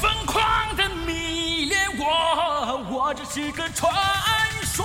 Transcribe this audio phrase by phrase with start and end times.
[0.00, 0.42] 疯狂
[0.76, 3.92] 的迷恋我，我只是个传
[4.62, 4.84] 说。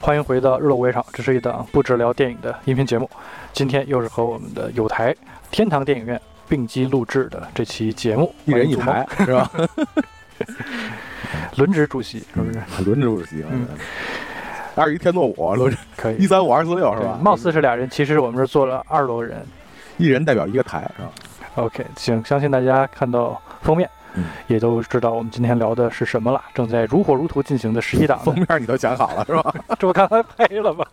[0.00, 3.08] 欢迎回到日落围场，这是一档不只聊电影的音频节目。
[3.52, 5.14] 今天又是和我们的有台
[5.50, 9.50] 天堂电影院并机录制的这期节目，一人一台是吧？
[11.56, 12.62] 轮值主席是不是？
[12.84, 13.66] 轮值主席，嗯
[14.74, 16.26] 二一天做五，轮值可以一。
[16.26, 17.18] 三五二四六是吧？
[17.20, 19.44] 貌似是俩人，其实我们是坐了二十多个人。
[19.96, 21.10] 一人代表一个台是吧？
[21.58, 26.40] OK，行，相信大家看到封面，嗯也都知道我们今天聊的是什么了。
[26.54, 29.52] 正在如火如荼进行的十一档，封面你都想好了是吧？
[29.76, 30.84] 这不刚才拍了吗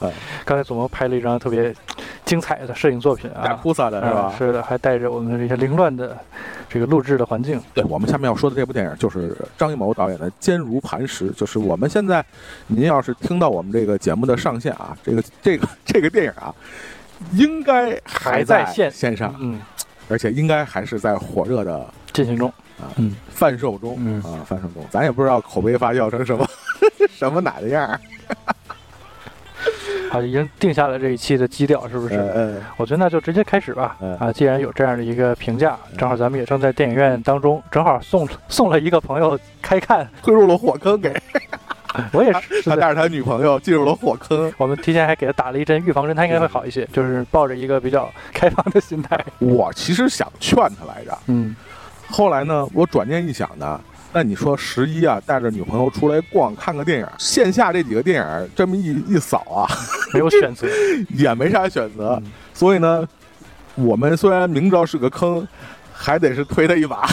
[0.00, 0.10] 哎？
[0.46, 1.74] 刚才左萌拍了一张特别
[2.24, 4.34] 精彩的摄影作品带啊，菩萨的是吧啊？
[4.38, 6.16] 是的，还带着我们这些凌乱的
[6.66, 7.60] 这个录制的环境。
[7.74, 12.24] 对我们下面要说的这部电影就是张艺谋导演的《坚如磐石》，就是我们现在，
[12.68, 16.54] 您要是听到我们这个节目的上线啊，这个这个这个电影啊，
[17.32, 18.90] 应该还在线。
[18.90, 19.60] 线上，嗯，
[20.08, 22.48] 而且应该还是在火热的进行中。
[22.80, 24.20] 啊嗯，贩售中嗯。
[24.22, 26.46] 啊，贩售中，咱也不知道口碑发酵成什么
[27.14, 28.00] 什么哪的样儿，
[30.10, 32.16] 啊，已经定下了这一期的基调，是不是？
[32.16, 33.96] 嗯呃，我觉得那就直接开始吧。
[34.00, 41.14] 嗯啊，既然有这样的一个评价，正好咱们也正在电影院当中，正好送送了一个朋友开看， 推入了火坑，给
[42.12, 42.62] 我也是。
[42.62, 44.52] 他带着他女朋友进入了火坑。
[44.58, 49.18] 我们提前还给他打了一针预防针，他应该会好一些，就是抱着一个比较开放的心态。
[49.38, 51.54] 我其实想劝他来着，嗯，
[52.08, 53.80] 后来呢，我转念一想呢，
[54.12, 59.66] 那你说十一啊，带着女朋友出来逛看个电影，线下这几个电影这么一一扫啊，
[60.12, 60.66] 没有选择。
[61.16, 63.06] 也没啥选择，嗯所以呢，
[63.74, 65.46] 我们虽然明知道是个坑，
[65.92, 67.06] 还得是推他一把，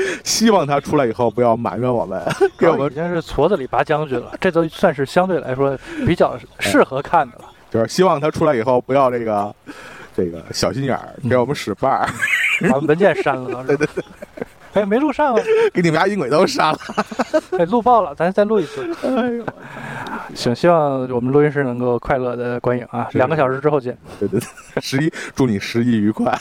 [0.24, 2.22] 希望他出来以后不要埋怨我们，
[2.58, 7.44] 给我们已经是矬子里拔将军了，这都算是相对来说比较 适合看的了。
[7.70, 9.54] 就是希望他出来以后不要这个
[10.16, 12.08] 这个小心眼儿，给我们使绊儿，
[12.70, 13.64] 把文件删了。
[13.64, 14.04] 对对对。
[14.74, 15.42] 哎，没录上啊！
[15.72, 16.78] 给你们家音轨都删了。
[17.58, 18.86] 哎，录爆了，咱再录一次。
[19.02, 19.44] 哎呦，
[20.34, 23.08] 行，希望我们录音室能够快乐的观影啊！
[23.12, 26.38] 两个小时之后见，对对对，十一，祝你十一愉快，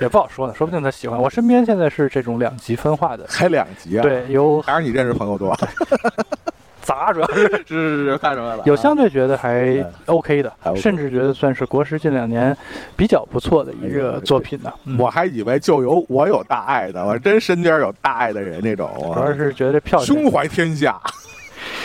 [0.00, 1.20] 也不好说呢，说不定他喜欢。
[1.20, 5.56] 我身边现在是这种两极分化的，还两极啊？，对，有还是你认识朋友多？
[6.82, 12.56] 杂，主要是是是是，看出来了有相对觉得还嗯 OK 的甚至觉得算是国师近两年
[12.96, 14.72] 比较不错的一个作品呢。
[14.86, 20.98] 嗯我还以为就有我有大爱的，我真身边有大爱的人那种，主要是觉得这票钱胸怀天下。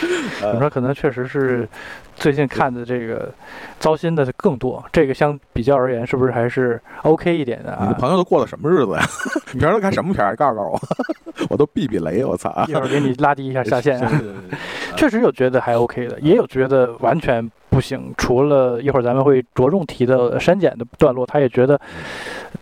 [0.00, 1.68] 你说可能确实是
[2.16, 3.32] 最近看的这个
[3.78, 7.80] 糟心的更多，这个相比较而言，是不是还是 OK 一点的啊？
[7.82, 9.02] 你的朋友都过了什么日子呀？
[9.52, 10.34] 你平时都看什么片儿？
[10.34, 10.80] 告诉我，
[11.50, 12.24] 我都避避雷。
[12.24, 12.64] 我操！
[12.68, 14.00] 一会儿给你拉低一下下限
[14.96, 18.10] 确实有觉得还 OK 的，也有觉得完全不行。
[18.16, 21.78] 除了一会儿咱们会着重提的删减的段落，他也觉得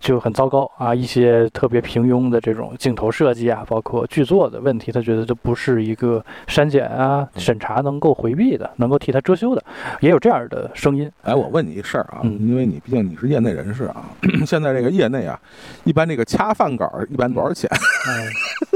[0.01, 9.63] 就很糟糕啊，一些特别平庸的这种镜头设计啊，包括剧作的问题，他觉得这不是一个删减啊审查能够回避的，能够替他遮羞的，
[10.01, 11.09] 也有这样的声音。
[11.23, 14.03] 哎，我问你一事儿啊，嗯因为你毕竟你是业内人士啊，
[14.45, 15.39] 现在这个业内啊，
[15.85, 17.69] 一般这个掐饭稿儿一般多少钱？
[17.71, 18.27] 哎，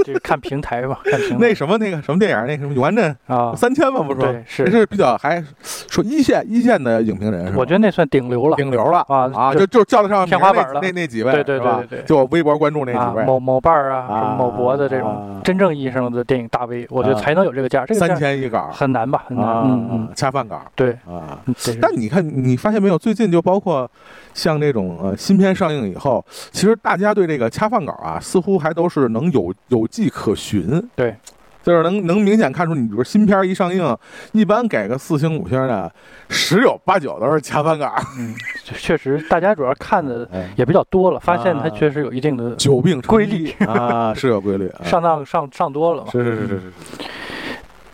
[0.05, 4.01] 这个看平台吧，看平台那什么那个什么电影，那个什么永安镇啊，三千嘛？
[4.01, 7.55] 不是说对是这是比较还说一线一线的影评人？
[7.55, 8.55] 我觉得那算顶流了。
[8.55, 17.83] 顶流了啊啊，就就就叫得上天花板了那那那几位，对对对对对就微博关注那啊几，位，某某瓣儿啊，某博的这种啊真正意义上的电影大 V，我觉得啊才能有这个价。
[17.85, 19.23] 这个三千一稿很难吧？
[19.27, 19.45] 很难。
[19.45, 21.39] 啊，嗯嗯，恰饭稿对，啊。
[21.81, 22.97] 但你看，你发现没有？
[22.97, 23.89] 最近就包括
[24.33, 30.87] 像这种呃新片上映以后，其实大家对这个恰饭稿啊，似乎还都是能有有迹可循。
[30.95, 31.15] 对，
[31.61, 33.97] 就是能能明显看出，你比如新片一上映，
[34.31, 35.91] 一般给个四星五星的，
[36.29, 37.91] 十有八九都是加班杆。
[38.17, 38.33] 嗯，
[38.63, 44.67] 确实大家主要看的哎也比较多了，发现它啊确实有一定的久病成规律啊，是有规律。
[44.69, 46.11] 啊上当上上多了嘛。
[46.11, 46.73] 是是是是是，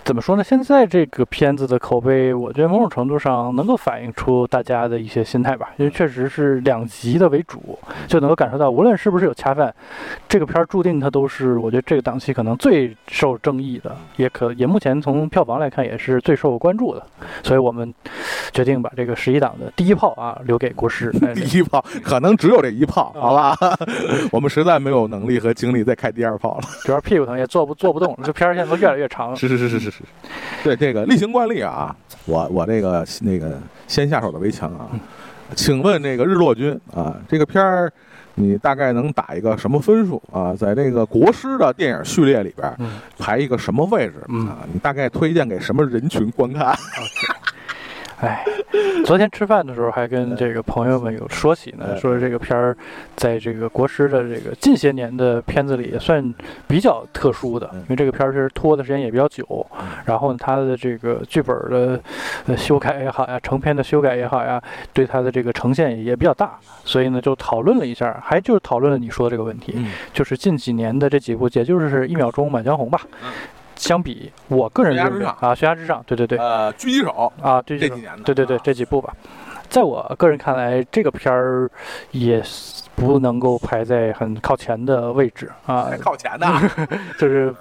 [0.06, 0.44] 怎么说呢？
[0.44, 9.74] 现在这个片子的口碑，我觉得某种程度上能够反映出大家的一些心态吧，因为确实是两极的为主，就能够感受到，无论是不是有恰饭，
[10.30, 17.02] 这个片儿注定它都是我觉得这个档期可能最受争议的，也可也目前从票房来看也是最受关注的，
[17.42, 17.92] 所以我们
[18.54, 21.12] 决定把这个十一档的第一炮啊留给国师。
[21.26, 23.58] 哎第一炮可能只有这一炮，好吧？
[24.32, 26.64] 我们实在没有能力和精力再开第二炮了。
[26.84, 29.36] 主要屁股疼也坐不坐不动了，这片儿现在都越来越长了。
[29.36, 30.04] 是是是是是是，
[30.64, 31.96] 对这个例行惯例啊，
[32.26, 34.90] 我我这个那个先下手的为强啊，
[35.56, 37.92] 请问这个日落君啊，这个片儿
[38.36, 40.54] 你大概能打一个什么分数啊？
[40.54, 44.58] 在这个国师的电影序列里边嗯排一个什么位置嗯啊？
[44.74, 46.76] 你大概推荐给什么人群观看？
[48.26, 48.44] 哎，
[49.06, 52.76] 昨天吃饭的时候还跟这个朋友们有说起呢，嗯说这个片儿
[53.16, 56.34] 在这个国师的这个近些年的片子里也算
[56.68, 57.80] 比较特殊的，嗯。
[57.82, 59.66] 因为这个片儿其实拖的时间也比较久，
[60.06, 62.00] 然后呢它的这个剧本的
[62.48, 64.60] 呃修改也好呀，成片的修改也好呀，
[64.92, 69.92] 对它的这个呈现也比较大，所以呢就讨论了一下，还就是讨论了你说的这个问题，嗯。
[70.14, 73.02] 就是近几年的这几部，也就是一秒钟满江红吧。
[73.76, 78.24] 嗯相比，我个人认为啊，悬崖之上，对对对，呃，狙击手啊，这这几年的。
[78.24, 79.14] 对对对啊，这几部吧，
[79.70, 81.70] 在我个人看来，这个片儿
[82.12, 82.42] 也
[82.96, 86.48] 不能够排在很靠前的位置啊， 靠前的，
[87.20, 87.54] 就是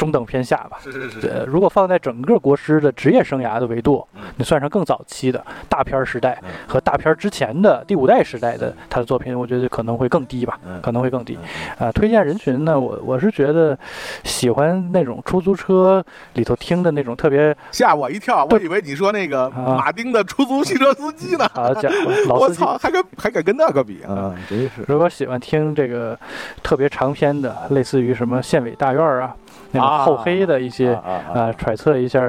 [0.00, 0.78] 中等偏下吧。
[0.82, 11.38] 是是是呃，如果放在整个国师的职业生涯的维度嗯，你算上更早期的大片儿时代嗯和大片儿之前的第五代时代的他的作品，我觉得可能会更低吧，嗯可能会更低。
[11.78, 13.78] 啊，推荐人群呢，我我是觉得
[14.24, 16.02] 喜欢那种出租车
[16.32, 21.46] 里头听的那种特别吓我一跳，我以为你说那个啊马丁的出租汽车司机呢。
[21.52, 22.62] 好家伙， 老司机。
[22.62, 24.34] 我操，还敢还敢跟那个比啊？
[24.48, 26.18] 真是如果喜欢听这个
[26.62, 29.34] 特别长篇的，类似于什么县委大院啊，
[29.72, 30.92] 那种厚黑的一些
[31.34, 32.20] 啊，揣测一下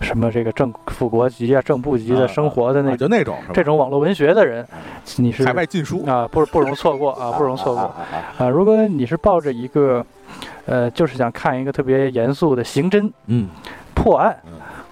[0.00, 4.66] 什么这个正副国级啊、正部级的生活的那就那种这种网络文学的人，
[5.16, 7.94] 你是海外禁书啊，不不容错过啊，不容错过
[8.38, 8.48] 啊。
[8.48, 10.04] 如果你是抱着一个
[10.64, 13.48] 呃，就是想看一个特别严肃的刑侦嗯
[13.94, 14.36] 破案，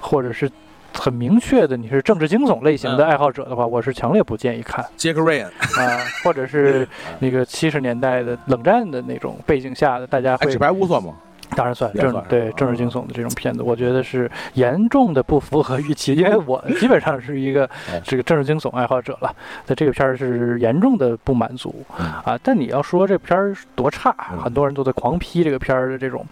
[0.00, 0.50] 或者是
[0.92, 6.86] 很明确的你是政治惊悚类型的爱好者的话，我是强烈不建议看杰克瑞恩，啊，或者是
[7.18, 11.12] 那个七十年代的冷战的那种背景下的，大家，会纸牌屋算吗？
[11.54, 18.00] 当然算政也算对吧政治惊悚的这种片子，我觉得是严重的不符合预期，因为我基本上是一个 哎。
[18.04, 19.34] 这个政治惊悚爱好者了，
[19.64, 22.06] 在这个片儿是严重的不满足嗯。
[22.06, 22.38] 啊。
[22.42, 24.38] 但你要说这片儿多差，嗯。
[24.38, 26.26] 很多人都在狂批这个片儿的这种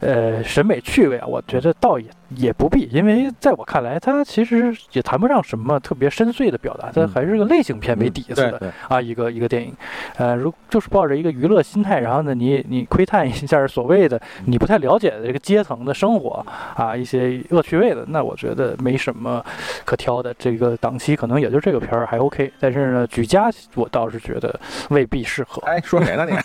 [0.00, 8.72] 呃审美趣味啊，我觉得倒也也不必，因为在我看来，它其实也谈不上什么特别深邃的表达，它嗯还是个类型片为底子的。
[8.88, 9.72] 啊，一个一个电影，
[10.16, 16.44] 呃，如就是抱着一个娱乐心态，然后呢，你你窥探一下所谓的你不太了解的这个阶层的生活
[16.74, 19.44] 啊，一些恶趣味的，那我觉得没什么
[19.84, 20.34] 可挑的。
[20.38, 24.58] 这个档期可能也就这个片儿还 OK，但是呢，举家我倒是觉得
[24.90, 25.62] 未必适合。
[25.66, 26.36] 哎，说谁呢你？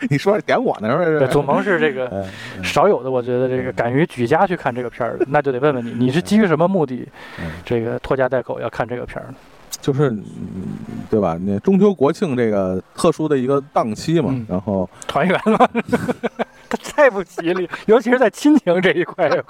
[0.10, 1.32] 你说点我呢是不对，是？
[1.32, 2.24] 祖萌是这个
[2.62, 7.06] 少有的，我觉得这个敢于举家去看这个片儿的，那就得问问你， 你是基于什么目的
[7.40, 9.34] 嗯，这个拖家带口要看这个片儿呢？
[9.80, 10.22] 就是嗯
[11.08, 11.38] 对吧？
[11.40, 15.56] 那中秋国庆这个特殊的一个档期嘛嗯，然后团圆嘛，
[16.68, 19.30] 他 太不吉利，尤其是在亲情这一块。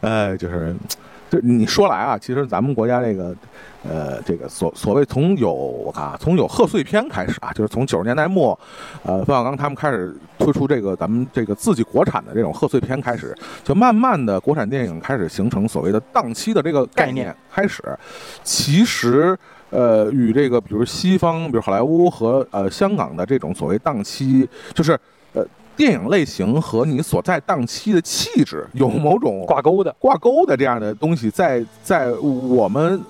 [0.00, 0.74] 哎，就是，
[1.32, 3.34] 就你说来啊，其实咱们国家这个，
[3.88, 8.58] 呃，这个所所谓从有我看啊，从有贺岁片开始啊，就是从九十年代末，
[9.02, 13.34] 呃，冯小刚他们开始推出这个咱们这个自己国产的这种贺岁片开始，
[13.64, 17.82] 就慢慢的国产电影开始形成所谓的档期的这个概概念念开始，
[18.44, 19.34] 其实。
[19.70, 24.98] 呃，与这个比如西方，比如好莱坞和呃香港的这种所谓档期，就是呃
[25.76, 33.00] 电影类型和你所在档期的气质有某种挂钩的，挂钩的这样的东西在，在我们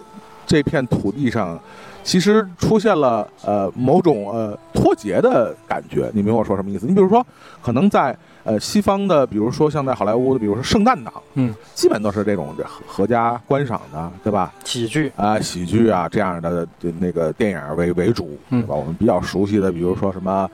[0.47, 1.59] 这片土地上，
[2.05, 6.11] 其实出现了呃某种呃脱节的感觉。
[6.15, 6.87] 你明白我说什么意思？
[6.87, 7.25] 你比如说，
[7.61, 14.53] 可能在呃西方的，比如说像在好莱坞的，比如说圣诞档，嗯，基本都是这种合合家观赏的，对吧？
[14.65, 18.75] 喜剧，啊、喜剧啊这样的呃那个电影为为主，嗯对吧？
[18.75, 20.49] 我们比较熟悉的，比如说什么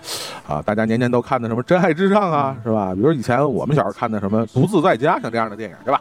[0.46, 2.94] 啊，大家年年都看的什么《真爱至上》啊，是吧？
[2.94, 6.00] 比如以前我们小时候看的什么《独自在家》，像这样的电影，对吧？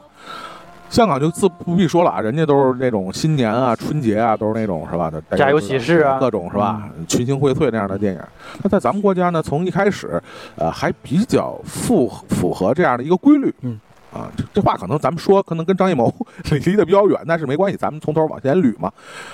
[0.90, 5.12] 香港就自不必说了啊，人家都是那种新年啊、春节啊，都是那种是吧？
[5.12, 6.90] 的家有喜事啊各种是吧？
[7.08, 8.22] 群星荟萃那样的电影。
[8.64, 10.22] 那在咱们国家呢，从一开始，
[10.56, 13.54] 呃，还比较符符合这样的一个规律。
[13.62, 13.80] 嗯。
[14.14, 16.12] 啊，这这话可能咱们说，可能跟张艺谋
[16.66, 18.90] 离得比较远，但是没关系，咱们从头往前捋嘛。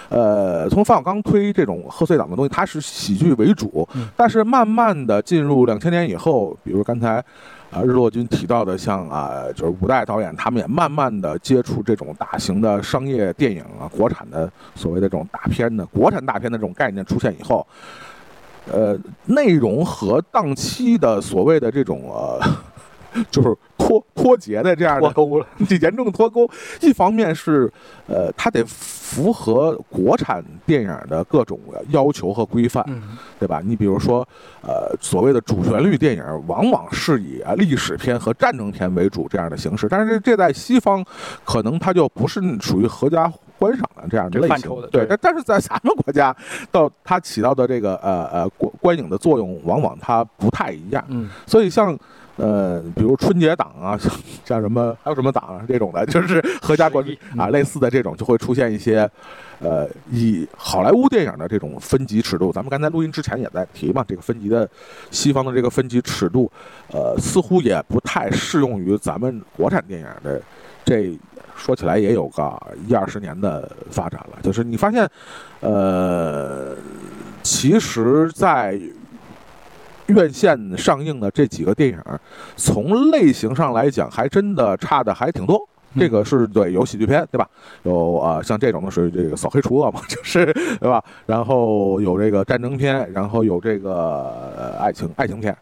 [0.10, 7.24] 呃，从冯小刚推这种贺岁档的东西，它是喜剧为主，嗯但是慢慢的进入两千年以后，比如刚才
[7.74, 17.66] 啊日落君提到的，像啊就是五代导演，他们也慢慢的接触这种大型的商业电影啊，国产的所谓的这种大片的国产大片的这种概念出现以后，
[18.72, 22.40] 呃，内容和档期的所谓的这种呃。
[23.30, 26.50] 就是脱脱节的这样的挂钩了， 这严重脱钩。
[26.82, 27.72] 一方面是，
[28.08, 31.60] 呃，它得符合国产电影的各种
[31.90, 33.02] 要求和规范，嗯，
[33.40, 33.62] 对吧？
[33.64, 34.28] 你比如说，
[34.62, 41.04] 呃，所谓的主旋律电影，往往是以啊历史片和战争片为主这样的形式，但是这在西方
[41.44, 45.06] 可能它就不是属于合家观赏的这样的类型对。
[45.08, 46.36] 但但是在咱们国家，
[46.72, 51.04] 到它起到的这个呃呃观观影的作用往往它不太一样。
[51.10, 51.98] 嗯所以像
[52.36, 54.12] 呃，比如春节档啊，像
[54.46, 57.06] 像什么还有什么档啊这种的， 就是合家观
[57.38, 59.10] 啊类似的这种，就会出现一些
[59.60, 62.52] 呃以好莱坞电影的这种分级尺度。
[62.52, 64.68] 咱们刚才录音之前也在提嘛，这个分级的
[65.12, 66.52] 西方的这个分级尺度，
[66.92, 70.42] 呃，似乎也不太适用于咱们国产电影的
[70.84, 71.18] 这。
[71.56, 72.52] 说起来也有个
[72.88, 75.08] 一二十年的发展了，就是你发现，
[75.60, 76.76] 呃，
[77.44, 78.78] 其实，在
[80.14, 82.00] 院线上映的这几个电影，
[82.56, 85.62] 从类型上来讲，还真的差的还挺多。
[85.96, 87.48] 这个是对，有喜剧片，对吧？
[87.84, 90.46] 有啊、呃像这种的属于这个扫黑除恶嘛， 就是
[90.80, 91.04] 对吧？
[91.28, 93.94] 然后有这个战争片，然后有这个、
[94.58, 95.56] 呃爱情爱情片，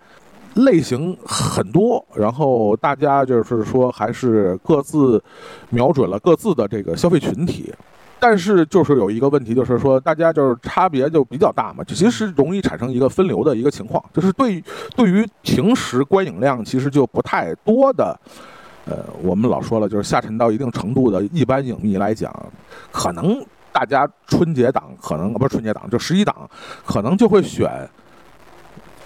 [0.53, 2.01] 类型很多。
[2.15, 5.21] 然后大家就是说，还是各自
[5.69, 7.73] 瞄准了各自的这个消费群体。
[8.21, 14.63] 但是就是有一个问题，就是说大家就是差别就比较大嘛，就其实容易产生一个分流的一个情况，就是对
[14.95, 18.15] 对于平时观影量其实就不太多的，
[18.85, 22.31] 呃，我们老说了，就是下沉到一定程度的一般影迷来讲，
[22.91, 26.47] 可能大家春节档可能不是春节档，就十一档
[26.85, 27.89] 可能就会选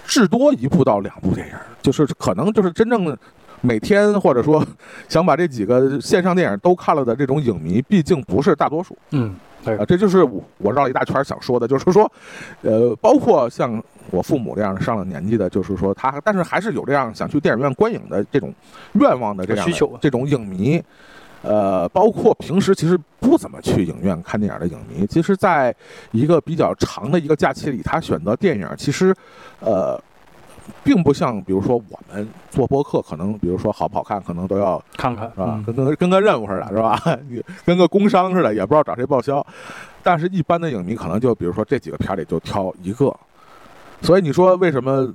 [0.04, 3.18] 至多一部到两部电影，就是可能就是真正的。
[3.62, 4.64] 每天或者说
[5.08, 8.96] 想把这几个线上电影都看了的这种影迷，毕竟不是大多数。
[9.10, 9.34] 嗯，
[9.64, 12.10] 对啊，，这就是我我绕了一大圈想说的，就是说，
[12.62, 18.54] 呃，包括像我父母这样上了年纪的，就是说他，但是还是有这样想去电影院观影的这种
[18.92, 20.80] 愿望的这样的需求这种影迷，
[21.42, 25.74] 呃，包括平时其实不怎么去影院看电影的影迷，其实在
[26.12, 29.14] 一个比较长的一个假期里，他选择电影，其实，
[29.60, 30.00] 呃。
[30.84, 35.54] 并不像，比如说我们做播客，可能比如说好不好看，可能都要看看是吧？
[35.56, 37.00] 嗯跟跟跟个任务似的，是吧？
[37.28, 39.44] 你跟个工商似的，也不知道找谁报销。
[40.02, 43.14] 但是，一般的影迷可能就比如说这几个片儿里就挑一个。
[44.02, 45.12] 所以你说为什么？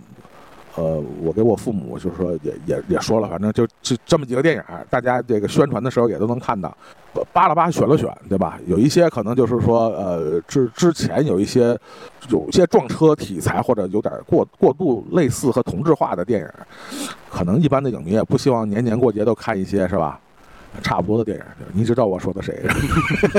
[0.75, 6.75] 呃，我给我父母就是说也也也说了，反正就就这么几个电影，大家这个宣传的时候也都能看到，
[7.33, 8.57] 扒拉扒选了选，对吧？
[8.67, 11.77] 有一些可能就是说，呃，之之前有一些
[12.29, 16.47] 有一些撞车题材或者有点过过度类似和同质化的电影，
[17.29, 20.19] 可能一般的影迷也不希望年年过节都看一些，是吧？
[20.81, 22.61] 差不多的电影，你知道我说的谁，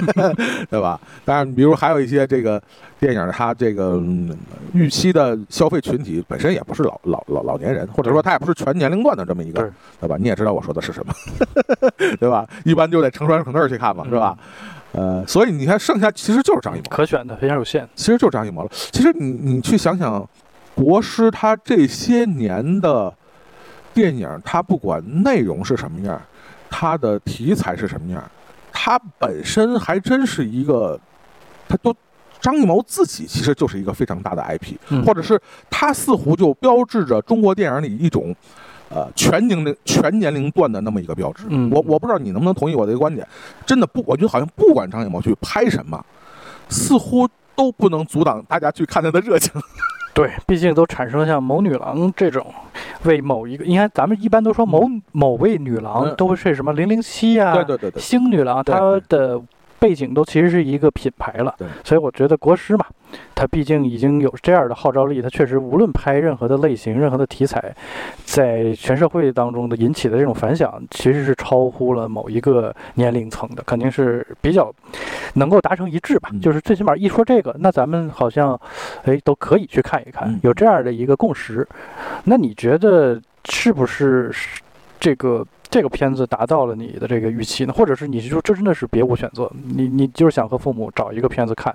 [0.69, 1.01] 对吧？
[1.25, 2.63] 当然，比如还有一些这个
[3.01, 4.37] 电影，它这个、嗯
[4.75, 9.71] 预期的消费群体本身也不是老老老老年人，或者说他也不是全年龄段的这么一个对，
[10.01, 10.17] 对吧？
[10.19, 11.13] 你也知道我说的是什么，
[12.19, 12.49] 对吧？
[12.65, 14.37] 一般就得成双成对儿去看嘛，是吧？
[14.93, 17.87] 呃，所以你看，剩下其实就是张艺谋，可选的非常有限。
[17.95, 18.69] 其实就是张艺谋了。
[18.71, 20.27] 其实你你去想想，
[20.75, 23.13] 国师他这些年的
[23.93, 26.21] 电影，他不管内容是什么样，
[26.73, 28.31] 他的题材是什么样，
[28.73, 30.99] 它本身还真是一个，
[31.69, 31.95] 它都
[32.41, 35.39] 张艺谋自己其实就是一个非常大的 IP，、嗯或者是
[35.71, 38.35] 他似乎就标志着中国电影里一种。
[38.95, 43.27] 呃，全年龄全年龄段的那么一个标志，嗯我我不知道你能不能同意我的一个观点，
[43.65, 46.05] 真的不，我觉得好像不管张艺谋去拍什么，
[46.69, 47.27] 似乎
[47.57, 49.51] 都不能阻挡大家去看他的热情。
[50.15, 52.47] 对，毕竟都产生像某女郎这种
[53.05, 56.15] 为某一个，你看咱们一般都说某某位女郎嗯。
[56.17, 59.41] 都会是什么零零七啊，对对对对，星女郎，对它的
[59.83, 61.67] 背景都其实是一个品牌了对。
[61.83, 62.87] 所以我觉得国师嘛，
[63.35, 67.75] 它毕竟已经有这样的号召力，它确实无论拍任何的类型、任何的题材，
[68.25, 74.73] 在全社会当中的引起的这种反响，其实是超乎了某一个年龄层的，肯定是比较
[75.35, 76.29] 能够达成一致吧。
[76.33, 78.59] 嗯就是最起码一说这个，那咱们好像
[79.05, 81.67] 哎都可以去看一看嗯，有这样的一个共识。
[82.25, 83.21] 那你觉得
[83.51, 84.33] 是不是
[85.01, 87.73] 这个这个片子达到了你的这个预期呢？
[87.73, 89.51] 或者是你是说这真的是别无选择？
[89.65, 91.75] 你你就是想和父母找一个片子看？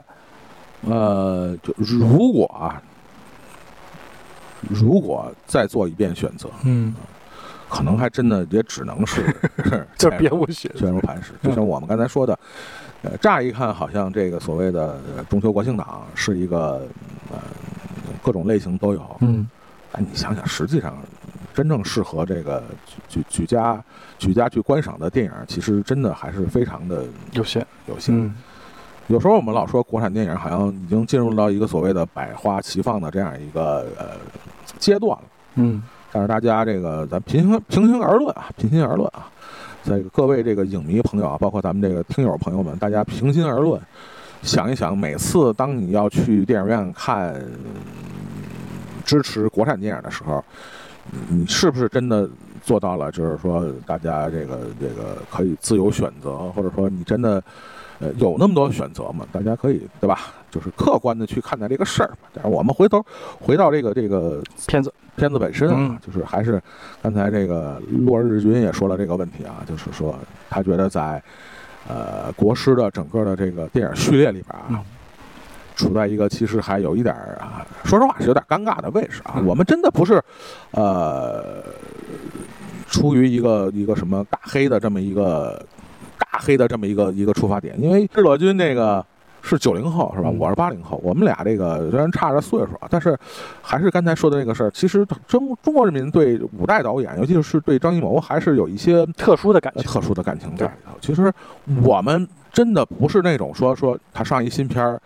[0.87, 2.79] 呃，就如果啊，
[4.69, 6.93] 如果再做一遍选择，嗯，
[7.67, 9.35] 可能还真的也只能是
[9.97, 10.81] 就是 别无选择。
[10.81, 11.33] 坚如磐石。
[11.41, 12.37] 就像我们刚才说的，
[13.01, 16.87] 呃，乍一看好像这个所谓的呃中秋国庆档是一个
[17.31, 17.39] 呃
[18.21, 19.49] 各种类型都有，嗯
[19.93, 20.95] 哎，你想想，实际上
[21.57, 23.83] 真正适合这个举举举家
[24.19, 27.65] 举家去观赏的电影，其实真的还是非常的有限。
[27.87, 28.15] 有限。
[28.15, 28.35] 嗯
[29.07, 34.19] 有时候我们老说国产电影好像已经进入到一个所谓的百花齐放的这样一个呃
[34.77, 35.23] 阶段了，
[35.55, 39.31] 嗯但是大家这个咱平行平心而论啊，平心而论啊，
[39.81, 43.81] 在各位这个影迷朋友啊，包括咱们这个听友朋友们，大家平心而论，
[44.41, 47.49] 想一想，每次当你要去电影院看嗯
[49.05, 50.43] 支持国产电影的时候，
[51.29, 52.29] 你是不是真的
[52.63, 53.11] 做到了？
[53.11, 57.41] 就是说，大家这个这个可以自由选择，或者说你真的
[57.99, 59.25] 呃有那么多选择吗？
[59.31, 60.19] 大家可以对吧？
[60.49, 62.11] 就是客观的去看待这个事儿。
[62.33, 63.05] 但是我们回头
[63.39, 66.61] 回到这个这个片子片子本身啊，嗯就是还是
[67.01, 70.17] 刚才这个落日君也说了这个问题啊，就是说
[70.49, 71.21] 他觉得在
[71.87, 74.83] 呃国师的整个的这个电影序列里边啊。
[75.77, 79.35] 嗯处在一个其实还有一点儿啊，说实话是有点尴尬的位置啊。
[79.37, 80.21] 嗯我们真的不是，
[80.71, 81.63] 呃，
[82.87, 85.63] 出于一个一个什么大黑的这么一个
[86.17, 89.05] 大黑的这么一个一个出发点，因为日落君这个
[89.43, 90.29] 是九零后是吧？
[90.29, 93.15] 嗯我是八零后，我们俩这个虽然差着岁数啊，但是
[93.61, 100.97] 还是刚才说的那个事儿，其实中中国人民对五代导演，尤其是对张艺谋，还是有一些特殊的感情，呃特殊的感情在里头。
[100.99, 101.31] 其实
[101.83, 104.99] 我们真的不是那种说说他上一新片儿，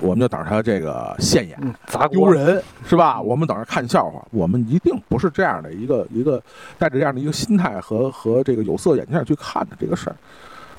[0.00, 1.58] 我们就等着他这个现眼。
[1.62, 3.20] 嗯，砸锅，丢人是吧？
[3.20, 6.42] 我们等着看笑话，我们一定不是这样的一个一个
[6.78, 10.16] 带着这样的一个心态和和这个有色眼镜去看的这个事儿。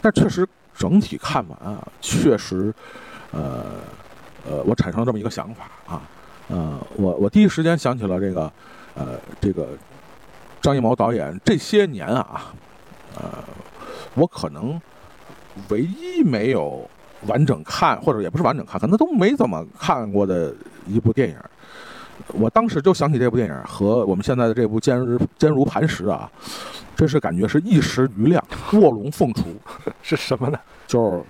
[0.01, 2.73] 但确实整体看完啊，确实，
[3.31, 3.65] 呃
[4.49, 6.01] 呃，我产生了这么一个想法啊，
[6.47, 8.51] 呃，我我第一时间想起了这个
[8.95, 9.69] 呃这个
[10.59, 12.51] 张艺谋导演这些年啊，
[13.15, 13.29] 呃，
[14.15, 14.81] 我可能
[15.69, 16.89] 唯一没有
[17.27, 20.53] 完整看，或者也不是完整看，可能都没怎么看过的
[20.87, 21.35] 一部电影。
[22.33, 26.29] 我当时就想起这部电影和我们现在的这部《坚如坚如磐石》啊，
[26.95, 29.43] 真是感觉是一时余亮，卧龙凤雏，
[30.03, 30.59] 是什么呢？
[30.85, 31.23] 就是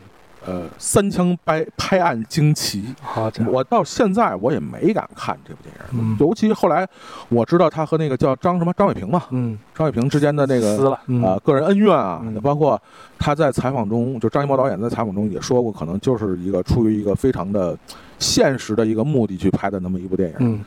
[0.45, 2.93] 呃三枪拍拍案惊奇。
[3.01, 6.17] 好，我到现在我也没敢看这部电影，嗯。
[6.19, 6.87] 尤其后来
[7.29, 10.91] 我知道他和那个叫张什么张伟平嘛，嗯，张伟平之间的那个
[11.23, 12.39] 啊、个人恩怨啊，嗯。
[12.41, 12.81] 包括
[13.17, 17.77] 他在采访中，就张艺谋导演在采访中也说过，可能就是一个出于一个非常的
[18.19, 20.63] 现实的一个目的去拍的那么一部电影。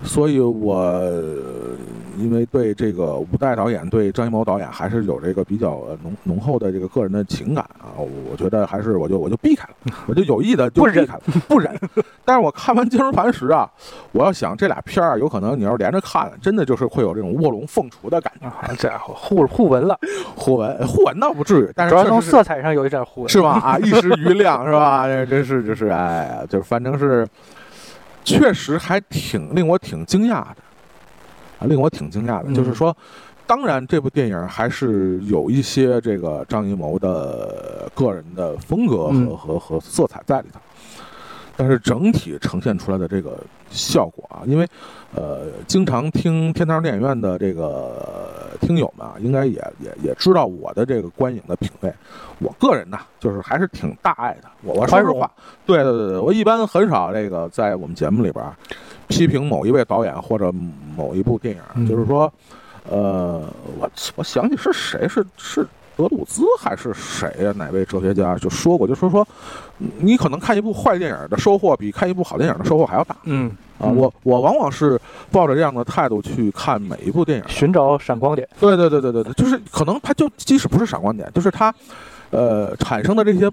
[0.00, 1.34] 嗯所以我呃
[2.16, 11.76] 因为对这个五代导演对张艺谋导演还是有这个比较呃浓浓厚的这个个人的情感啊，我我觉得还是我就我就避开了， 我就有意的就避开了，不忍。
[12.24, 13.68] 但是我看完《坚如磐石》啊，
[14.12, 18.48] 我要想这俩片儿，有可能你要是连着看，真的就是会有这种卧龙凤雏的感觉。
[18.48, 19.98] 好家伙，互互文了，
[20.36, 23.50] 互文互文倒不至于，但是主要从色彩上有一点互文，是吧？
[23.64, 25.06] 啊，一时余亮是吧？
[25.06, 27.26] 这真是就是哎呀，就反正是，
[28.28, 30.56] 确实还挺令我挺惊讶的，
[31.58, 32.50] 啊，令我挺惊讶的。
[32.50, 32.94] 嗯就是说，
[33.46, 40.60] 当然这部电影还是有一些这个张艺谋的个人的风格和、嗯和和色彩在里头，
[41.56, 43.38] 但是整体呈现出来的这个
[43.70, 44.66] 效果啊，因为
[45.14, 51.92] 呃，经常听天堂电影院的这个听友们啊，应该也也也知道我的这个观影的品味。
[52.38, 54.48] 我个人呢，就是还是挺大爱的。
[54.62, 55.30] 我我说实话，
[55.66, 58.54] 对对对对，我一般很少这个在我们节目里边儿
[59.08, 60.52] 批评某一位导演或者
[60.96, 62.32] 某一部电影，嗯就是说，
[62.88, 65.66] 呃，我我想起是谁是是。
[65.98, 69.26] 德鲁兹还是谁呀、哪位哲学家就说过，就说说，
[69.98, 73.90] 你可能看一部坏电影的收获比看一部好电影的收获还要大嗯啊！
[73.90, 74.96] 我我往往是
[75.32, 81.74] 抱着这样的态度去看每一部电影，寻找闪光点，对对对对对对，就是可能它就即使不是闪光点，就是它，
[82.30, 83.50] 呃，产生的这些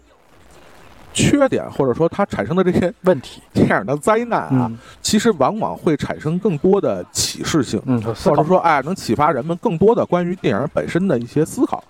[1.11, 7.81] 缺点，或者说它产生的这些问题，电影的灾难啊，嗯其实往往会产生更多的启示性，
[8.23, 11.83] 或者说哎，能启发人们更多的关于电影本身的一些思考。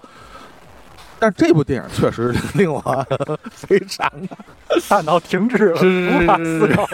[1.19, 2.81] 但这部电影确实令我
[3.51, 4.09] 非常
[4.89, 6.87] 大脑停止了，无法思考，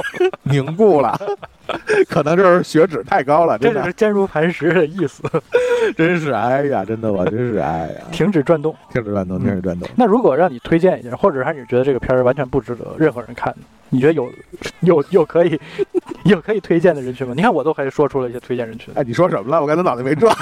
[0.43, 1.17] 凝固了，
[2.07, 3.83] 可能就是血脂太高了，真的。
[3.83, 5.23] 是坚如磐石的意思，
[5.97, 8.75] 真是哎呀，真的我真是哎呀，停止转动。
[8.91, 9.89] 停止转动，停止转动。
[9.95, 13.53] 那如果让你推荐一下，或者是你觉得这个片儿完全不值得任何人看，
[13.91, 14.31] 你觉得有
[14.79, 15.59] 有有可以
[16.25, 17.33] 有可以推荐的人群吗？
[17.35, 19.61] 你看我都还说出了一些推荐人群，哎，你说什么了？
[19.61, 20.35] 我刚才脑袋没转。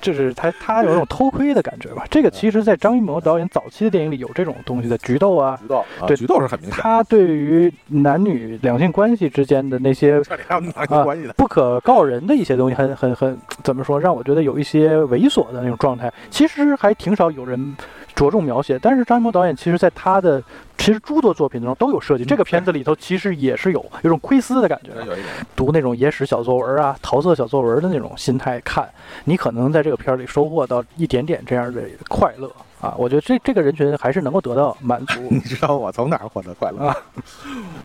[0.00, 2.04] 就是他他有一种偷窥的感觉吧？
[2.10, 11.32] 这个其实，在张艺谋导演早期的电影里有这种东西的，菊豆啊，菊豆，啊对菊豆是很明显，他对于男女两性关系之间的那些这里还有哪有关系的？
[11.34, 17.76] 不可告人的一些东西，很很很怎么说，让我觉得有一些猥琐的那种状态，其实还挺少有人
[18.18, 18.76] 着重描写。
[18.80, 20.42] 但是张艺谋导演其实在他的
[20.76, 24.90] 其实诸多作品中都有涉及，这个片子里头其实也是有有种窥私的感觉。
[25.06, 28.88] 有一点，读那种野史小作文啊、桃色小作文的那种心态看，
[29.24, 32.50] 你可能在这个片儿里收获到一点点这样的快乐
[32.80, 32.92] 啊。
[32.98, 35.20] 我觉得这这个人群还是能够得到满足。
[35.30, 36.96] 你知道我从哪儿获得快乐啊？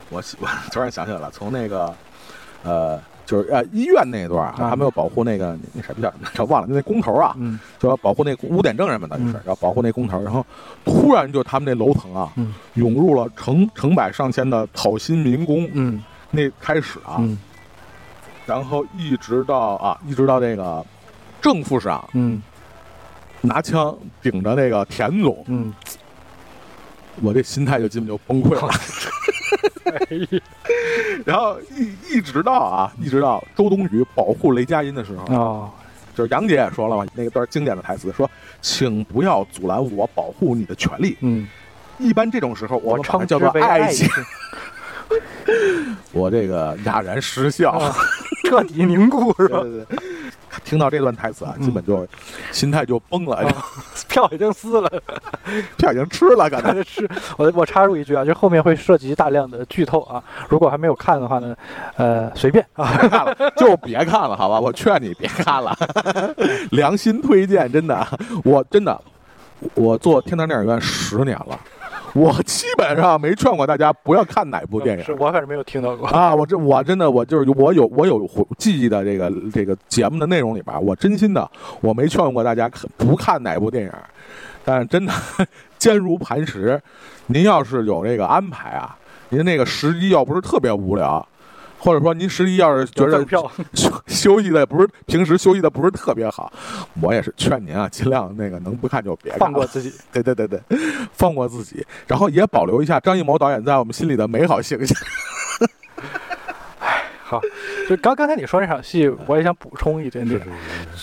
[0.10, 1.94] 我我突然想起来了，从那个
[2.64, 10.46] 呃，就是呃医院那一段啊，啊他们要保护那个那什么叫什么，叫忘了，那工头啊，嗯就要保护那污点证人们的就是嗯要保护那工头，然后
[10.84, 17.38] 突然就他们那楼层啊，嗯涌入了成成百上千的讨薪民工，嗯那开始啊，嗯
[18.46, 20.86] 然后一直到啊，一直到这个
[21.42, 22.42] 正副赏嗯
[23.40, 25.74] 拿枪顶着那个田总，嗯，
[27.22, 28.70] 我这心态就基本就崩溃了。
[29.86, 30.42] 哎 呀
[31.26, 35.70] 然后一一直到啊，一直到周冬雨保护雷佳音的时候，哦，
[36.16, 38.30] 就是杨姐也说了嘛，那个段经典的台词说
[38.62, 41.18] ：“请不要阻拦我保护你的权利。
[41.22, 41.48] 嗯，”
[42.00, 44.26] 一般这种时候，我我们把它叫做称之为爱情情。
[46.12, 47.80] 我这个哑然失笑。
[48.58, 49.60] 啊彻底凝固是吧？
[49.62, 49.98] 对对对，
[50.64, 52.08] 听到这段台词啊，嗯基本就
[52.52, 53.56] 心态就崩了，啊
[54.08, 54.90] 票已经撕了。
[55.78, 56.84] 票已经吃了，感觉。
[56.84, 61.56] 是我我插入一句啊，就后面会涉及大量的剧透啊，如果还没有看的话呢，
[61.98, 62.96] 呃，随便啊。
[63.00, 64.60] 别看了，就别看了，好吧？
[64.60, 65.76] 我劝你别看了，
[66.72, 68.06] 良心推荐，真的，
[68.44, 69.00] 我真的，
[69.74, 71.60] 我做天堂电影院十年了，
[72.22, 75.04] 我基本上没劝过大家不要看哪部电影。
[75.04, 76.08] 是我反正没有听到过。
[76.08, 81.50] 啊，我这我真的我就是我有我有回记忆的这个这个节目的内容里边，我真心的
[81.82, 83.92] 我没劝过大家看不看哪部电影，
[84.64, 85.12] 但是真的
[85.80, 86.80] 坚如磐石。
[87.28, 88.96] 您要是有这个安排啊，
[89.30, 91.26] 您那个时机要不是特别无聊，
[91.84, 96.50] 或者说您十一要是觉得票， 休休息的不是平时休息的不是特别好，
[97.02, 99.92] 我也是劝您啊，尽量那个能不看就别看放过自己。
[100.12, 100.62] 对对对对，
[101.12, 104.98] 放过自己，然后也保留一下张艺谋导演在我们心里的美好形象。
[107.34, 107.42] 好，
[107.90, 110.40] 就刚刚才你说那场戏，我也想补充一点点，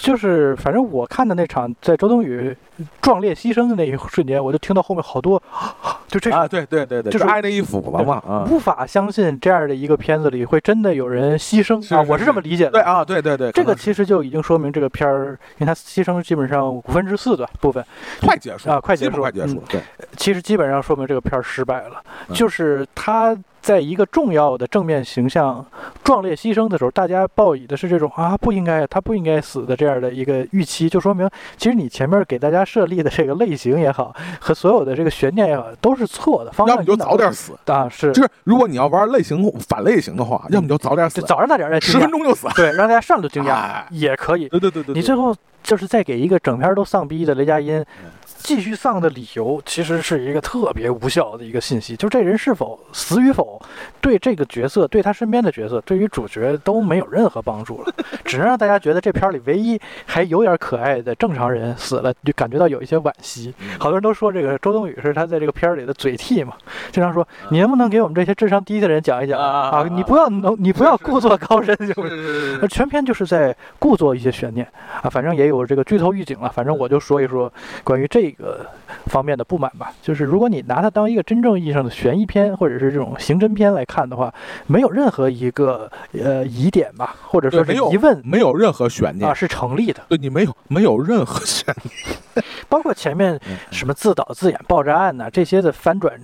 [0.00, 2.56] 就是反正我看的那场，在周冬雨
[3.02, 5.42] 壮烈牺牲的那一瞬间，我就听到后面好多，
[6.06, 8.46] 就这啊，对对对对，就是挨那一斧子嘛啊。
[8.48, 12.00] 无法相信这样的一个片子里会真的有人牺牲啊！
[12.08, 12.70] 我是这么理解的。
[12.70, 17.84] 对啊，对对对，这个其实就已经说明这个片儿，因为它牺牲基本上五分之四的部分，
[18.20, 19.62] 快结束啊快结束快结束。
[19.68, 19.80] 对，
[20.16, 22.02] 其实基本上说明这个片儿失败了。
[22.28, 25.64] 嗯就是它在一个重要的正面形象
[26.02, 37.52] 壮烈牺牲的时候，大家抱以的是这种啊不应该，他不应该死的这样的一个预期，就说明其实你前面给大家设立的这个类型也好， 和所有的这个悬念也好，都是错的，方要么你就早点死。
[37.66, 42.48] 啊，是就是如果你要玩类型反类型的话，要么你就早点死，早上大家来惊讶，十分钟就死。
[42.56, 44.48] 对，让大家上来就惊讶哎也可以。
[44.48, 48.10] 对对对你最后就是再给一个整片都丧逼的雷佳音嗯
[48.42, 51.94] 继续丧的理由，其实是一个特别无效的一个信息。
[51.96, 53.60] 就这人是否死与否，
[54.00, 63.54] 对这个角色、对他身边的角色、对于主角都没有任何帮助了， 只能让大家觉得这片儿里唯一还有点可爱的正常人死了，就感觉到有一些惋惜。
[63.60, 66.54] 嗯好多人都说这个周冬雨是他在这个片儿里的嘴替嘛，
[66.92, 69.86] 经常说你能不能给我们这些智商低的人讲一讲啊？
[69.90, 72.06] 你不要能，你不要故作高深，就？
[72.06, 74.66] 是全篇就是在故作一些悬念
[75.02, 76.50] 啊，反正也有这个剧透预警了。
[76.50, 77.50] 反正我就说一说
[77.82, 78.66] 关于这个
[79.06, 79.92] 方面的不满吧。
[80.02, 84.32] 就是如果你拿它当一个真正意义上的悬疑片或者是这种刑侦片来看的话，
[84.66, 90.02] 没有任何一个呃疑点吧，或者说是疑问没有任何悬念啊，是成立的。
[90.08, 92.44] 对你没有没有任何悬念。
[92.68, 96.14] 包括前面嗯什么自导自演爆炸案呐、这些的反转，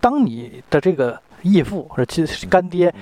[0.00, 2.92] 当你的这个义父或者其干爹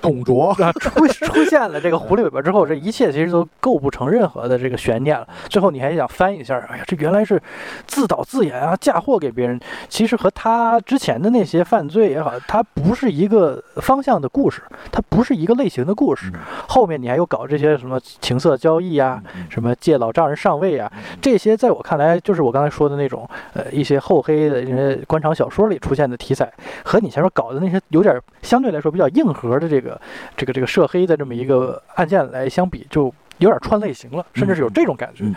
[0.00, 5.26] 董卓 啊， 出出现了这个狐狸尾巴之后，这一切其实都构不成任何的这个悬念了。
[5.48, 7.40] 最后你还想翻一下，哎呀，这原来是
[7.86, 9.58] 自导自演啊，嫁祸给别人。
[9.88, 16.32] 其实和他之前的那些犯罪也好，它不是一个方向的故事，它不是一个类型的故事。
[16.68, 26.52] 后面你还有搞这些什么情色交易啊，什么借老丈人上位啊，这些在我看来就是我刚才说的那种呃一些厚黑的这些官场小说里出现的题材，
[26.84, 29.87] 和你前面搞的那些有点相对来说比较硬核的这个
[30.36, 35.24] 这个这个涉黑的这么一个案件来相比，就有点串类型了，甚至是有这种感觉。
[35.24, 35.34] 嗯，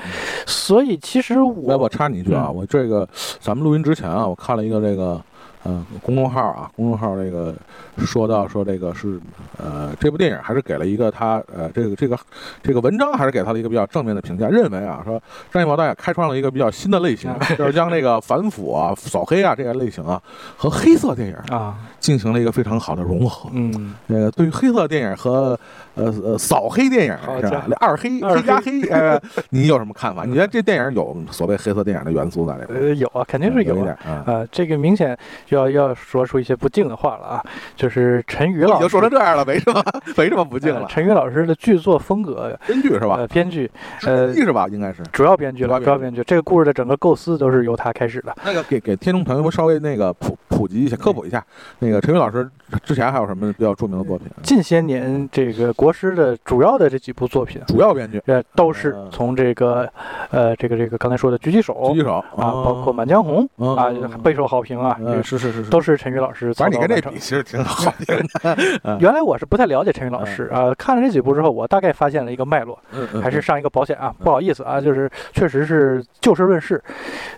[0.48, 2.56] 所以其实来我我插你一句啊，嗯。
[2.56, 3.08] 我这个
[3.40, 5.22] 咱们录音之前啊，我看了一个这个
[5.64, 7.54] 呃公众号啊，公众号这个
[8.00, 9.20] 说到说这个是
[9.58, 12.18] 呃这部电影还是给了一个他呃这个这个
[12.64, 20.20] 这个文章还是给他了一个比较正面的评价，认为啊说张艺谋导演开创了一个比较新的类型，就是将这个反腐啊、扫黑啊这些类型啊
[20.58, 23.50] 和黑色电影啊，进行了一个非常好的融合。
[23.54, 25.58] 嗯，那个对于黑色电影和
[25.96, 27.16] 呃呃扫黑电影？
[27.40, 30.26] 是吧那二黑二黑加黑，呃， 你有什么看法？
[30.26, 32.82] 你觉得这电影有所谓黑色电影的元素在里面？
[32.82, 33.84] 呃，有啊，肯定是有一啊。
[33.84, 34.24] 点啊。
[34.26, 35.18] 呃，这个明显
[35.50, 39.84] 要要说出一些不敬的话了啊，就是陈宇老师已经说成这样了，没什么
[40.18, 40.82] 没什么不敬了。
[40.82, 43.28] 呃陈宇老师的剧作风格，编剧是吧呃，？
[43.28, 43.70] 编剧，
[44.04, 44.68] 呃，是吧？
[44.68, 45.02] 应该是。
[45.12, 46.24] 主要编剧了，主要编剧主要编剧。
[46.26, 48.36] 这个故事的整个构思都是由他开始的。
[48.44, 51.44] 那个给给听众朋友们稍微那个普普及一下、科普一下，
[51.80, 52.50] 那个陈宇老师
[52.84, 54.28] 之前还有什么比较著名的作品？
[54.44, 59.10] 近些年，这个国师的主要的这几部作品，主要编剧呃，都是嗯。
[59.12, 59.92] 从这个，
[60.30, 72.78] 呃，这个这个刚才说的《狙击手》狙击手啊，包括《满江红》嗯啊嗯，备受好评啊，嗯是是是是，都是陈宇老师反正你跟这比其实挺好的， 原来我是不太了解陈宇老师啊、看了这几部之后，我大概发现了一个脉络，
[73.22, 76.82] 还是上一个保险啊，不好意思啊，就是确实是就事论事。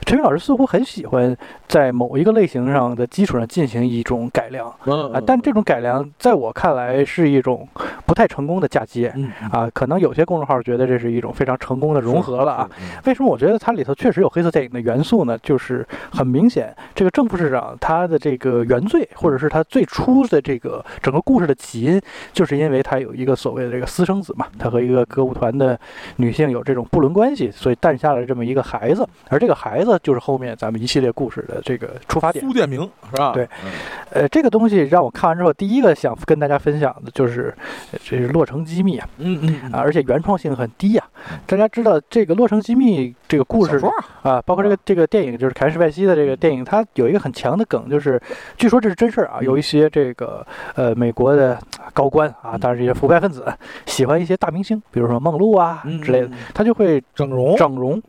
[0.06, 1.36] 陈宇老师似乎很喜欢
[1.68, 7.68] 在某一个类型上的基础上进行一种改良嗯啊，但这种改良在我看来是一种
[8.06, 12.70] 不太成功的嫁接嗯啊，可能有些公众号觉得这是一种非常成功的融合了啊。，
[13.06, 15.38] 为什么我觉得它里头确实有黑色电影的元素呢？
[15.44, 22.02] 就是很明显，这个正副市长他的这个原罪，或者是他最初的这个整个故事的起因，
[22.32, 25.78] 就是因为他有一个所谓的这个私生子嘛，他和一个歌舞团的
[26.18, 32.44] 女性有这种不伦关系，所以诞下了这么一个孩子，而这个孩子就是后面咱们一系列故事的这个出发点。
[32.46, 33.32] 苏建明是吧？
[33.34, 33.72] 对嗯，
[34.12, 37.54] 呃，这个东西让我看完之后，第一个想跟大家分享的就是，
[37.91, 41.04] 呃这是《洛城机密》啊，嗯嗯啊，而且原创性很低呀、
[41.46, 43.78] 大家知道这个《洛城机密》这个故事
[44.24, 48.19] 啊啊，包括这个这个电影，就是凯恩·史派西的这个电影，它有一个很强的梗，就是
[48.58, 50.43] 据说这是真事儿啊，有一些这个
[50.74, 51.60] 呃美国的
[51.93, 53.46] 高官啊，当然这些腐败分子
[53.86, 58.02] 喜欢一些大明星，比如说梦露啊之类的，他就会整容，整容。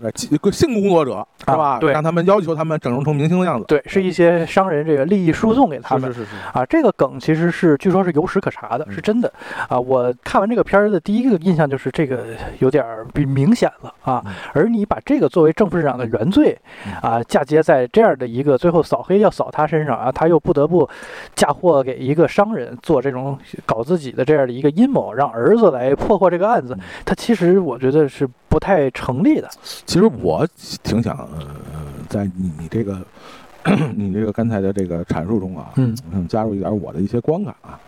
[0.51, 1.65] 性工作者是吧？
[1.75, 3.65] 啊对让他们要求他们整容成明星的样子。
[3.67, 9.33] 对，是一些商人这个利益输送给他们是是是是，啊，这个梗其实是据说是有史可查的，嗯是真的
[9.69, 9.79] 啊。
[9.79, 12.25] 我看完这个片儿的第一个印象就是这个
[12.61, 16.57] 有点儿比明显了啊嗯，而你把这个作为正副市长的原罪
[17.03, 20.89] 啊，嫁接在这样的一个最后扫黑要扫他身上啊，他又不得不
[21.35, 29.49] 嫁祸给一个商人做这种搞自己的这样的一个阴谋，让儿子来破获这个案子嗯，他其实我觉得是不太成立的。
[29.85, 30.47] 其实我
[30.83, 33.05] 挺想，呃，在你你这个
[33.97, 35.95] 你这个刚才的这个阐述中啊，嗯
[36.29, 37.79] 加入一点我的一些观感啊。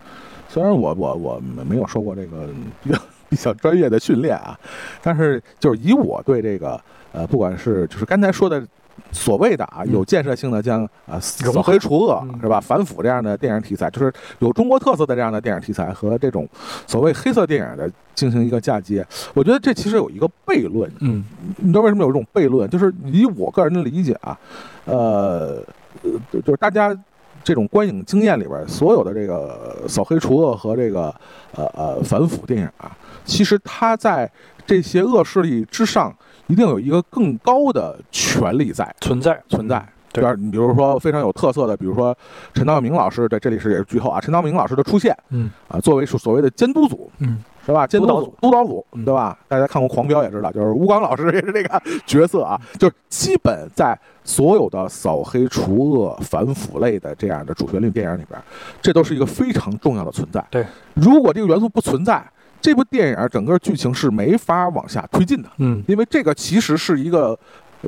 [0.49, 2.49] 虽然我我我没有受过这个
[2.83, 4.59] 比较 比较专业的训练啊，
[5.03, 6.81] 但是就是以我对这个
[7.13, 8.65] 呃，不管是就是刚才说的
[9.13, 9.93] 所谓的啊嗯。
[9.93, 12.41] 有建设性的将啊扫黑除恶嗯。
[12.41, 12.61] 是吧？
[12.61, 16.49] 反腐这样的电影题材，就是有中国特色的这样的电影题材和这种
[16.87, 21.25] 所谓黑色电影的进行一个嫁接，我觉得这其实有一个悖论，嗯。
[21.59, 22.69] 你知道为什么有这种悖论？
[22.69, 24.39] 就是以我个人的理解啊，
[24.85, 25.63] 呃，
[26.03, 26.97] 呃就是大家
[27.45, 31.15] 这种观影经验里边，所有的这个扫黑除恶和这个
[31.55, 34.31] 呃呃反腐电影啊，其实它在
[34.67, 36.15] 这些恶势力之上，
[36.47, 39.85] 一定有一个更高的权力在存在存在。
[40.13, 42.17] 对就是你比如说非常有特色的，比如说
[42.55, 47.87] 陈道明老师在，这里是也是剧透啊，陈道明老师的出现嗯啊，作为所谓的监督组，嗯是吧？
[47.87, 49.39] 监督组督导组、对吧？
[49.47, 58.41] 大家看过《狂飙》也知道，就是吴刚老师也是这个 角色啊，就是基本在所有的扫黑除恶、反腐类的这样的主旋律电影里边，
[58.81, 60.43] 这都是一个非常重要的存在。
[60.49, 62.25] 对，如果这个元素不存在，
[62.61, 67.39] 这部电影整个剧情是没法往下推进的，嗯因为这个其实是一个。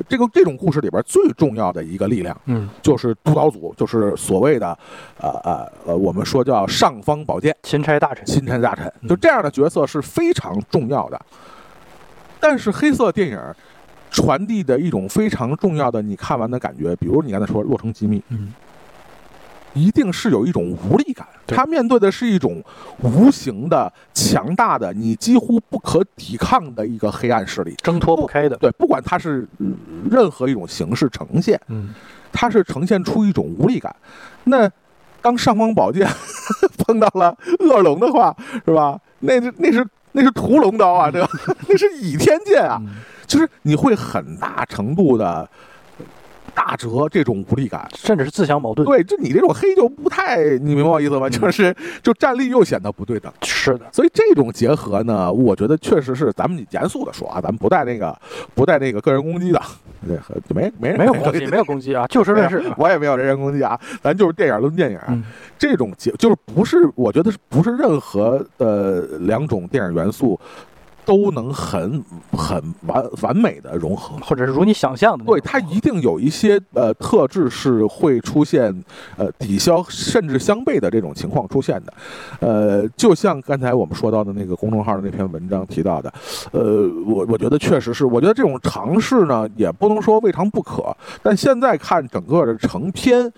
[0.07, 4.67] 这个这种故事里边最重要的一个力量，嗯，就是督导组，就是所谓的，
[5.17, 7.53] 呃呃呃，我们说叫尚方宝剑。
[7.63, 8.23] 钦差大臣。
[8.23, 11.19] 钦差大臣，嗯就这样的角色是非常重要的。
[12.39, 13.37] 但是黑色电影
[14.09, 18.53] 传递的一种非常重要的你看完的感觉，比如你刚才说《洛城机密》，嗯
[19.73, 21.27] 一定是有一种无力感。
[21.45, 22.63] 对他面对的是一种
[23.01, 27.73] 无形的、强大的、你几乎不可抵抗的一个黑暗势力。
[27.77, 28.55] 挣脱不开的。
[28.57, 29.65] 对，不管它是呃
[30.09, 31.93] 任何一种形式呈现，嗯
[32.31, 33.95] 它是呈现出一种无力感。
[34.43, 34.69] 那
[35.21, 36.07] 当尚方宝剑
[36.85, 38.99] 碰到了恶龙的话，是吧？
[39.21, 41.29] 那是那是那是屠龙刀啊，这个
[41.67, 42.95] 那是倚天剑啊，嗯
[43.27, 45.47] 就是你会很大程度的
[46.49, 47.87] 打折这种无力感。
[47.95, 48.85] 甚至是自相矛盾。
[48.85, 51.27] 对，就你这种黑就不太，你明白我意思吗？
[51.27, 53.31] 嗯就是就站力又显得不对等。
[53.43, 58.17] 是的，所以这种结合呢，我觉得确实是咱们严肃的说啊，咱们不带那个
[58.55, 59.61] 不带那个个人攻击的，
[60.05, 60.17] 对，
[60.49, 62.75] 没没人没有攻击，没有攻击啊，就事论事啊。
[62.77, 64.99] 我也没有人身攻击啊，咱就是电影论电影。
[65.07, 65.23] 嗯
[65.57, 70.39] 这种结就是不是，我觉得是不是任何的两种电影元素
[71.09, 74.15] 都能很很完完美的融合。
[74.21, 75.25] 或者是如你想象的。
[75.25, 78.71] 对，它一定有一些呃特质是会出现
[79.17, 81.93] 呃抵消甚至相悖的这种情况出现的，
[82.41, 86.13] 呃，就像刚才我们说到的那个公众号的那篇文章提到的，
[86.51, 93.33] 呃，我我觉得确实是，我觉得这种尝试呢也不能说未尝不可，但现在看整个的成片。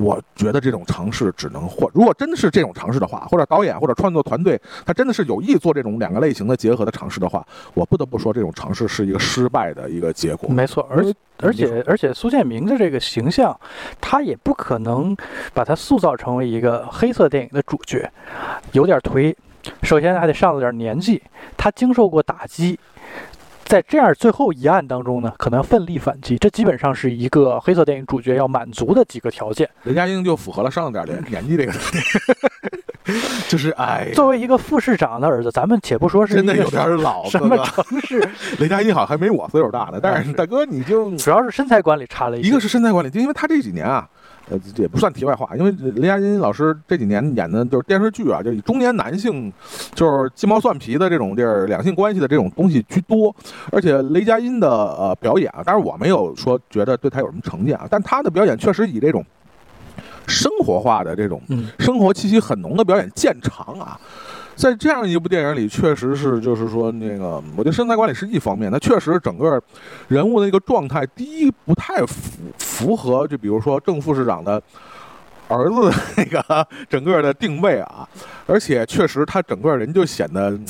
[0.00, 10.48] 我觉得这种尝试只能或如果真的是这种尝试的话，或者导演或者创作团队他真的是有意做这种两个类型的结合的尝试的话，我不得不说这种尝试是一个失败的一个结果。
[10.48, 11.04] 没错，而
[11.38, 13.58] 而且而且苏建明的这个形象，
[14.00, 15.16] 他也不可能
[15.52, 18.10] 把他塑造成为一个黑色电影的主角，
[18.72, 19.34] 有点颓。
[19.82, 21.20] 首先还得上了点年纪，
[21.56, 22.78] 他经受过打击，
[23.66, 29.68] 在这样最后一案当中呢，可能奋力反击，这基本上是一个黑色电影主角要满足的几个条件。
[29.82, 31.72] 雷佳音就符合了上点的年 年纪这个，
[33.48, 38.26] 就是哎，作为一个副市长的儿子，咱们且不说是真的有点儿老， 什么城市，
[38.58, 42.48] 雷佳音好像还没我岁数大呢，但是大哥你就主要是身材管理差了一些。
[42.48, 44.08] 一个是身材管理，就因为他这几年啊，
[44.48, 49.52] 呃，这也不算题外话，因为雷佳音老师这几年演的就是电视剧啊，就以中年男性，
[49.92, 53.34] 就是鸡毛蒜皮的这种地儿，两性关系的这种东西居多。
[53.72, 59.24] 而且雷佳音的呃表演啊，当然我没有说觉得对他有什么成见啊，但他的表演确实以这种
[60.28, 63.98] 生活化的这种嗯生活气息很浓的表演见长啊。
[64.56, 69.62] 在这样一部电影里，确实是就是说那个，我觉得身材管理是一方面，那确实整个
[70.08, 74.60] 人物的一个状态，第一不太符符合，就比如说正副市长的
[75.48, 78.08] 儿子的那个整个的定位啊，
[78.46, 80.66] 而且确实他整个人就显得嗯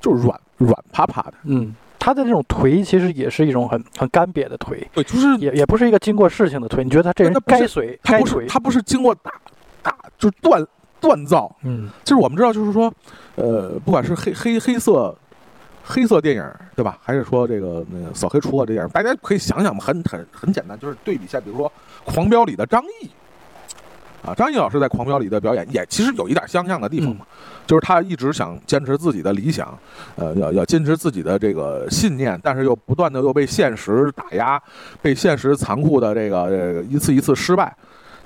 [0.00, 6.82] 就是软软趴趴的，嗯，他的这种颓其实也是一种很很干瘪的颓，对，就是也也不是一个经过事情的颓。
[6.82, 7.98] 你觉得他这人该随？
[8.46, 9.32] 他不是经过打
[9.82, 10.64] 打就是锻
[11.00, 12.92] 锻造，嗯就是我们知道，就是说，
[13.36, 15.14] 呃，不管是黑黑黑色
[15.82, 16.44] 黑色电影，
[16.76, 16.98] 对吧？
[17.02, 21.72] 还是说这个那个扫黑除恶这电影，大家可以想想嘛，很很很简单，就是对比一下，比如说
[22.12, 23.10] 《狂飙》里的张译。
[24.22, 27.24] 啊，张译老师在《狂飙》里的表演也其实有一点相像的地方嘛，
[27.66, 29.76] 就是他一直想坚持自己的理想，
[30.16, 34.62] 呃，要要坚持自己的这个信念，但是又不断的又被现实打压，
[35.00, 37.74] 被现实残酷的这个这个一次一次失败，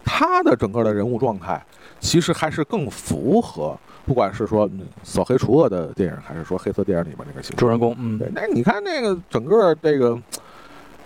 [0.05, 1.65] 他的整个的人物状态
[2.05, 7.57] 其实还是更符合，不管是说嗯扫黑除恶的电影，还是说黑色电影里面那个形象。
[7.57, 8.19] 主人公，嗯。
[8.19, 10.17] 对，那你看那个整个这个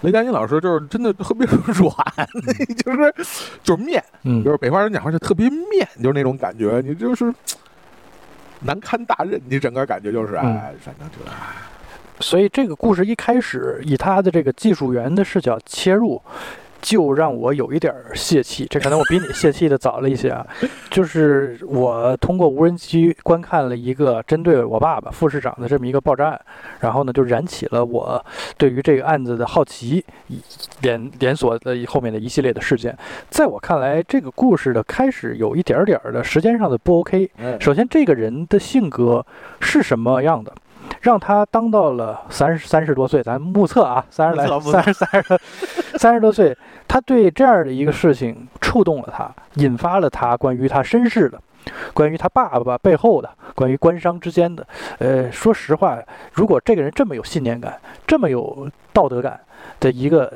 [0.01, 1.95] 雷佳音老师，就是真的特别软，
[2.85, 3.15] 就是
[3.63, 4.43] 就是面，嗯。
[4.43, 7.33] 就是北方人讲话就特别面，就是那种感觉，你就是
[8.63, 10.59] 难堪大任，你整个感觉就是嗯。
[10.59, 11.31] 哎，反正就是
[12.21, 16.21] 所以这个故事一开始以他的这个技术员的视角切入，
[16.81, 18.67] 就让我有一点儿泄气。
[18.71, 20.47] 这可能我比你泄气的早了一些啊。
[20.91, 26.41] 就是我通过无人机观看了一个针对我爸爸副市长的这么一个爆炸案，
[26.81, 28.25] 然后呢就燃起了我
[28.57, 30.05] 对于这个案子的好奇，
[30.81, 32.97] 连连锁的后面的一系列的事件。
[33.29, 37.31] 在我看来，这个故事的开始有一点点儿的时间上的不 OK。
[37.39, 39.25] 哎首先，这个人的性格
[39.61, 40.53] 是什么样的，
[41.01, 45.41] 让他当到了三十三十多岁，咱目测啊，三十来 三十三十
[45.99, 51.41] 三十多岁，他对这样的一个事情触动了他，引发了他关于他身世的。
[51.93, 54.67] 关于他爸爸背后的，关于官商之间的，
[54.99, 55.99] 呃，说实话，
[56.33, 59.39] 如果这个人这么有信念感，这么有道德感
[59.79, 60.33] 的一个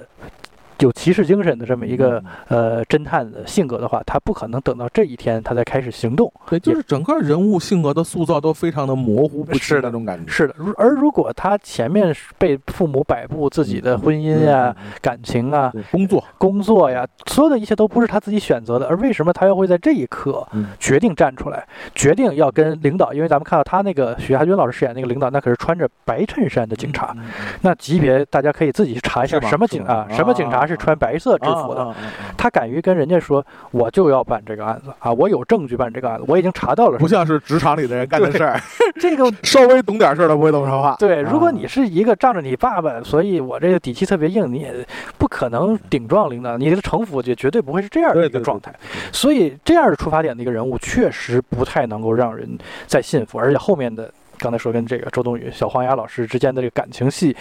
[0.84, 6.32] 有骑士精神的这么一个呃侦探的性格的话，他不可能等到这一天他才开始行动。
[6.46, 10.30] 对，就是整个人物性格的塑造都非常的模糊不清是的那种感觉。
[10.30, 23.12] 是的，如而如果他前面是被父母摆布自己的婚姻呀、嗯，感情啊、工作，工作呀，所有的一切都不是他自己选择的，而为什么他又会在这一刻嗯决定站出来，决定要跟领导？
[23.12, 27.24] 因为咱们看到他那个许亚军老师饰演那个领导，那可是穿着白衬衫的警察，嗯，
[27.62, 31.94] 那级别大家可以自己去查一下什么警啊，什么警察是穿白色制服的。
[32.36, 36.98] 他敢于跟人家说，我就要办这个案子啊，我有证据办这个案子，我已经查到了。
[36.98, 38.60] 不像是职场里的人干的事儿，
[39.00, 40.96] 这个 稍微懂点事儿的不会这么说话。
[40.98, 44.86] 对，如果啊你是一个仗着你爸爸，所以我这个底气特别硬，你也
[45.18, 48.74] 不可能顶撞领导，你的城府也绝对不会是这样的一个状态。
[49.12, 54.10] 所以这样的出发点的一个人物，确实不太能够让人再信服，而且后面的。
[54.42, 57.34] 刚才说跟这个周冬雨、小黄鸭老师之间的这个感情戏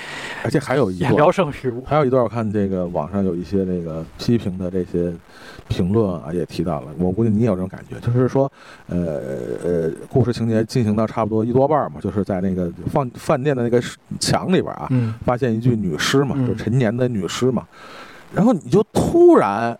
[0.44, 1.84] 而且还有一段，也聊胜于无。
[1.84, 5.12] 还有一段，我看这个网上有一些那个批评的这些
[5.68, 6.88] 评论啊，也提到了。
[7.00, 8.52] 我估计你也有这种感觉，就是说，
[8.86, 9.20] 呃
[9.64, 13.82] 呃，故事情节进行到差不多一多半儿嘛，就是在那个饭饭店的那个
[14.20, 17.68] 墙里边啊，嗯，发现一具女尸嘛，嗯就陈年的女尸嘛，
[18.32, 19.76] 然后你就突然。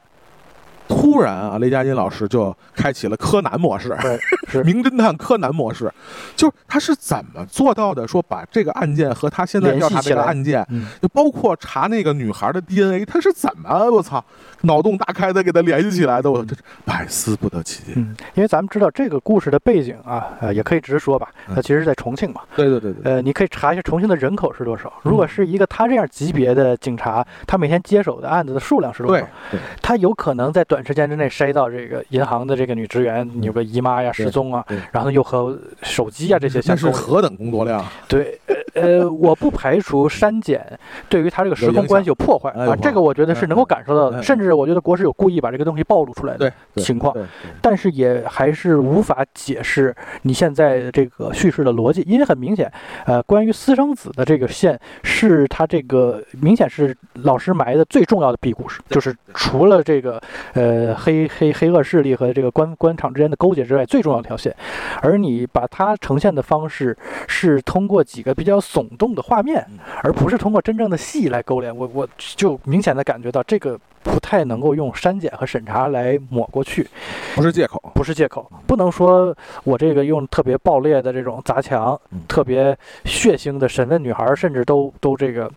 [0.94, 5.92] 突然啊，雷佳音老师就开启了柯南模式，对，是 名侦探柯南模式，
[6.36, 8.06] 就是他是怎么做到的？
[8.06, 14.24] 说把这个案件和他现在调查这个案件，嗯，就包括查那个女孩的 DNA，他是怎么我操
[14.62, 16.30] 脑洞大开的给他联系起来的？
[16.30, 17.94] 我这百思不得其解。
[17.96, 22.42] 嗯，因为咱们知道这个故事的背景啊，呃，也可以直说吧，嗯它其实是在重庆嘛。
[22.56, 24.92] 对对对对，呃，你可以查一下重庆的人口是多少。
[25.04, 29.28] 如果是一个他这样级别的警察，他每天接手的案子的数量是多对少？
[29.52, 36.94] 对，他有可能在短时间之内筛到这个银行的这个女职员有个姨妈呀、失踪啊，然后又和手机啊这些那相关。
[36.94, 37.86] 是何等工作量？
[38.08, 38.40] 对，
[38.74, 40.66] 呃呃，我不排除删减
[41.10, 47.16] 对于他这个时空关系有破坏啊，这个我觉得是能够感受到的，甚至我觉得国师有故意把这个东西暴露出来的情况，
[47.62, 52.72] 但是也还是无法解释你现在这个叙事的逻辑，因为很明显，
[53.06, 60.22] 呃，关于私生子的这个线是他这个明显是老师埋的最重要的 B 故事，就是除了这个
[60.54, 60.61] 呃
[60.96, 64.56] 黑黑黑恶势力和这个官官场之间的勾结之外，最重要的一条线，
[65.02, 66.98] 而你把它呈现的方式
[67.28, 68.62] 是通过几个比较。
[68.62, 69.68] 耸动的画面，
[70.04, 71.76] 而不是通过真正的戏来勾连。
[71.76, 76.88] 我我就明显的感觉到这个不太能够用删减和审查来抹过去，
[77.36, 85.50] 不是借口，不是借口，不能说我这个用特别暴烈的这种砸墙，特别血腥的审问女孩，甚至都都这个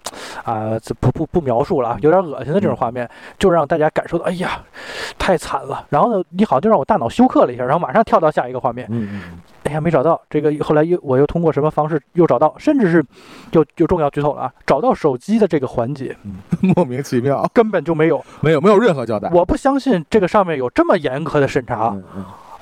[0.45, 4.63] 啊，不不不描述了，有点恶心的这种画面，就让大家感受到，哎呀，
[5.19, 5.87] 太惨了。
[5.89, 8.87] 然后呢，你好像就让我大脑休克了一下，然后马上跳到下一个画面。
[8.91, 9.41] 嗯嗯。
[9.75, 13.05] 哎呀，没找到这个，后来又我又通过什么方式又找到，甚至是，
[13.51, 14.53] 又又重要剧透了啊！
[14.65, 16.17] 找到手机的这个环节，
[16.63, 19.29] 莫名其妙，根本就没有，没有没有任何交代。
[19.35, 21.93] 我不相信这个上面有这么严格的审查，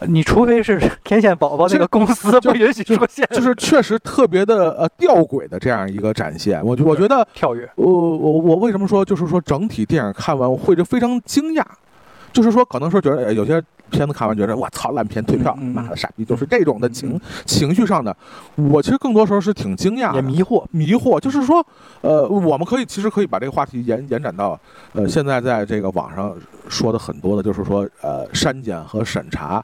[0.08, 6.64] 你除非是 天线宝宝这个公司不允许出现，就是确实特别的呃吊诡的这样一个展现。
[6.64, 11.62] 我我觉得跳跃，我我我为什么说就是说整体电影看完我会就非常惊讶，
[12.32, 13.62] 就是说可能说觉得有些。
[13.92, 18.16] 片子看完觉得我操烂片退票，妈的傻逼，就是这种的情情绪上的。
[18.56, 21.20] 我其实更多时候是挺惊讶，也迷惑迷惑。
[21.20, 21.64] 就是说，
[22.00, 24.58] 呃，我们可以其实可以把这个话题延延展到，
[24.94, 26.34] 呃，现在在这个网上
[26.68, 29.62] 说的很多的，就是说，呃，删减和审查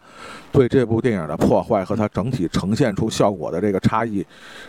[0.53, 4.25] 对这部电影的破坏和它整体呈现出效果的这个差异，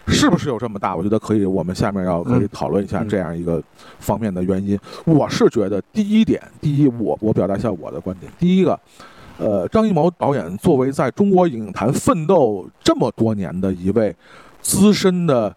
[0.07, 0.95] 是不是有这么大？
[0.95, 3.61] 我觉得可以，我们下面要可以讨论一下这样一个
[3.99, 4.79] 方面的原因。
[5.03, 8.79] 我是觉得第一点，第一，我我表达一下我的观点，第一个。
[9.39, 14.13] 呃，张艺谋导演作为在中国影坛奋斗这么多年的一位
[14.61, 15.55] 资深的，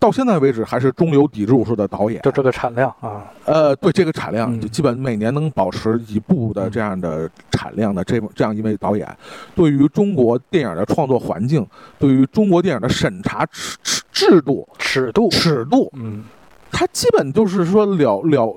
[0.00, 9.08] 到现在为止还是中流砥柱式的导演，就这个产量啊，呃，对这个产量，就基本每年能保持一部的这样的产量的这这样一位导演，
[9.54, 11.64] 对于中国电影的创作环境，
[12.00, 15.30] 对于中国电影的审查制制制度尺度。
[15.30, 16.24] 尺度，嗯，
[16.72, 18.56] 他基本就是说了了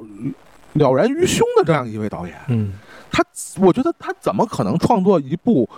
[0.73, 2.73] 了然于胸的这样一位导演，嗯。
[3.13, 3.23] 他，
[3.61, 5.69] 我觉得他怎么可能创作一部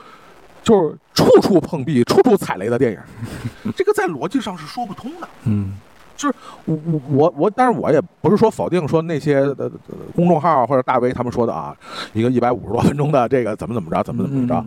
[0.64, 3.72] 就是处处碰壁、处处踩雷的电影？
[3.76, 5.28] 这个在逻辑上是说不通的。
[5.44, 5.74] 嗯，
[6.16, 9.70] 就是我我我我，但是我也不是说否定说那些的
[10.16, 11.76] 公众号或者大 V 他们说的啊，
[12.14, 14.66] 一个一百五十多分钟的这个怎么怎么着，怎么怎么着。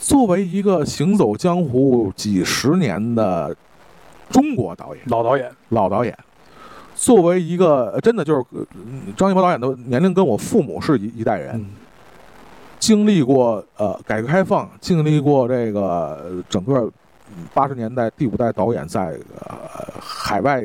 [0.00, 3.56] 作为一个行走江湖几十年的
[4.28, 6.18] 中国导演，老导演，老导演。
[6.94, 8.44] 作为一个真的就是
[9.16, 11.64] 张艺谋导演的年龄跟我父母是一一代人，
[12.78, 16.88] 经历过呃改革开放，经历过这个整个
[17.52, 19.18] 八十年代第五代导演在
[20.00, 20.62] 海外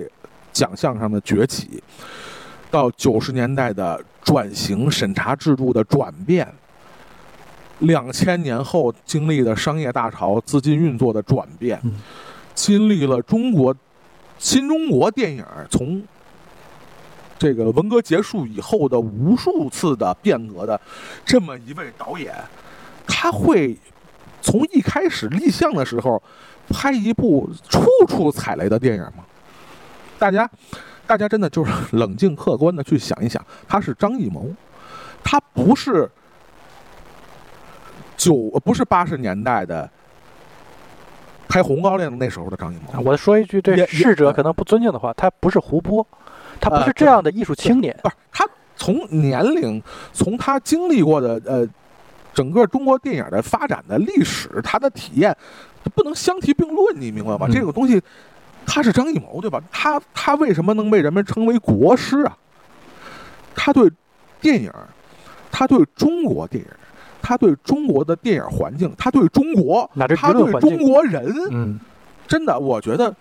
[0.52, 1.82] 奖项上的崛起，
[2.70, 6.48] 到九十年代的转型审查制度的转变，
[7.80, 11.82] 两千年后经历的商业大潮资金运作的转变，
[12.54, 13.76] 经历了中国
[14.38, 16.04] 新中国电影从。
[17.40, 20.80] 这个文革结束以后的无数次的变革的
[21.24, 22.34] 这么一位导演，
[23.06, 23.78] 他会
[24.42, 26.22] 从一开始立项的时候
[26.68, 29.24] 拍一部处处踩雷的电影吗？
[30.18, 30.50] 大家，
[31.06, 34.50] 大家真的就是冷静客观的去想一想，他是张艺谋，
[35.24, 36.10] 他不是
[38.18, 38.34] 九
[38.66, 39.88] 不是八十年代的
[41.48, 43.00] 拍《红高粱》那时候的张艺谋。
[43.02, 46.06] 我说一句对逝者可能不尊敬的话，他不是胡波。
[46.60, 48.46] 他不是这样的艺术青年，不是他
[48.76, 49.82] 从年龄，
[50.14, 51.68] 从他经历过的呃，
[52.34, 55.36] 整个中国电影的发展的历史，他的体验
[55.96, 57.48] 不能相提并论，你明白吗？
[57.52, 58.02] 这个东西，
[58.66, 59.62] 他是张艺谋对吧？
[59.72, 62.38] 他他为什么能被人们称为国师啊？
[63.56, 63.90] 他对
[64.40, 64.72] 电影，
[65.52, 66.70] 他对中国电影，
[67.22, 71.80] 他对中国的电影环境，他对中国，他对中国人，嗯，
[72.28, 73.14] 真的，我觉得。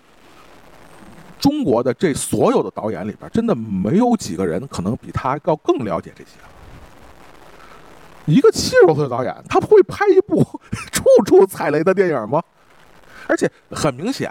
[1.39, 6.31] 中国的这所有的导演里边，真的没有几个人可能比他要更了解这些。
[8.25, 10.43] 一个七十多岁的导演，他会拍一部
[10.91, 12.43] 处处踩雷的电影吗？
[13.27, 14.29] 而且很明显，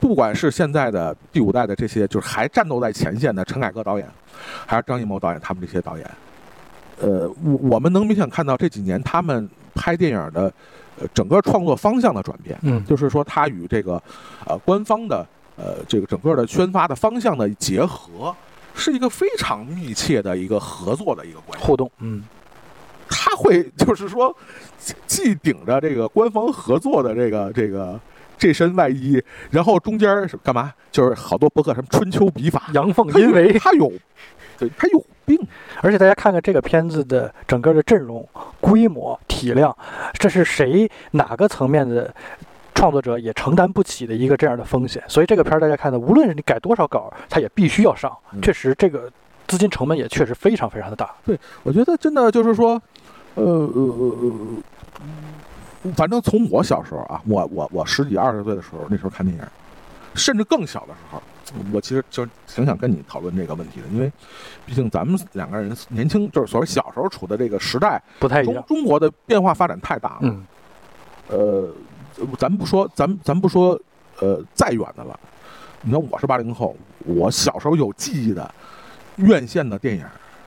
[0.00, 4.08] 不管是现在的第五代的这些，就是还战斗在前线的陈凯歌导演，
[4.66, 6.10] 还是张艺谋导演，他们这些导演，
[7.00, 10.52] 呃，我我们能明显看到这几年他们拍电影的
[11.00, 12.58] 呃整个创作方向的转变。
[12.62, 14.02] 嗯，就是说他与这个
[14.46, 15.26] 呃官方的。
[15.56, 18.34] 呃，这个整个的宣发的方向的结合，
[18.74, 21.90] 是一个非常密切的一个合作的一个关系互动。
[21.98, 22.24] 嗯，
[23.08, 24.36] 他会就是说，
[25.06, 28.00] 既顶着这个官方合作的这个这个
[28.36, 30.72] 这身外衣，然后中间是干嘛？
[30.90, 33.52] 就是好多博客什么春秋笔法，阳奉阴违。
[33.58, 33.92] 他有，
[34.58, 35.38] 对他有病。
[35.80, 38.26] 而且大家看看这个片子的整个的阵容、
[38.60, 39.76] 规模、体量，
[40.14, 42.14] 这是谁哪个层面的
[42.74, 45.02] 创作者也承担不起的一个这样的风险。
[45.08, 48.14] 所以这个片儿大家看的，无论是你改多少稿，它也必须要上。
[48.32, 49.10] 嗯确实，这个
[49.46, 51.14] 资金成本也确实非常非常的大。
[51.24, 52.80] 对我觉得真的就是说，
[53.34, 54.32] 呃呃呃
[55.84, 59.42] 呃，反正从我小时候啊，我我我十几二十岁的时候，那时候看电影，
[60.14, 61.22] 甚至更小的时候，
[61.72, 64.10] 我其实就挺想跟你讨论这个问题的，因为
[64.66, 68.64] 毕竟咱们两个人年轻，就是所谓小时候处的这个时代，不太一样。
[68.66, 70.20] 中国的变化发展太大了。
[70.22, 70.46] 嗯，
[71.28, 71.68] 呃，
[72.38, 73.78] 咱不说，咱咱不说，
[74.20, 75.18] 呃，再远的了。
[75.82, 78.52] 你看，我是八零后，我小时候有记忆的
[79.16, 80.04] 院线的电影，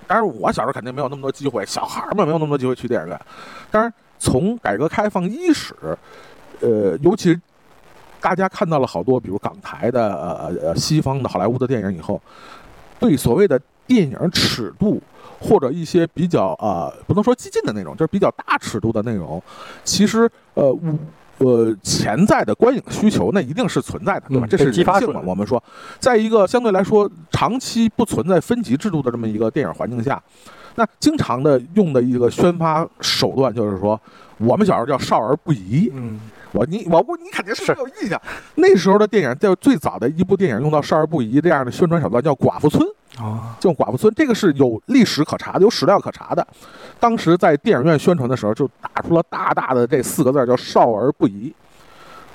[0.08, 3.20] 当然我小时候肯定没有那么多机会，小孩儿们没有那么多机会去电影院。
[3.70, 5.76] 当然，从改革开放伊始，
[6.62, 7.40] 呃，尤其
[8.20, 12.20] 大家看到了好多，比如港台的、呃呃西方的好莱坞的电影以后，
[13.00, 15.00] 对所谓的电影尺度
[15.40, 19.40] 或者一些比较啊、不能说激进的内容，就是比较大尺度的内容，
[19.84, 20.98] 其实呃无
[21.40, 24.46] 呃潜在的观影需求那一定是存在的，对吧？
[24.46, 25.22] 嗯这是被激发人性嘛。
[25.26, 25.62] 我们说，
[26.00, 30.22] 在一个相对来说长期不存在分级制度的这么一个电影环境下，
[30.76, 34.00] 那经常的用的一个宣发手段就是说，
[34.38, 36.20] 我们小时候叫少儿不宜，嗯，
[36.52, 38.22] 我你我不你肯定是是没有印象。
[38.56, 42.84] 那时候的电影，在最早的一部电影用到少儿不宜这样的宣传手段，叫《寡妇村》。
[43.20, 46.48] 啊，叫寡妇村，这个是有历史可查的，有史料可查的。
[47.00, 51.54] 当时在电影院宣传的时候，就打出了大大的这四个字儿，叫“少儿不宜”。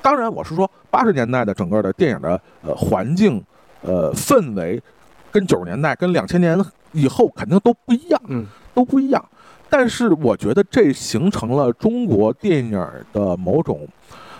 [0.02, 3.42] 当然，我是说八十年代的整个的电影的呃环境、
[3.82, 4.82] 呃氛围，
[5.30, 6.58] 跟九十年代、跟两千年
[6.90, 8.20] 以后肯定都不一样。
[8.26, 9.24] 嗯，都不一样。
[9.70, 13.86] 但是我觉得这形成了中国电影的某种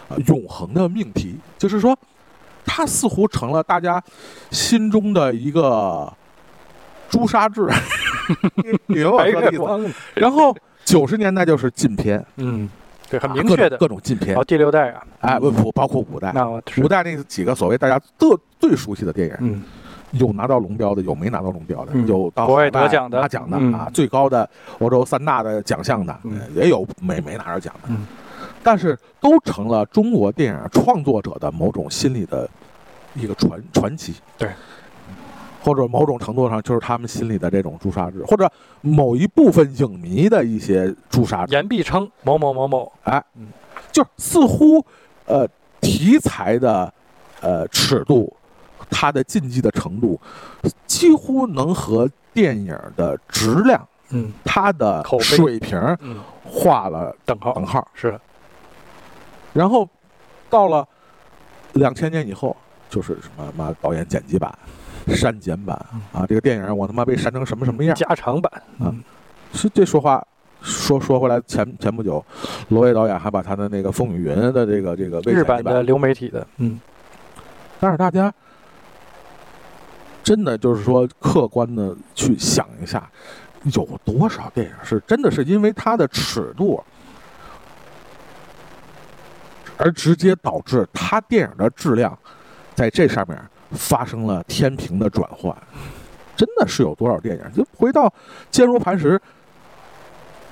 [0.09, 1.97] 呃永恒的命题，就是说，
[2.66, 4.03] 它似乎成了大家
[4.51, 6.12] 心中的一个
[7.13, 7.69] 朱砂痣。
[8.55, 9.95] 你明白我说的意思？
[10.15, 12.69] 然后九十年代就是禁片，嗯，
[13.11, 13.77] 对，很明确的。
[13.77, 14.37] 各种禁片。
[14.37, 16.49] 哦，第六代啊，哎，不不包括五代，那
[16.83, 19.63] 五代那几个所谓大家最最熟悉的电影，嗯，
[20.13, 22.07] 有拿到龙标的，有没拿到龙标的，嗯。
[22.07, 23.21] 有到国外得奖的。
[23.21, 23.75] 拿奖的、嗯。
[23.75, 24.49] 啊，最高的
[24.79, 26.41] 欧洲三大的奖项的，嗯。
[26.41, 28.07] 呃也有没没拿着奖的，嗯。
[28.63, 32.49] 但是都成了中国电影创作者的某种心理的
[33.15, 34.49] 一个传传奇，对，
[35.63, 38.51] 或者某种程度上就是他们心里的这种朱砂痣，或者
[38.81, 43.23] 某一部分影迷的一些朱砂痣，言必称某某某某，哎
[43.93, 44.85] 就似乎
[45.27, 45.47] 呃
[45.81, 46.93] 题材的
[47.41, 48.35] 呃尺度，
[48.91, 50.21] 它的禁忌的程度，
[50.87, 54.33] 几乎能和电影的质量、嗯。
[54.45, 57.53] 它的水平嗯，画了等号。
[57.53, 57.87] 等号。
[57.95, 58.19] 是。
[59.53, 59.87] 然后
[60.49, 60.87] 到了
[61.75, 62.57] 两千年以后，
[62.89, 64.57] 就是什么妈导演剪辑版、
[65.09, 65.77] 删减版
[66.13, 67.95] 啊，这个电影我他妈被删成什么什么样？
[67.95, 68.95] 加长版，啊
[69.53, 70.25] 是这说话
[70.63, 72.25] 说说回来前前不久，
[72.69, 76.81] 罗威导演还把他的那个《风雨云》的这个这个日版的流媒体的，嗯。
[77.81, 78.33] 但是大家
[80.23, 83.11] 真的就是说，客观的去想一下，
[83.75, 86.81] 有多少电影是真的是因为它的尺度，
[89.77, 92.17] 而直接导致它电影的质量
[92.73, 93.37] 在这上面
[93.73, 95.57] 发生了天平的转换？
[96.35, 97.43] 真的是有多少电影？
[97.55, 98.12] 就回到
[98.51, 99.20] 坚如磐石，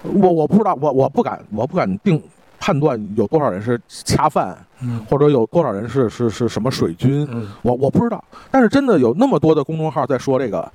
[0.03, 2.23] 我我不知道，我我不敢，我不敢定
[2.59, 5.05] 判断有多少人是恰饭，嗯。
[5.09, 7.49] 或者有多少人是是是什么水军，嗯。
[7.63, 10.71] 我我不知道，但是真的有那么多的公众号在说这个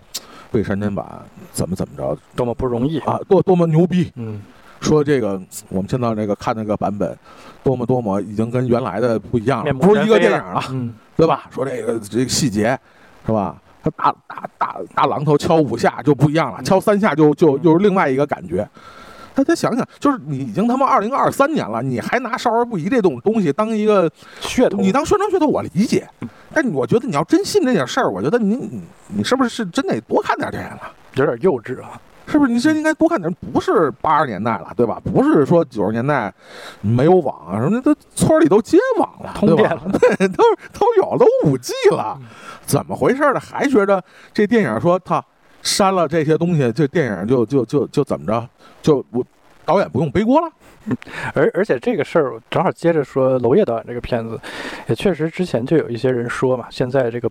[0.51, 1.05] 被删减版
[1.53, 2.99] 怎么怎么着多么不容易。
[3.01, 4.41] 啊，，多多么牛逼，嗯。
[4.81, 7.17] 说这个我们现在这个看那个版本，
[7.63, 11.45] 多么多么已经跟原来的不一样了，面目不是一个电影了，嗯对吧？
[11.49, 12.77] 说这个这个细节
[13.25, 13.55] 是吧？
[13.83, 18.67] 他大大大大榔头敲五下就不一样了，嗯敲三下就就又是另外一个感觉。
[19.35, 24.09] 大家想想，就是你已经他妈二零二三年了，你还拿少儿不宜这种东西当一个
[24.41, 26.07] 噱头，你当宣传噱头，我理解，
[26.53, 30.81] 但我觉得你要真信这点事儿，我觉得你你你是不是是真得多看点电影了？
[31.15, 31.99] 有点幼稚啊，
[32.35, 32.51] 是不是？
[32.51, 35.01] 你这应该多看点，不是八十年代了，对吧？
[35.05, 36.33] 不是说九十年代
[36.81, 39.81] 没有网啊什么的，都村里都接网了，通电了？
[39.97, 42.27] 对，都都有都五 G 了嗯，
[42.65, 43.39] 怎么回事呢？
[43.39, 45.23] 还觉得这电影说他
[45.61, 48.45] 删了这些东西，这电影就就就就怎么着？
[48.81, 49.25] 就我
[49.63, 50.49] 导演不用背锅了？
[51.33, 54.39] 而而且这个事儿正好接着说娄烨导演这个片子，
[54.87, 57.27] 也确实之前就有一些人说嘛，现在这个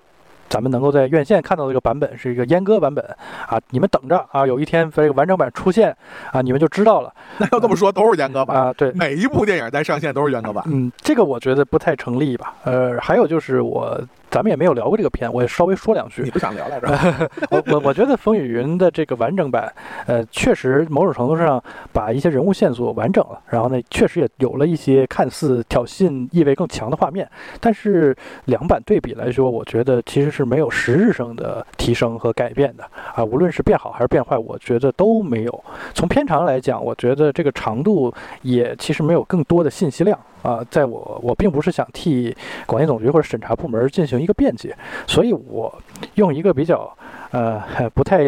[0.48, 3.04] 咱们能够在院线看到这个版本是一个阉割版本
[3.48, 5.96] 啊，你们等着啊，有一天这个完整版出现
[6.32, 7.12] 啊，你们就知道了。
[7.38, 10.64] 那要这么说，都是阉割版啊，对，每一部电影在上线都是阉割版。
[10.68, 12.54] 嗯，这个我觉得不太成立吧。
[12.64, 14.00] 呃，还有就是我。
[14.34, 16.24] 咱们也没有聊过这个片，我也稍微说两句。
[16.24, 16.88] 你不想聊来着？
[17.52, 19.72] 我我我觉得《风雨云》的这个完整版，
[20.06, 21.62] 呃，确实某种程度上
[21.92, 27.30] 把一些人物线索完整了，然后呢，确实也有了一些看似挑衅意味更强的画面。
[27.60, 28.12] 但是
[28.46, 32.82] 两版对比来说，我觉得其实是没有实质上的提升和改变的
[33.14, 33.22] 啊。
[33.22, 35.64] 无论是变好还是变坏，我觉得都没有。
[35.94, 38.12] 从片长来讲，我觉得这个长度
[38.42, 40.18] 也其实没有更多的信息量。
[40.42, 45.72] 啊，在我我并不是想替广电总局或者审查部门进行一个辩解，所以我
[46.14, 46.96] 用一个比较。
[47.34, 48.22] 呃，不太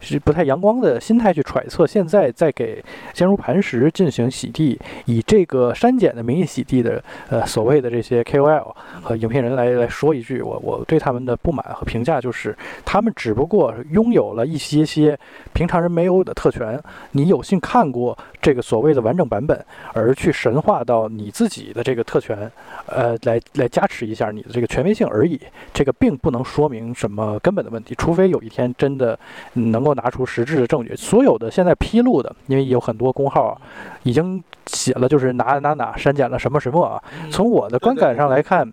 [0.00, 2.82] 是不太阳光的心态去揣测，现在在给
[3.12, 15.18] 坚如磐石进行洗地，以这个删减的名义洗地的，呃，所谓的这些 KOL 和影片人来来说一句，我我对他们的不满和评价就是，他们只不过拥有了一些些
[15.52, 22.50] 平常人没有的特权，你有幸看过这个所谓的完整版本，而去神化到你自己的这个特权，
[22.86, 25.38] 呃，来来加持一下你的这个权威性而已，
[25.74, 28.40] 这个并不能说明什么根本的问题，除非有。
[28.46, 29.18] 一天真的
[29.54, 33.60] 能够拿出实质的证据，所有的现在披露的，因为有很多工号
[34.04, 37.02] 已经写了，就是哪哪哪删减了什么什么啊。
[37.30, 38.72] 从我的观感上来看。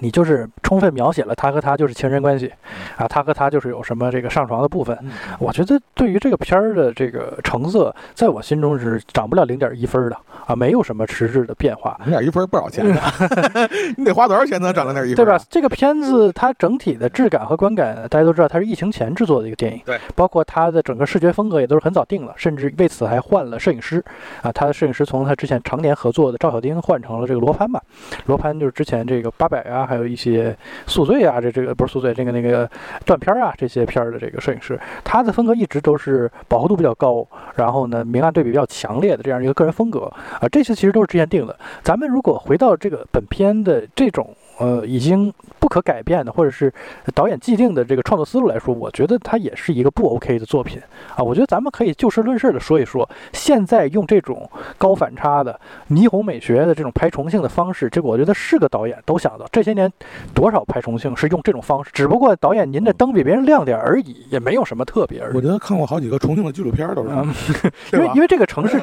[0.00, 2.52] 你就是充分描写了他和他就是情人关系，
[2.96, 4.98] 啊，他和他就是有什么这个上床的部分。
[5.38, 11.98] 我觉得对于这个片儿的这个成色，在我心中是涨不了零点一分的啊，没有什么实质的变化。
[12.04, 13.00] 零点一分不少钱呢，
[13.96, 15.16] 你得花多少钱才能涨零点一分？
[15.16, 15.38] 对吧？
[15.50, 24.02] 这个片子它整体的质感和观感，大家都知道它是疫情前制作的一个电影，对，包括它的整个视觉风格也都是很早定了，甚至为此还换了摄影师
[24.40, 27.82] 啊，他的摄影师从他之前常年合作的赵小丁换成了这个罗盘吧，
[28.26, 29.88] 罗盘就是之前这个八百啊。
[29.90, 32.70] 还有一些宿醉啊，这这个不是宿醉，这个那个
[33.04, 37.26] 断片啊，这些片儿的这个摄影师，他的风格一直都是饱和度比较高，
[37.56, 40.02] 然后呢，明暗对比比较强烈的这样一个个人风格
[40.40, 41.58] 啊，这些其实都是之前定的。
[41.82, 44.32] 咱们如果回到这个本片的这种。
[44.60, 46.70] 呃，已经不可改变的，或者是
[47.14, 50.78] 导演既定的这个创作思路来说，我觉得它也是一个不 OK 的作品
[51.16, 51.24] 啊。
[51.24, 55.58] 我觉得咱们可以就事论事的说一说，现在用这种高反差的
[55.88, 59.46] 霓虹美学的这种拍重庆的方式，这个我觉得是个导演都想到。
[59.50, 59.90] 这些年
[60.34, 65.22] 多少拍重庆是用这种方式，只不过导演您的灯比别人亮点而已，也没有什么特别。
[65.32, 67.02] 我觉得看过好几个重庆的纪录片都
[67.32, 68.78] 是，因为因为这个城市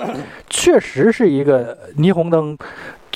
[0.50, 2.58] 确实是一个霓虹灯。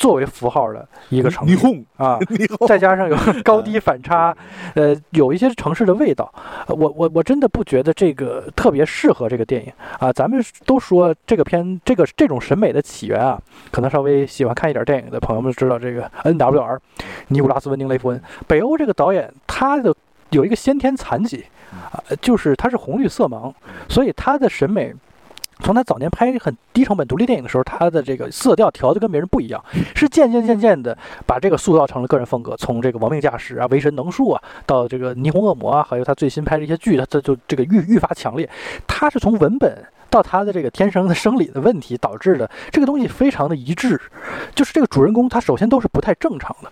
[0.01, 2.17] 作为符号的一个城市啊，
[2.67, 4.35] 再加上有 高低反差，
[4.73, 6.33] 呃，有一些城市的味道。
[6.69, 10.11] 我我我真的不觉得这个特别适合这个电影啊。
[10.11, 13.39] 咱们都说这个片，这个这种审美的起源啊，
[13.69, 16.81] 可能稍微喜欢看一点电影的朋友们知道这个 N.W.R.
[17.27, 19.93] 尼古拉斯·温丁·雷夫恩，北欧这个导演，他的
[20.31, 21.45] 有一个先天残疾
[21.91, 23.53] 啊，就是他是红绿色盲，
[23.87, 24.91] 所以他的审美。
[25.61, 29.63] 从他早年拍很低成本独立电影的时候，他的这个色调调的跟别人不一样，
[29.95, 32.55] 是渐渐渐渐的把这个塑造成了个人风格。
[32.57, 38.49] 从这个《亡命驾驶》啊、《为神能术》啊，到这个《霓虹恶魔》啊，还有他最新拍的一些剧，他这就这个愈愈发强烈。
[38.87, 43.99] 他是从文本到他的这个天生的生理的问题导致的，这个东西非常的一致，
[44.53, 46.71] 就是这个主人公他首先都是不太正常的。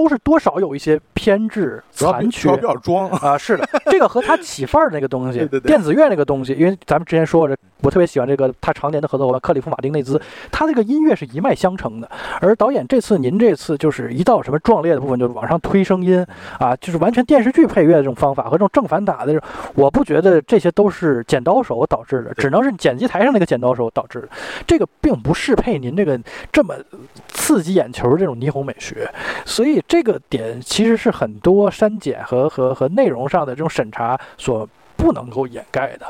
[0.00, 3.36] 都是多少有一些偏执、残缺，比较装啊。
[3.36, 10.18] 是的，这个和他起范儿那个东西， 电子乐那个东西，因为咱们之前说过，这我特别喜欢这个他常年的合作伙伴克里夫·马丁内兹，
[10.50, 12.10] 他这个音乐是一脉相承的。
[12.40, 16.24] 而导演这次您这次就是一到什么壮烈的部分，就是往上推声音
[16.58, 19.38] 啊，就是完全电视剧配乐的这种方法和这种正反打的，
[19.74, 24.28] 我不觉得这些都是剪刀手导致的，只能是剪辑台上那个剪刀手导致的。
[24.66, 26.18] 这个并不适配您这个
[26.50, 26.74] 这么
[27.28, 29.06] 刺激眼球这种霓虹美学，
[29.44, 29.82] 所以。
[29.90, 34.66] 这个点其实是很多删减和和和内容上的这种审查所
[34.96, 36.06] 不能够掩盖的。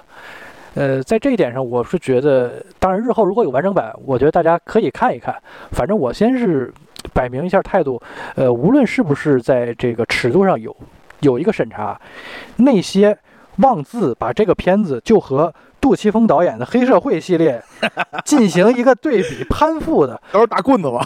[0.75, 5.35] 呃，在这一点上，我是觉得，当然日后如果有完整版，我觉得大家可以看一看。
[5.71, 6.71] 反正我先是
[7.15, 7.99] 摆明一下态度，
[8.35, 10.77] 呃，无论是不是在这个尺度上有
[11.21, 11.99] 有一个审查，
[12.57, 13.17] 那些
[13.57, 17.65] 妄自把这个片子就和杜琪峰导演的黑社会系列
[18.27, 21.03] 进行一个对比攀附的，都是大棍子吧，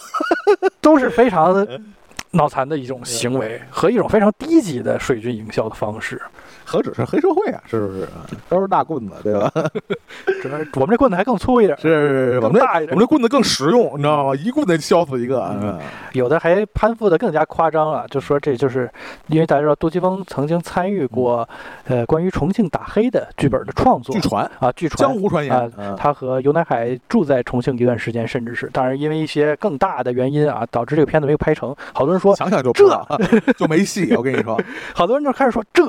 [0.81, 1.81] 都是非常的。
[2.35, 6.21] 脑残的一种行为和一种非常低级的水军营销的方式。
[6.65, 8.09] 何止是黑社会啊，是不是？
[8.49, 9.51] 都是大棍子，对吧？
[10.75, 12.91] 我们这棍子还更粗一点，是更大一点。
[12.91, 14.35] 我们这棍子更实用，你知道吗？
[14.35, 15.55] 一棍子削死一个。
[15.63, 15.79] 嗯
[16.13, 18.89] 有的还攀附的更加夸张了，就说这就是
[19.27, 21.49] 因为大家知道杜琪峰曾经参与过
[21.87, 24.15] 呃关于重庆打黑的剧本的创作。
[24.15, 31.75] 据传啊，据传江湖传言啊，他和尤乃海住在重庆一段时间，甚至是当然因为一些更大的原因啊，导致这个片子没有拍成。
[31.93, 32.25] 好多人说。
[32.25, 32.89] 说，想想就这
[33.59, 34.17] 就没戏。
[34.17, 34.59] 我跟你说，
[34.95, 35.85] 好多人就开始说这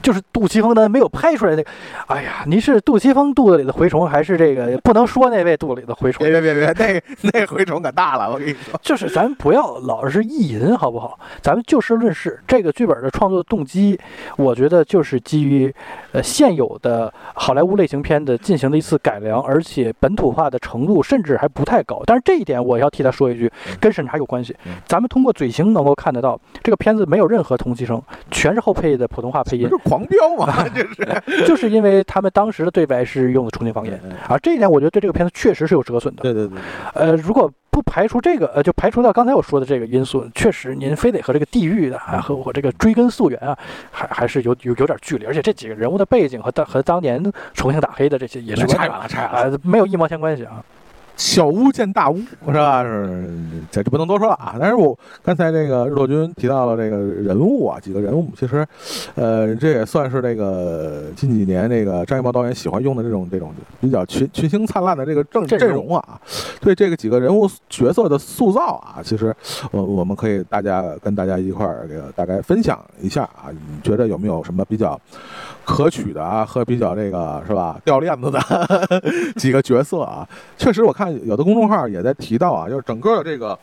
[0.00, 1.70] 就是杜琪峰的没有拍出来那个。
[2.06, 6.24] 哎呀，你是杜琪峰肚子里的蛔虫，还是这个不能说那位肚子里的蛔虫？
[6.26, 8.30] 别别别别，那那蛔虫可大了。
[8.30, 11.18] 我跟你说，就是咱不要老是意淫，好不好？
[11.42, 12.40] 咱们就事论事。
[12.46, 13.98] 这个剧本的创作动机，
[14.36, 15.74] 我觉得就是基于
[16.12, 22.02] 呃现有的好莱坞类型片的进行的一次改良，而且本土化的程度甚至还不太高。
[22.06, 23.50] 但是这一点我要替他说一句，
[23.80, 24.54] 跟审查有关系。
[24.86, 28.00] 咱们通过嘴型能够看得到，这个片子没有任何同期声，
[28.30, 29.68] 全是后配的普通话配音。
[29.68, 30.68] 是狂飙嘛？
[30.70, 36.22] 就是 就是因为他们当时的对白是用的重庆方言而，这一点我觉得对这个片子确实是有折损的。
[36.22, 36.58] 对对对。
[36.94, 43.56] 呃，如果不排除这个，呃，就排除掉刚才我说的这个因素，确实您非得和这个地域的啊，和我这个追根溯源啊，
[43.90, 45.26] 还还是有有有点距离。
[45.26, 47.20] 而且这几个人物的背景和当和当年
[47.52, 50.62] 重庆打黑的这些也是差远了，差远了，没有一毛钱关系啊。
[51.16, 52.82] 小巫见大巫是吧？
[52.82, 53.28] 是，
[53.70, 54.56] 这就不能多说了啊。
[54.58, 58.66] 但是我刚才这个日落君提到了这个人物啊，几个人物，其实，
[59.14, 66.20] 呃，这也算是这个近几年这个张艺谋导演喜欢用的这种这种比较群群星灿烂的这个阵阵容啊。
[66.60, 69.34] 对这个几个人物角色的塑造啊，其实
[69.70, 73.50] 我我们可以大家跟大家一块儿这个大概分享一下啊。
[73.52, 75.00] 你觉得有没有什么比较
[75.64, 78.40] 可取的啊，和比较这个是吧掉链子的
[79.36, 80.28] 几个角色啊？
[80.56, 81.14] 确实我看。
[81.24, 83.58] 有的公众号也在提到啊，就是整个的这个，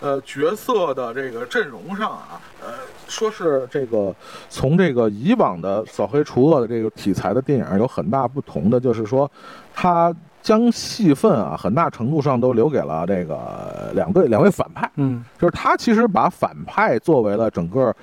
[0.00, 2.72] 呃，角色的这个阵容上啊，呃，
[3.06, 4.12] 说是这个
[4.48, 9.30] 从这个以往的扫黑除恶的这个题材的电影有很大不同的，就是说，
[9.74, 17.94] 他将戏份啊很大程度上都留给了这个两个两位反派，嗯，就是他其实把反派作为了整个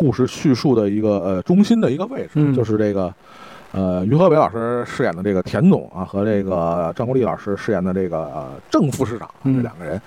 [0.00, 3.14] 故事叙述的一个呃中心的一个位置，就是这个。
[3.72, 10.02] 呃，于和伟老师饰演的这个田总啊，和这个张国立老师饰演的这个正副市长这两个人，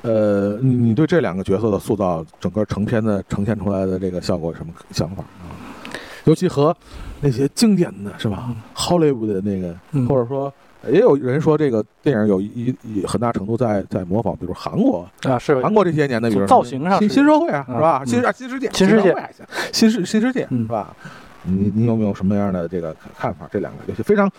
[0.00, 5.52] 呃，你对这两个角色的塑造，整个成片的呈现出来的这个效果有什么想法啊？
[6.24, 6.74] 尤其和
[7.20, 9.76] 那些经典的是吧，Hollywood 的那个，
[10.08, 10.50] 或者说
[10.90, 18.02] 也有人说这个电影有一一很大程度在在模仿，比如韩国啊，是韩国这些年的，比如造型上新新社会啊，是吧？
[18.04, 19.16] 新新世界，新世界，
[19.72, 20.94] 新世新世界是吧？
[21.44, 23.48] 你你有没有什么样的这个看法？
[23.50, 24.30] 这两个游戏非常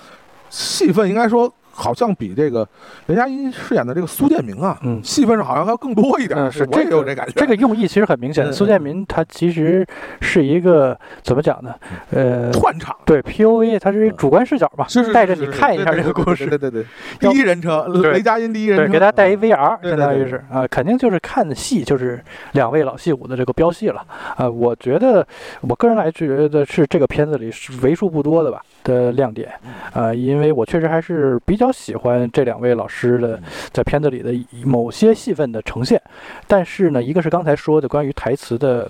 [0.49, 2.67] 戏份，应该说好像比这个
[3.07, 6.39] 雷佳音饰演的这个苏建明啊，嗯，戏份上好像要更多一点。
[6.39, 7.33] 嗯，是我也有这感觉。
[7.35, 8.53] 这个用意其实很明显。
[8.53, 9.85] 苏建明他其实
[10.21, 11.73] 是一个怎么讲呢？
[12.11, 12.95] 呃，串场。
[13.05, 16.45] 对 P O V，他是主观视角吧，带着你看一下这个故事。
[16.45, 16.85] 对对对，
[17.19, 24.05] 第一人称，雷佳音第一人称，给大家带一 V R，相当于是啊，肯定就是看戏，就是两位老戏骨的这个飙戏了
[24.37, 24.47] 啊。
[24.49, 25.25] 我觉得，
[25.61, 28.61] 我个人来觉得是这个片子里是为数不多的吧。
[28.83, 29.49] 的亮点，
[29.93, 33.41] 啊，因为我确实还是比较喜欢这两位老师的
[33.71, 34.33] 在片子里的
[34.65, 36.01] 某些戏份的呈现，
[36.47, 38.89] 但是呢，一个是刚才说的关于台词的。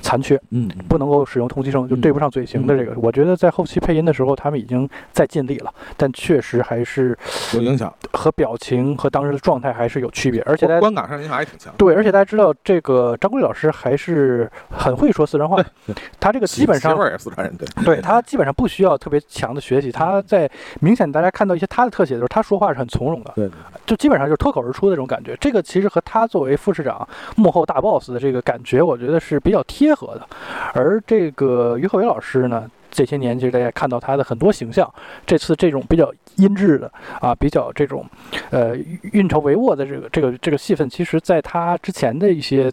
[0.00, 2.98] 残缺，嗯，不能够使用同期声，就对不上嘴型的这个。
[3.00, 7.16] 我觉得在后期配音的时候，他们已经在尽力了，但确实还是
[7.54, 10.40] 有影响，和表情和当时的状态还是有区别。
[10.42, 11.72] 而且在观感上影响还挺强。
[11.76, 15.62] 对，而且大家知道，这个张国立老师还是很会说四川话，
[16.20, 19.90] 他这个基本上四川人，对，对他基本上不需要特别强的学习。
[19.90, 20.48] 他在
[20.80, 23.50] 明显大家看到一些他的特写的时候，他说话是很从容的，对，
[23.86, 25.36] 就基本上就是脱口而出的这种感觉。
[25.40, 27.06] 这个其实和他作为副市长
[27.36, 30.26] 幕后大 boss 的这个感觉，我觉得是比较贴合的。
[30.74, 34.92] 而这个于和伟老师呢，这些年其实大家看到他的很多形象，
[35.26, 36.90] 这次这种比较音质的
[37.20, 38.04] 啊，比较这种，
[38.50, 38.76] 呃，
[39.12, 42.72] 运筹帷幄的这个这个这个戏份，其实在他之前的一些。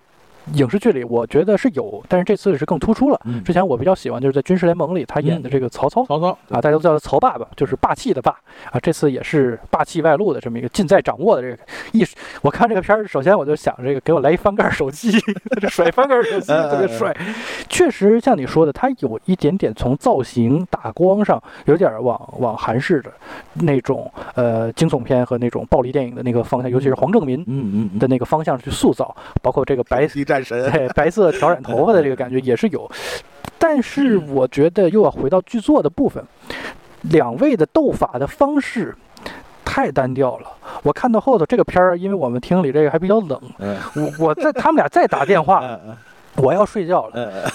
[0.54, 3.20] 影视剧里，我觉得是有，但是这次是更突出了。
[3.46, 8.32] 之前我比较喜欢就是在《军事联盟》里他演的这个曹操，曹操啊，大家都叫他曹爸爸，就是霸气的霸
[8.72, 8.80] 啊。
[8.82, 11.58] 这次也是霸气外露的这么一个尽在掌握的这个
[11.94, 12.16] 意识。
[12.41, 15.12] 我看这个片儿，首先我就想这个给我来一翻盖手机，
[15.62, 17.16] 这 甩翻盖手机特别帅。
[17.70, 23.12] 确实像你说的，他有一点点从造型打光上有点往往韩式的
[23.54, 30.08] 那种呃惊悚片和那种暴力电影的那个方向，尤其是黄正民嗯嗯的那个方向去塑造，包括这个白。
[30.34, 32.90] 战神，对 白色挑染头发的这个感觉也是有，
[33.60, 36.24] 但是我觉得又要回到剧作的部分，
[37.02, 38.96] 两位的斗法的方式
[39.64, 40.48] 太单调了。
[40.82, 43.40] 我看到后头这个片儿，因为我们厅里这个还比较冷，
[43.96, 45.80] 我我在他们俩再打电话。
[46.38, 47.52] 我要睡觉了，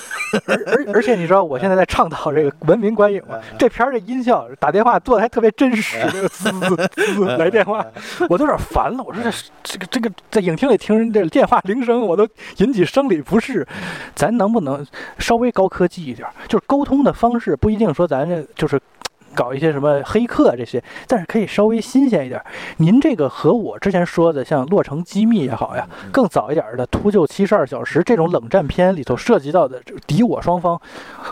[0.46, 3.38] 而而而且你知道，我现在在倡导这个文明观影嘛？
[3.58, 7.84] 这片儿的音效打电话做的还特别真实，这个滋滋来电话，
[8.28, 9.02] 我都有点烦了。
[9.02, 9.30] 我说这
[9.62, 12.26] 这个这个在影厅里听这电话铃声，我都
[12.58, 13.66] 引起生理不适。
[14.14, 14.86] 咱能不能
[15.18, 16.28] 稍微高科技一点？
[16.48, 18.80] 就是沟通的方式不一定说咱这就是。
[19.38, 22.42] 搞一些什么黑客这些，但是可以稍微新鲜一点。
[22.78, 30.80] 您这个和我之前说的像《洛城机密》也好呀，更早一点的《秃鹫七十二小时》这种冷战片里头涉及到的敌我双方，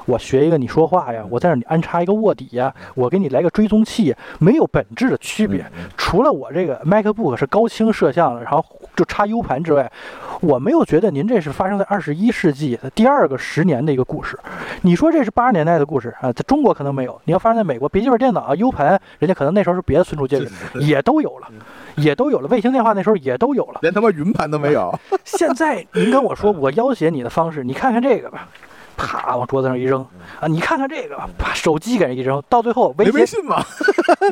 [0.05, 5.67] 我学一个你说话呀，我在那里安插一个卧底呀，我给你来个追踪器，没有本质的区别。
[5.97, 9.91] 除了我这个 MacBook 是高清摄像的，然后就插 U 盘之外，
[10.41, 14.39] 我没有觉得您这是发生在二十一世纪的第二个十年的一个故事。
[14.83, 21.49] 你说这是八十年代的故事啊，在中国可能没有，你要发生在美国，笔记本电脑啊、U 盘，人家可能那时候是别的存储介质，也都有了，
[21.95, 22.49] 也都有了。
[22.49, 24.95] 卫星电话那时候也都有了，连他妈云盘都没有。
[25.25, 28.49] 现在您跟我说我要挟你的方式，你看看这个吧。
[28.99, 30.07] 啪，往桌子上一扔
[30.39, 30.47] 啊！
[30.47, 33.65] 你看看这个，把手机给人一扔，到最后威胁微信嘛，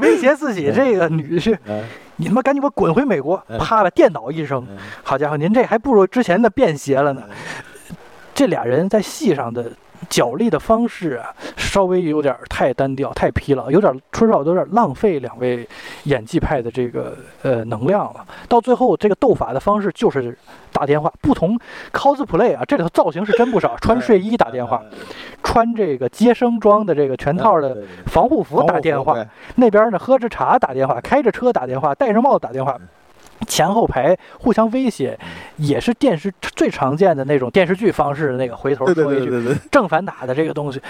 [0.02, 1.56] 威胁自己这个女婿，
[2.16, 3.42] 你他妈赶紧给我滚回美国！
[3.58, 4.62] 啪，把电脑一扔，
[5.02, 7.22] 好家伙，您这还不如之前的便携了呢。
[8.34, 9.72] 这俩人在戏上的。
[10.08, 15.68] 角力的方式啊，稍微有点太单调、太疲劳，有点说实话，有点浪费两位
[16.04, 18.24] 演技派的这个呃能量了。
[18.48, 20.36] 到最后，这个斗法的方式就是
[20.72, 21.58] 打电话，不同
[21.92, 24.82] cosplay 啊，这里头造型是真不少，穿睡衣打电话，
[25.42, 27.76] 穿这个接生装的这个全套的
[28.06, 29.16] 防护服打电话，
[29.56, 32.78] 那边呢喝着茶打电话，开着车打电话，戴着帽子打电话。
[33.46, 35.18] 前后排互相威胁，
[35.56, 39.30] 也是电视最常见的那种电视剧方式的那个回头说一句
[39.70, 40.80] 正反打的这个东西，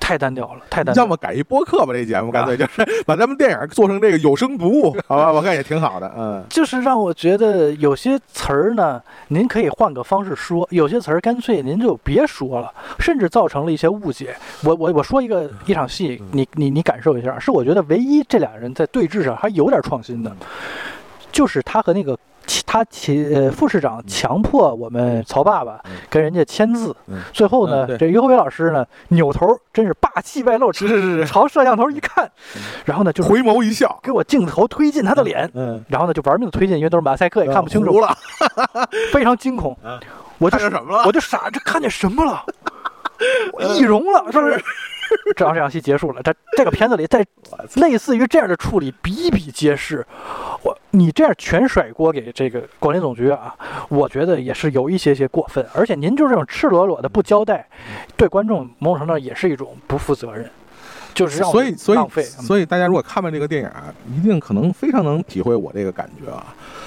[0.00, 1.02] 太单调了，太单调。
[1.02, 5.32] 要么改一播客吧，这节目干脆就是把咱们电影做成这个有声读物，好吧？
[5.32, 6.44] 我看也挺好的，嗯。
[6.50, 14.34] 就是让我觉得有些词儿呢，您可以换个方式说；有些词儿干脆您就别说了，甚至造成了一些误解。
[14.62, 20.34] 我我我说一个一场戏，你你你感受一下，是我觉得唯一这俩人在对峙上还有点创新的。
[21.34, 22.16] 就是他和那个
[22.64, 26.94] 他其呃副市长强迫我们曹爸爸跟人家签字，
[27.32, 32.30] 最后呢，这于和伟老师呢扭头真是霸气外露，是是是，朝摄像头一看，
[32.84, 38.16] 然后呢就回眸一笑，给我镜头推进他的脸，嗯，然后呢就玩命的推进，因为都是马赛克也看不清楚了，
[39.12, 39.76] 非常惊恐，
[40.38, 41.04] 我就什么了？
[41.06, 42.44] 我就傻，这看见什么了？
[43.74, 44.62] 易容了，是不是？
[45.36, 47.24] 这样这场戏结束了，这这个片子里在
[47.76, 50.04] 类似于这样的处理比比皆是。
[50.62, 53.54] 我你这样全甩锅给这个广电总局啊，
[53.90, 55.64] 我觉得也是有一些些过分。
[55.74, 57.68] 而且您就这种赤裸裸的不交代，
[58.16, 60.48] 对观众某种程度上也是一种不负责任，
[61.12, 62.22] 就是让所以所以浪费。
[62.22, 66.46] 所以大家如果看完这个电影啊，一定可能非常能体会我这个感觉啊，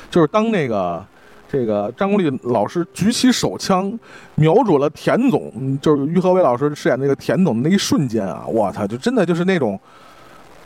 [0.10, 1.06] 就是当那个。
[1.50, 3.98] 这个张国立老师举起手枪，
[4.36, 9.80] 瞄准了田总，就是于和伟老师饰演那个田总的那一瞬间啊，我操，就真的就是那种，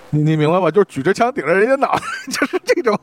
[0.09, 0.71] 你你明白吧？
[0.71, 2.01] 就是举着枪顶着人家脑袋，
[2.31, 2.99] 就是这种。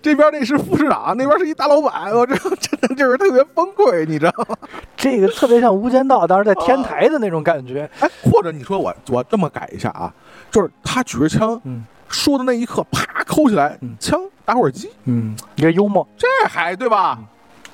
[0.00, 4.56] 这边那是副市长，那边是一大老板，我这真的就是特别崩溃，你知道吗？
[4.96, 7.88] 这个特别像《无间道》当时在天台的那种感觉。
[8.00, 10.12] 哎，或者你说我我这么改一下啊，
[10.50, 11.60] 就是他举着枪，
[12.08, 14.20] 说的那一刻，啪扣起来，枪。
[14.44, 17.18] 打火机，嗯，你这幽默，这还对吧？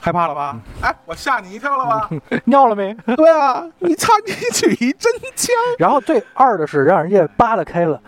[0.05, 0.55] 害怕了吧？
[0.83, 2.11] 哎，我吓你一跳了吧？
[2.45, 2.95] 尿了没？
[3.17, 5.57] 对啊，你操，你举一真枪。
[5.81, 7.99] 然后最二的是让人家扒拉开了，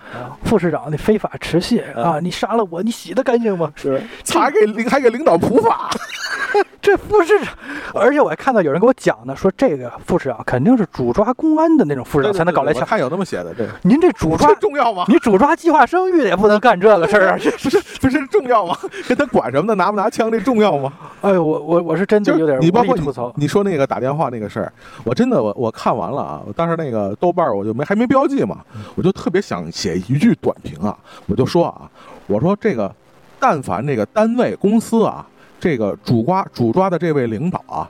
[0.44, 2.20] 副市长那非法持械啊！
[2.20, 3.72] 你杀了我，你洗的干净吗？
[3.76, 3.98] 是，
[4.34, 5.88] 还给领还给领导普法。
[6.82, 7.52] 这副市长，
[7.94, 12.84] 而且我还看到有人给我讲呢，说这个副市长肯定是主抓公安的那种副市长才能搞来枪。
[12.86, 15.04] 看有那么写的，这您这主抓重要吗？
[15.08, 17.38] 你主抓计划生育的也不能干这个事儿啊！
[17.62, 18.76] 不是不是重要吗？
[19.08, 19.74] 跟他管什么呢？
[19.74, 20.92] 拿不拿枪这重要吗？
[21.22, 23.32] 哎呦，我我我是真的有点你包括吐槽。
[23.36, 24.72] 你说那个打电话那个事儿，
[25.04, 26.42] 我真的我我看完了啊！
[26.56, 28.58] 当时那个豆瓣我就没还没标记嘛，
[28.94, 31.88] 我就特别想写一句短评啊，我就说啊，
[32.26, 32.94] 我说这个，
[33.38, 35.26] 但凡这个单位公司啊。
[35.58, 37.88] 这个主抓主抓的这位领导啊，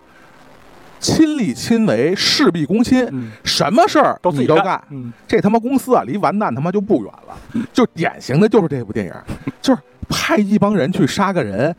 [1.00, 3.04] 亲力亲为，事必躬亲，
[3.42, 4.80] 什么事儿你都干。
[5.26, 7.36] 这他妈公司啊，离完蛋他妈就不远了。
[7.72, 9.12] 就典型的就是这部电影，
[9.60, 11.74] 就是派一帮人去杀个人，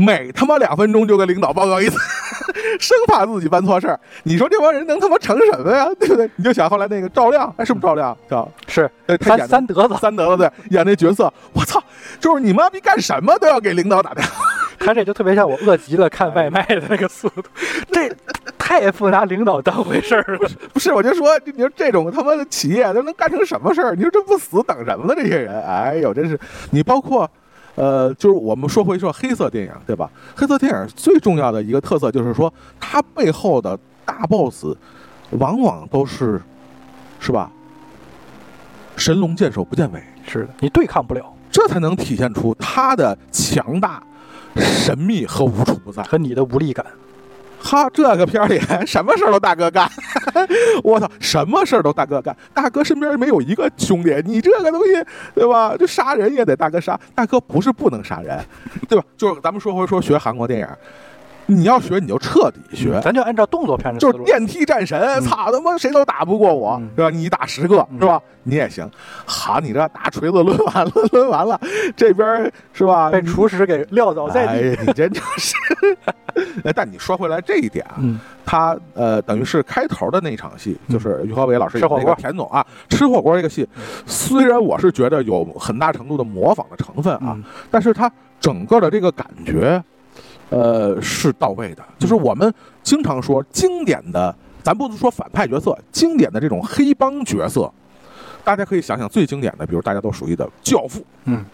[0.00, 1.98] 每他妈两分钟就跟领导报告一次，
[2.80, 4.00] 生怕自己办错事儿。
[4.22, 5.88] 你说这帮人能他妈成什么呀？
[5.98, 6.30] 对不对？
[6.36, 8.16] 你就想后来那个赵亮，哎，是不是赵亮？
[8.28, 8.90] 叫是，
[9.20, 11.82] 他演三德子，三德子对，演那角色，我操，
[12.18, 14.46] 就是你妈逼干什么都要给领导打电话。
[14.80, 17.42] 他这就特别像我饿极了看外卖的那个速度，
[17.92, 18.10] 这
[18.56, 20.48] 太不拿领导当回事儿了。
[20.72, 23.94] 不是，我就说，你说这种他妈的企业都能干成什么事儿？
[23.94, 25.14] 你说这不死等什么呢？
[25.14, 26.40] 这些人，哎呦，真是！
[26.70, 27.30] 你包括，
[27.76, 30.10] 呃，就是我们说回说黑色电影，对吧？
[30.34, 34.66] 黑色电影最重要的一个特色就是说，它背后的大 boss
[35.30, 36.40] 往往都是，
[37.18, 37.50] 是吧？
[38.96, 44.02] 神龙见首不见尾，是的，你对抗不了，这才能体现出它的强大。
[44.56, 46.84] 神秘和无处不在，和你的无力感，
[47.62, 49.88] 哈，这个片儿里什么事儿都大哥干，
[50.82, 55.04] 我操，什么事儿都大哥干，大哥身边没有一个兄弟，你这个东西，
[55.34, 55.76] 对吧？
[55.76, 58.42] 就杀人也得大哥杀，大哥不是不能杀人，
[58.88, 59.04] 对吧？
[59.16, 60.66] 就是咱们说回说学韩国电影，
[61.50, 67.10] 你要学你就彻底学，咱就按照动作片就是电梯战神，操他妈谁都打不过我，嗯是吧？
[67.10, 68.20] 你打十个是吧？
[68.44, 68.88] 你也行。
[69.26, 71.60] 好，你这大锤子抡完了，抡完了，
[71.96, 73.10] 这边是吧？
[73.10, 74.76] 被厨师给撂倒在地。
[74.76, 75.54] 哎，你真就是。
[76.64, 83.68] 哎但你说回来这一点啊，嗯，他呃，等于是开头的那场戏，就是于和伟老师演那个吃火锅田总啊，吃火锅这个戏，
[84.06, 89.82] 虽然我是觉得有很大程度的模仿的成分啊，嗯但是他整个的这个感觉，
[90.50, 91.82] 呃，是到位的。
[91.98, 97.72] 就是我们经常说经典的，咱不能说反派角色，经典的这种黑帮角色，
[98.44, 101.44] 大家可以想想最经典的，比如大家都熟悉的《教父》，嗯，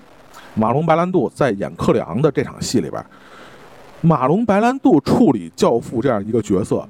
[0.55, 3.05] 马龙白兰度在演克里昂的这场戏里边，
[4.01, 6.87] 马龙白兰度处理教父这样一个角色，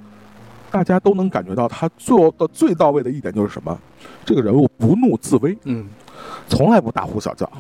[0.71, 3.77] 大家都能感觉到他做的最到位的一点就是什么？
[4.25, 5.87] 这个人物不怒自威，嗯，
[6.49, 7.51] 从来不大呼小叫，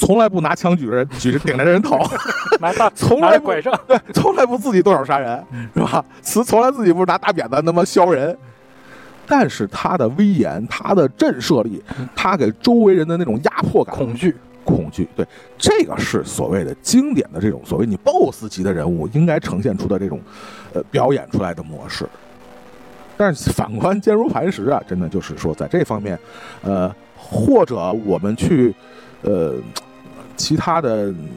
[0.00, 1.98] 从来不拿枪举着人举着顶着人头，
[2.58, 5.44] 拿大 从来不拿拐杖，对，从来不自己动手杀人，
[5.74, 6.02] 是吧？
[6.22, 8.36] 从从来自己不是拿大扁担那么削人。
[9.32, 11.80] 但是他的威严，他的震慑力，
[12.16, 14.34] 他给周围人的那种压迫感、恐惧，
[14.64, 15.24] 恐惧，对，
[15.56, 20.20] 这个是所谓的经典的这种所谓你 BOSS 级的人物应该呈现出的这种，
[20.72, 22.08] 呃，表演出来的模式。
[23.16, 26.18] 但是反观坚如磐石啊，真的就是说在这方面，
[26.62, 28.74] 呃，或者我们去，
[29.22, 29.54] 呃，
[30.40, 31.28] 其他的嗯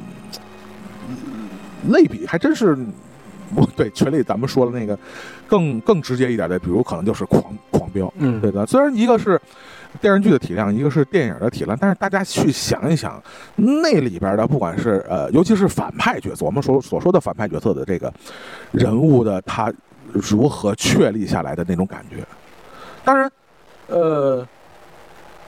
[1.89, 2.74] 类比，还真是，
[3.54, 4.97] 不对，群里咱们说的那个
[5.45, 9.39] 更更直接一点的，比如可能就是狂狂飙，嗯，对的，虽然一个是
[10.01, 13.22] 电视剧的体量，一个是电影的体量，但是大家去想一想，
[13.58, 18.12] 那里边的不管是呃，尤其是反派角色，我们所所说的反派角色的这个
[18.72, 19.72] 人物的他
[20.14, 22.26] 如何确立下来的那种感觉。
[23.04, 23.30] 当然，
[23.88, 24.47] 呃，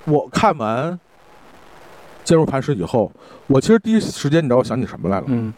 [0.04, 0.92] 我看完
[2.26, 3.10] 《坚如磐石》以后，
[3.48, 5.26] 我其实第一时间你知道我想起什么来了？
[5.30, 5.54] 嗯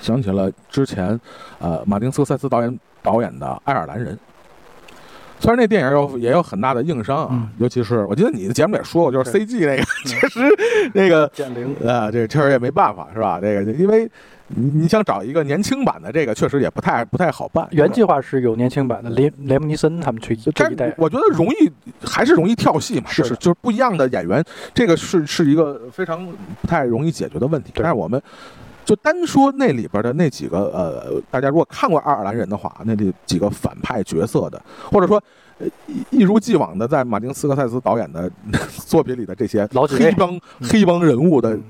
[0.00, 1.20] 想起了之前
[1.58, 4.14] 呃马丁斯科塞斯导演导演的《爱尔兰人》。
[5.40, 10.40] 虽然那电影有也有很大的硬伤啊，嗯尤其是我记得你的节目也说过，就是 CG 那个， 确实
[10.94, 13.40] 那个 减龄，啊，这确实也没办法，是吧？
[13.40, 14.08] 这个因为
[14.48, 17.66] 你你想找一个年轻版的，这个确实也不太不太好办。
[17.70, 21.70] 原计划是有年轻版的，雷雷姆尼森他们去这但一代，我觉得容易
[22.02, 24.42] 还是容易跳戏嘛，是就是就是不一样的演员，
[24.72, 26.26] 这个是是一个非常
[26.60, 27.72] 不太容易解决的问题。
[27.74, 28.20] 但是我们
[28.84, 35.22] 就单说那里边的那几个呃，大家如果看过《爱尔兰人》的话，那里几个反派角色的，或者说
[35.58, 38.30] 呃一一如既往的在马丁斯科塞斯导演的
[38.86, 41.62] 作品里的这些黑帮黑帮人物的嗯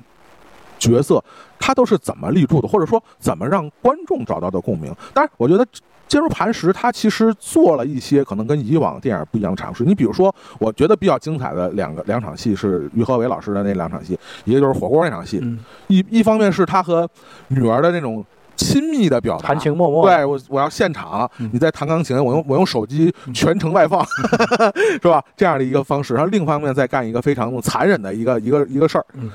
[0.78, 1.22] 角色，
[1.58, 4.94] 他都是怎么立住的，或者说怎么让观众找到的共鸣。
[5.12, 5.64] 当然，我觉得
[6.06, 9.84] 《坚如磐石》它其实做了一些可能跟以往电影不一样的尝试。
[9.84, 15.58] 你比如说，我觉得比较精彩的两个两场戏是于和伟老师的那两场戏，一个就是火锅那场戏，嗯，
[15.88, 17.06] 一一方面是他和
[17.48, 18.24] 女儿的那种
[18.56, 24.02] 亲密的表达，含情脉脉，对我，我要现场嗯，你在弹钢琴，我用我用手机全程外放，
[25.02, 25.22] 是吧？
[25.36, 29.30] 这样的一个方式，然后另一方面再干一个非常残忍的一个一个一个事儿嗯。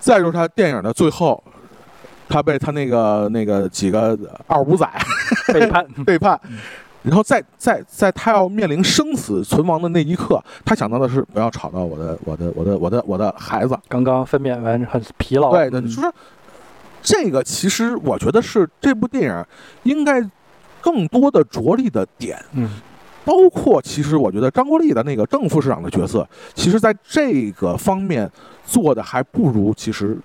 [0.00, 1.40] 再就是他电影的最后，
[2.28, 4.84] 他被他那个那个几个二五仔
[5.52, 6.40] 背叛， 背叛。
[6.48, 6.58] 嗯，
[7.02, 16.00] 然后在在在他要面临生死存亡的那一刻，他想到的是不要吵到我的我的我的我的我的孩子，刚刚分娩完很疲劳，对就是
[17.02, 19.44] 这个，其实我觉得是这部电影
[19.84, 20.20] 应该
[20.80, 22.68] 更多的着力的点，嗯。
[23.22, 28.28] 包括其实我觉得张国立的那个正副市长的角色，其实在这个方面
[28.70, 30.16] 做的还不如其实。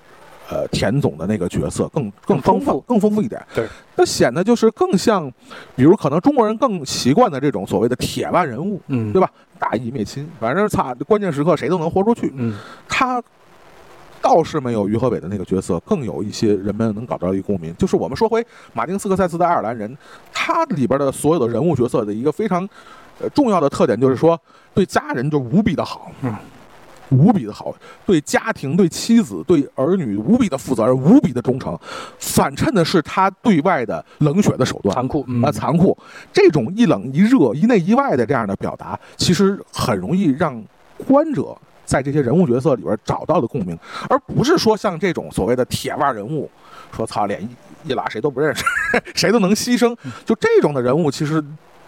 [0.48, 3.44] 呃，田总的那个角色更更更丰富更丰富一点。
[3.52, 5.28] 对，那显得就是更像，
[5.76, 9.28] 比如可能中国人更习惯的这种所谓的铁腕人物，嗯，对吧？
[9.58, 12.32] 大义灭亲，反正擦关键时刻谁都能豁出去。
[12.36, 12.56] 嗯
[12.88, 13.20] 他
[14.22, 17.76] 倒是没有于和伟的那个角色更有一些人们能搞到一个共鸣。
[17.76, 19.98] 就是我们说回马丁斯科塞斯的爱尔兰人，
[20.32, 22.70] 他里边的所有的人物角色的一个非常
[23.20, 24.40] 呃重要的特点，就是说
[24.76, 26.32] 对家人就无比的好，嗯，
[27.10, 27.74] 无比的好，
[28.06, 31.78] 对家庭、对妻子、对儿女无比的负责任，无比的忠诚。
[32.20, 35.44] 反衬的是他对外的冷血的手段，残酷，嗯。
[35.44, 35.98] 啊，残酷，
[36.34, 40.64] 这种一冷一热、一内一外的这样的表达，其实很容易让
[41.08, 43.78] 观者在这些人物角色里边找到的共鸣，
[44.10, 46.50] 而不是说像这种所谓的铁腕人物，
[46.96, 48.64] 说操脸一一拉谁都不认识，
[49.14, 49.96] 谁都能牺牲，
[50.26, 51.44] 就这种的人物，其实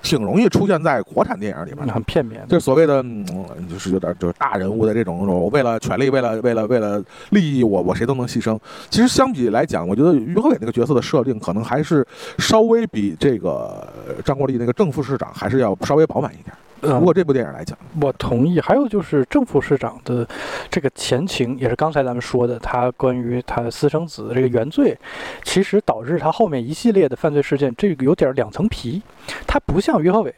[0.07, 1.91] 挺容易出现在国产电影里面的。
[1.91, 2.41] 很片面。
[2.47, 3.25] 就是所谓的，嗯，
[3.69, 8.57] 就是有点就是大人物的这种，我为了权利，为了为了为了利益，我我谁都能牺牲。
[8.89, 16.55] 其实相比来讲，我觉得于和伟那个角色的设定可能还是稍微比这个呃张国立那个正副市长还是要稍微饱满一点。
[16.81, 18.59] 嗯如果这部电影来讲，我同意。
[18.59, 20.27] 还有就是正副市长的
[20.69, 24.97] 这个前情，也是刚才咱们说的，他关于他私生子的这个原罪，
[25.43, 29.01] 其实导致他后面一系列的犯罪事件，这个有点两层皮。
[29.47, 30.33] 他不像于和伟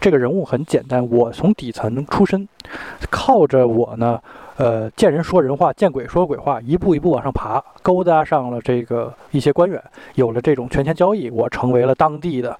[0.00, 2.48] 这个人物很简单，我从底层出身，
[3.10, 4.20] 靠着我呢。
[4.56, 9.82] 呃，见人说人话，见鬼说鬼话，一步一步往上爬，勾搭上了这个一些官员，
[10.14, 12.52] 有了这种权钱交易，我成为了当地的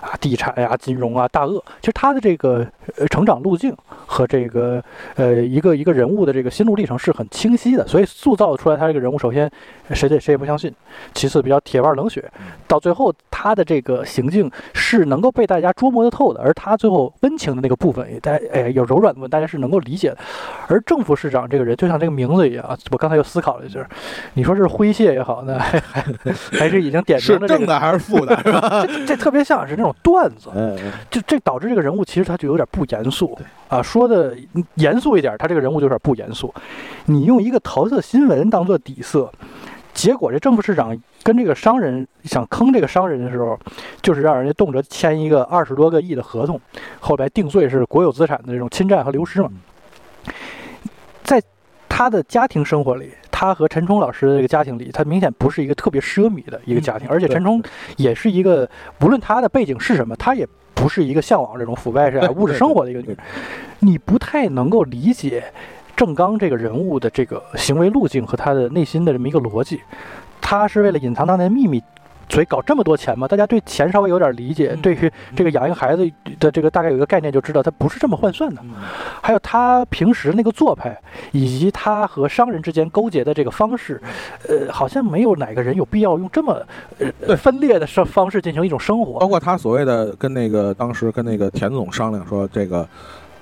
[0.00, 1.62] 啊地产呀、金融啊大鳄。
[1.80, 3.76] 其实他的这个呃成长路径
[4.06, 4.82] 和这个
[5.16, 9.50] 呃一个一个人物的这个心路历程是很清晰的，所以塑造出来他这个人物，首先
[9.90, 10.72] 谁对谁也不相信，
[11.12, 12.30] 其次比较铁腕冷血，
[12.66, 20.18] 到最后他的这个行径是能够被大家捉摸得透的，而他最后温情的那个部分也大哎有柔软的部分，大家是能够理解的。
[20.68, 23.86] 而政府市长这个人，就像这个名字一样，啊我刚才又思考了一下，
[24.34, 26.04] 你说是诙谐也好呢，还还
[26.52, 28.36] 还是已经点是明了这个，正的还是负的？
[28.42, 28.84] 是吧？
[28.86, 30.76] 这这特别像是那种段子，嗯，
[31.10, 33.38] 就这导致这个人物其实他就有点不严肃
[33.68, 33.82] 啊。
[33.82, 34.36] 说的
[34.74, 36.52] 严肃一点，他这个人物就有点不严肃。
[37.06, 39.30] 你用一个桃色新闻当做底色，
[39.92, 43.58] 结果这正副市长跟这个商人想坑这个商人的时候，
[44.00, 46.60] 就是让人家动辄签一个二十多个亿的合同，
[47.00, 49.50] 后来定罪是国有资产的这种侵占和流失嘛。
[51.92, 57.62] 在他的家庭生活里，他和陈冲老师的这个家庭里，他明显不是一个特别奢靡的一个家庭，而且陈冲
[57.96, 58.68] 也是一个，
[59.02, 63.18] 无论他的背景是什么，他也不是一个向往这种腐败是物质生活的一个女人，
[63.80, 65.44] 你不太能够理解
[65.94, 69.80] 郑刚这个人物的这个行为路径和他的内心的这么一个逻辑，
[70.40, 71.82] 他是为了隐藏当年的秘密。
[72.28, 78.62] 所以搞这么多钱嘛，大家对钱稍微有点理解，对于这个养一个孩子的这个大概有一个概念，就知道他不是这么换算的。
[79.20, 80.96] 还有他平时那个做派，
[81.32, 84.00] 以及他和商人之间勾结的这个方式，
[84.48, 86.64] 呃，好像没有哪个人有必要用这么
[87.26, 89.18] 呃分裂的方方式进行一种生活。
[89.18, 89.28] 包。
[89.32, 92.86] 括他所谓的跟那个当时跟那个田总商量说，这个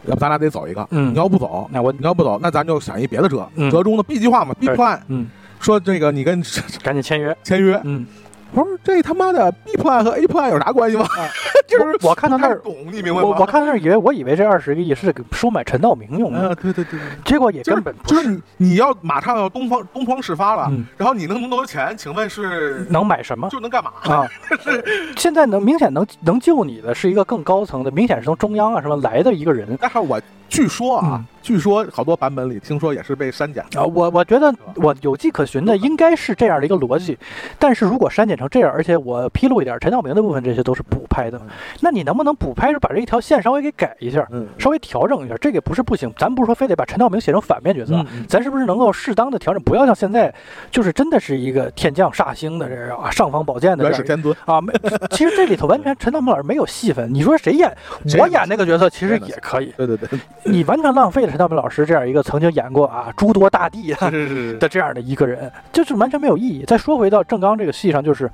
[0.06, 1.12] 要不咱俩得走一个，嗯。
[1.12, 3.68] 你要不走，那我你要不走，那咱就想一别的辙，嗯。
[3.70, 4.76] 折中的 B 计划嘛，B 对。
[4.76, 5.26] plan，嗯，
[5.58, 6.40] 说这个你跟
[6.80, 7.36] 赶紧签约。
[7.42, 8.06] 签约，嗯，
[8.52, 11.06] 我说这他妈的 B plan 和 A plan 有啥关系吗？
[11.68, 13.28] 就是我我看到那儿，懂，你明白吗？
[13.28, 23.92] 我我看到那儿以为我以为这二十个亿是给收买陈道明用啊，的，对对对，对结果也根本不就是你你要马上要东方东窗事发了，嗯然后你能那么多钱，请问是能买什么就能干嘛？
[24.02, 24.26] 啊？
[24.62, 24.84] 是
[25.16, 29.78] 现在能明显能能救你的是一个更高层的，明显是从中央啊什么来的一个人。
[29.80, 37.18] 但是我据说啊嗯，据说好多版本里听说也是被删减啊，我我觉得我有迹可循的应该是这样的一个逻辑，
[37.58, 41.40] 但是如果删减成这样，而且我披露一点，陈道明的部分这些都是补拍的，
[41.80, 44.46] 那你能不能补拍是把这一条线稍微给改一下，嗯。
[44.58, 45.36] 稍微调整一下？
[45.40, 50.32] 这个不是不行，咱不是说非得把陈道明写成反面角色咱是不是能够适当的调整，不要像现在
[50.70, 54.72] 就是真的是一个天降煞星的这个啊尚方宝剑的这样一个元始天尊，啊，没，
[55.10, 57.12] 其实这里头完全陈道明老师没有戏份。
[57.12, 57.74] 你说谁演？
[58.18, 59.72] 我演那个角色其实也可以。
[59.76, 60.08] 对对对，
[60.44, 64.10] 你完全浪费了陈道明老师这样一个曾经演过啊诸多大帝啊
[64.58, 66.64] 的这样的一个人，就是完全没有意义。
[66.66, 68.28] 再说回到郑刚这个戏上，就是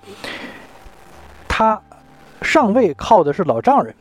[1.47, 1.81] 他
[2.41, 3.95] 上位靠的是老丈人，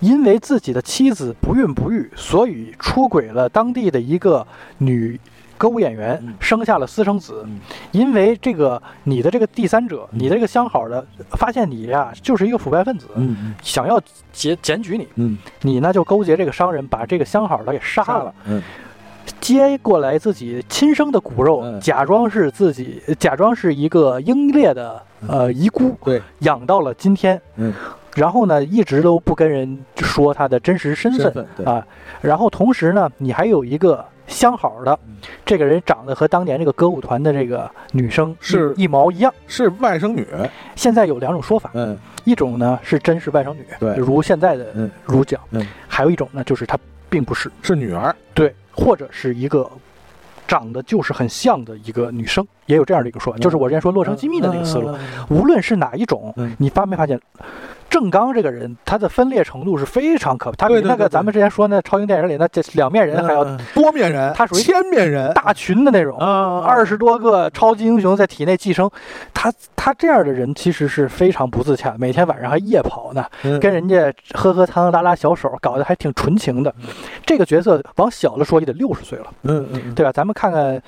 [0.00, 4.46] 因为自己的妻子不孕不育，所以出轨了当地的一个
[4.78, 5.18] 女
[5.56, 7.60] 歌舞演员嗯，生下了私生子嗯。
[7.92, 14.00] 因为这个你的这个第三者，你的这个相好的发现你呀就是一个腐败分子，嗯想要
[14.32, 18.62] 检检举你，嗯，你呢就勾结这个商人，把这个相好的给杀了。，嗯。
[19.40, 21.80] 接过来自己亲生的骨肉，嗯。
[21.80, 27.72] 假装是自己，假装是一个英烈的呃遗孤，对，养到了今天，嗯，
[28.14, 31.86] 然后呢，一直都不跟人说他的真实身份啊，
[32.20, 39.32] 然后同时呢，你还有一个相好的嗯，这个人长得和当年这个歌舞团的这个女生是一一毛一样。
[39.46, 40.26] 是外甥女，
[40.76, 41.98] 现在有两种说法，嗯。
[42.24, 43.94] 一种呢是真是外甥女，对。
[43.96, 44.90] 如现在的嗯。
[45.04, 45.66] 如讲，嗯。
[45.86, 46.78] 还有一种呢就是她
[47.10, 49.70] 并不是，是女儿，对，或者是一个
[50.48, 54.88] 长得就是很像的一个女生，也有这样的一个说法，就是我之前说洛城机密的那个思路。
[54.88, 54.98] 嗯，
[55.28, 57.20] 无论是哪一种嗯，你发没发现，
[57.88, 63.58] 郑刚这个人他的分裂程度是非常可怕，他比那个咱们之前说那超英电影里那这两面人还要嗯。
[63.74, 66.18] 多面人，他属于千面人，大群的那种。
[66.18, 68.90] 啊二十多个超级英雄在体内寄生，
[69.32, 73.60] 他他这样的人其实是非常不自洽，每天晚上还夜跑呢，嗯。
[73.60, 76.74] 跟人家喝喝汤、拉拉小手，搞得还挺纯情的。
[77.24, 80.10] 这个角色往小了说也得六十岁了，嗯嗯对吧？
[80.12, 80.80] 咱们看看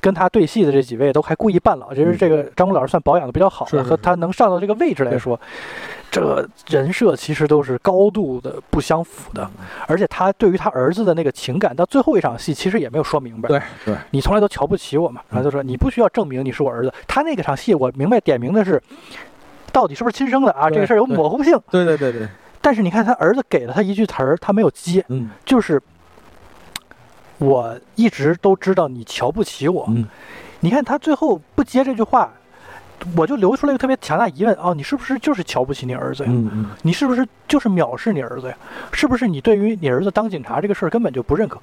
[0.00, 3.90] 跟他对戏的这几位都还故意扮老，其实这个张国老师算保养的比较好的，是是是。
[3.90, 5.38] 和他能上到这个位置来说，
[6.12, 9.50] 这个人设其实都是高度的不相符的，
[9.88, 13.48] 而且他对于他儿子的那个情感，到最后一场戏其实也没有说明白。
[13.48, 16.92] 对对，你从来都瞧不起我嘛，然后就说你不需要证明你是我儿子。
[17.08, 18.80] 他那个场戏我明白点名的是，
[19.72, 20.68] 到底是不是亲生的啊？
[20.68, 21.58] 这个事儿有模糊性。
[21.70, 22.28] 对对对对，
[22.60, 25.80] 但是你看他儿子给了他一句词儿，他没有接，嗯就是
[27.38, 29.86] 我一直都知道你瞧不起我。
[29.88, 30.06] 嗯
[30.60, 32.32] 你看他最后不接这句话，
[33.16, 36.30] 我就留出了一个特别强大疑问：哦，你是不是就是瞧不起你儿子呀？
[36.32, 38.56] 嗯嗯，你是不是就是藐视你儿子呀？
[38.92, 41.60] 是不是你对于你儿子当警察这个事儿根本就不认可？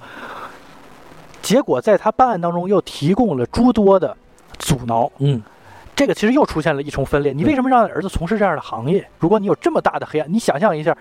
[1.42, 4.14] 结果在他办案当中又提供了诸多的
[4.58, 5.42] 阻挠，嗯，
[6.00, 7.30] 这个其实又出现了一重分裂。
[7.30, 9.06] 你为什么让儿子从事这样的行业？
[9.18, 10.96] 如果你有这么大的黑暗，你想象一下，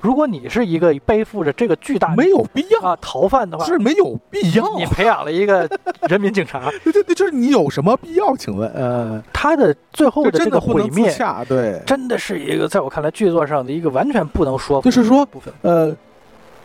[0.00, 4.78] 如果你是一个背负着这个巨大没有必要，啊逃犯的话，是没有必要。
[4.78, 5.68] 你培养了一个
[6.08, 8.36] 人民警察， 对对对，就是你有什么必要？
[8.36, 15.52] 请问，呃，他的最后的这个毁灭，洽，对，真的是一个在我看来剧作上的一个完全不能说服就是说部分。
[15.62, 15.92] 呃，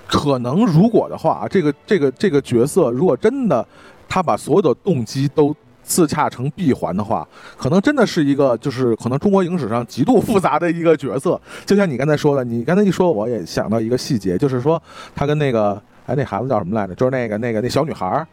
[0.06, 3.68] 可能如果的话，这个这个这个角色如果真的
[4.07, 5.56] 他把所有的动机都
[5.90, 11.41] 自洽成闭环的话，可能真的是一个就是可能中国影史上极度复杂的一个角色。
[11.66, 14.82] 就像你刚才说的，你刚才一说，我也想到一个细节，就是说
[15.16, 16.94] 他跟那个哎那孩子叫什么来着？
[16.94, 18.28] 就是那个那个那小女孩儿，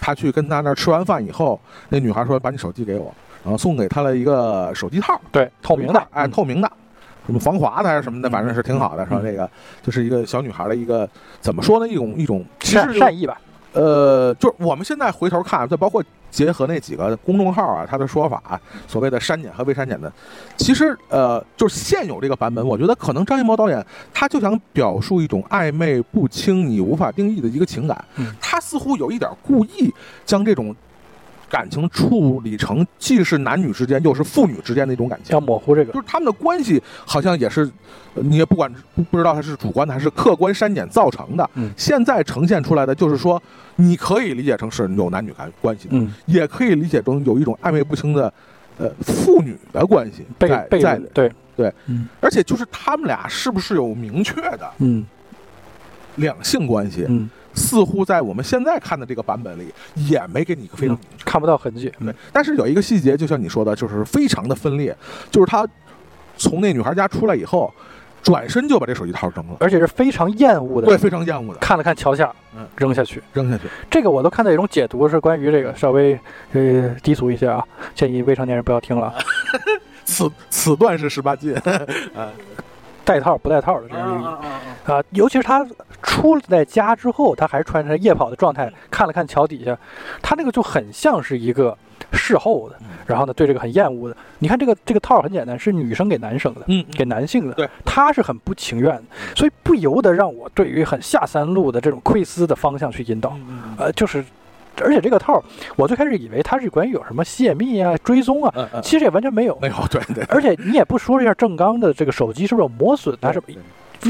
[0.00, 1.60] 他去跟他那儿吃完饭以后，
[1.90, 3.14] 那女孩说把你手机给我，
[3.44, 5.20] 然后送给他了一个手机套。
[5.30, 6.72] 对，透明的，哎，嗯透明的，
[7.26, 9.04] 什么防滑的还是什么的，反正是挺好的。
[9.06, 9.50] 说嗯这个
[9.82, 11.06] 就是一个小女孩的一个
[11.42, 11.86] 怎么说呢？
[11.86, 13.38] 一种一种其实善善意吧，
[13.72, 20.12] 呃，就是我们现在回头看，再包括结合那几个公众号啊，他的说法，所谓的删减和未删减的，
[20.56, 29.92] 其实呃，就是现有这个版本，我觉得可能张艺谋导演他就想表述一种暧昧不清、你无法定义的一个情感，嗯他似乎有一点故意
[30.24, 30.74] 将这种。
[31.52, 36.00] 感情处理成既是男女之间，又是父女之间的一种感情要，模糊这个就。
[36.00, 37.70] 是他们的关系好像也是，
[38.14, 41.50] 呃你也不管不不知道它是主观的还是客观删减造成的。
[41.56, 43.40] 嗯现在呈现出来的就是说，
[43.76, 48.32] 你可以理解成是有男女关关系的，嗯，也可以理解成有一种暧昧不清的，
[48.78, 55.04] 呃，父女的关系被在在对，对，嗯而且就是他们俩是不是有明确的嗯
[56.16, 60.98] 两性关系，嗯，似乎在我们现在看的这个版本里也没给你一个非常。
[61.24, 61.88] 看不到痕迹。
[61.98, 64.96] 对嗯，但是有一个细节，就像你说的，就是非常的分裂，
[65.30, 65.66] 就是他
[66.36, 67.72] 从那女孩家出来以后，
[68.22, 73.22] 转身就把这手机套扔了，而且是非常厌恶的，对，非常厌恶的看了看桥下，嗯扔下去。
[73.32, 73.64] 扔下去。
[73.90, 76.18] 这个我都看到一种解读是关于这个稍微
[76.52, 77.64] 呃低俗一些啊，
[77.94, 79.14] 建议未成年人不要听了啊。
[80.04, 81.54] 此此段是十八禁，
[83.04, 84.40] 带套不带套的这样啊
[84.86, 85.66] 啊，尤其是他
[86.02, 89.76] 出在家之后，他还穿着夜跑的状态，看了看桥底下，
[90.20, 91.76] 他那个就很像是一个
[92.12, 92.76] 事后的，
[93.06, 94.16] 然后呢对这个很厌恶的。
[94.38, 99.02] 你看这个这个套很简单，是女生给男生的，嗯给男性的，对，他是很不情愿的，
[99.34, 103.36] 所以不由得让我对于很下三路的这种窥私的方向去引导，
[103.76, 104.24] 呃，就是。
[104.82, 105.42] 而且这个套，
[105.76, 109.58] 我最开始以为它是关于有什么泄密啊、追踪啊，嗯嗯，其实也完全没有。
[109.60, 113.32] 没有，对对，而且你也不说一下郑刚的这个手机是不是有磨损啊？
[113.32, 113.54] 什么？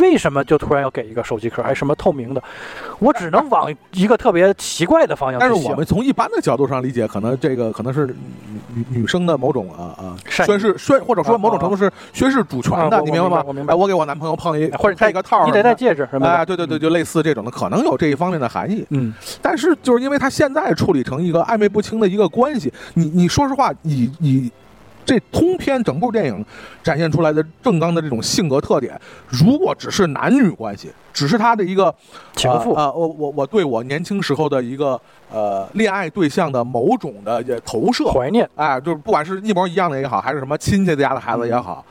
[0.00, 2.42] 为什么就突然要给一个手机壳，还什么透明的？
[2.98, 5.38] 我只能往一个特别奇怪的方向。
[5.38, 8.14] 但是我们从一般的角度上理解，可能这个可能是女
[8.74, 13.44] 女女生的某种啊啊宣誓宣，或者说啊某种程度是宣誓主权的，你明白吗？
[13.46, 16.32] 我明白我给我男朋友碰一或者戴一个套你得戴戒指什么的。
[16.32, 18.86] 哎，对对对，就类似这种的，可能有这一方面的含义。
[18.90, 24.50] 嗯，但是就是因为他现在处理成一个暧昧不清的一个关系，你你说实话，以以
[25.04, 26.44] 这通篇整部电影
[26.82, 28.98] 展现出来的郑刚的这种性格特点，
[29.28, 31.94] 如果只是男女关系，只是他的一个
[32.34, 32.72] 情妇。
[32.74, 35.00] 啊、呃我我我对我年轻时候的一个
[35.30, 38.48] 呃恋爱对象的某种的呃投射，怀念。
[38.54, 41.84] 哎，就是不管是一模一样的也好，还是什么亲戚家的孩子也好，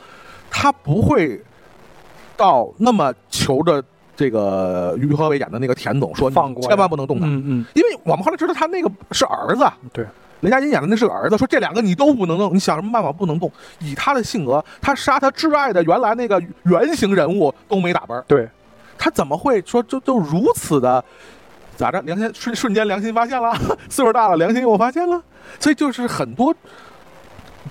[0.50, 1.42] 他不会
[2.38, 3.84] 到那么求着
[4.16, 6.70] 这个于和伟演的那个田总说，你放过呀。
[6.70, 10.06] 千万不能动他，嗯嗯，因为我们后来知道他那个是儿子，对，
[10.42, 13.52] 雷佳音演的那是个儿子，说这两个你都不能动，你想什么办法不能动？
[13.80, 18.50] 以他的性格，他杀他挚爱的原来那个原型人物都没打奔，对，
[18.98, 21.04] 他怎么会说就就如此的？
[21.78, 22.00] 咋着？
[22.02, 23.56] 良心瞬瞬间良心发现了，
[23.90, 25.20] 岁数大了，良心又发现了，
[25.60, 26.54] 所以就是很多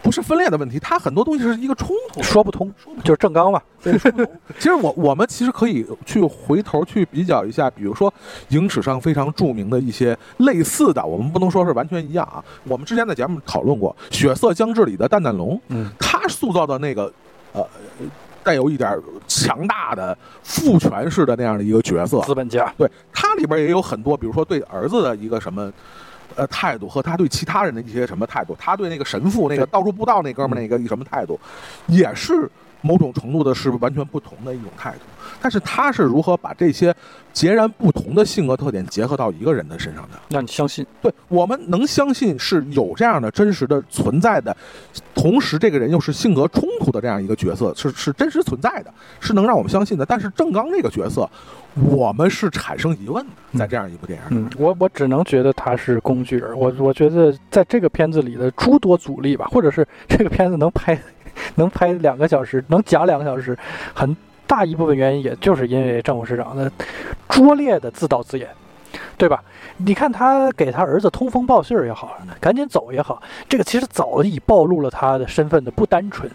[0.03, 2.23] 不是分裂的问题，它很多东西是一个冲突的。
[2.23, 2.73] 说不通，
[3.05, 3.61] 就是正刚嘛。
[3.83, 8.13] 对，说不通 其实我我们其实可以去回头去比较一下，比如说
[8.49, 12.43] 影史上非常著名的一些类似的，我们不能说是完全一样啊。
[12.65, 17.13] 我们之前在节目讨论过《血色将至》里的蛋蛋龙，嗯，他塑造的那个
[17.53, 17.67] 呃
[18.43, 18.99] 带有一点
[19.29, 22.73] 强大的父权式的那样的一个角色，资本家。
[22.79, 25.71] 对，他里边也有很多，比如说对儿子的一个什么。
[26.37, 29.71] 呃，态度和他对其他人的一些什么态度，他对那个神父那个对。
[29.71, 31.39] 到处布道那哥们儿那个一什么态度，
[31.87, 32.51] 也是
[32.83, 34.99] 某种程度的是完全不同的一种态度。
[35.41, 36.95] 但是他是如何把这些
[37.33, 40.19] 截然不同的性格特点结合到一个人的身上的？
[40.29, 44.55] 让你相信，对我们能相信是有这样的真实的存在的，
[45.15, 50.05] 同时这个人又是性格冲突的这样一个角色，是是真实存在的，是能让我们相信的。
[50.05, 51.29] 但是郑刚这个角色，
[51.75, 54.43] 我们是产生疑问的，在这样一部电影里。
[54.43, 56.59] 嗯，我我只能觉得他是工具人。
[56.59, 60.99] 我我觉得在这个片子里的诸多阻力吧，或者是这个片子能拍
[61.57, 63.57] 能拍两个小时，能讲两个小时，
[63.95, 64.17] 很。
[64.47, 66.69] 大一部分原因，也就是因为郑副市长的
[67.29, 68.49] 拙劣的自导自演，
[69.17, 69.45] 对吧？
[69.77, 76.29] 你看他给他儿子通风报信也好，赶紧走也好，这个其实早已暴露了他的身份的不单纯。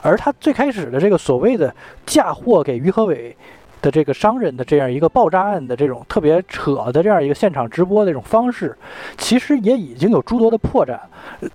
[0.00, 1.74] 而他最开始的这个所谓的
[2.06, 3.36] 嫁祸给于和伟
[3.84, 8.74] 的这个商人的这样一个爆炸案的这种特别扯的这样一个现场直播的这种方式，
[9.18, 10.98] 其实也已经有诸多的破绽。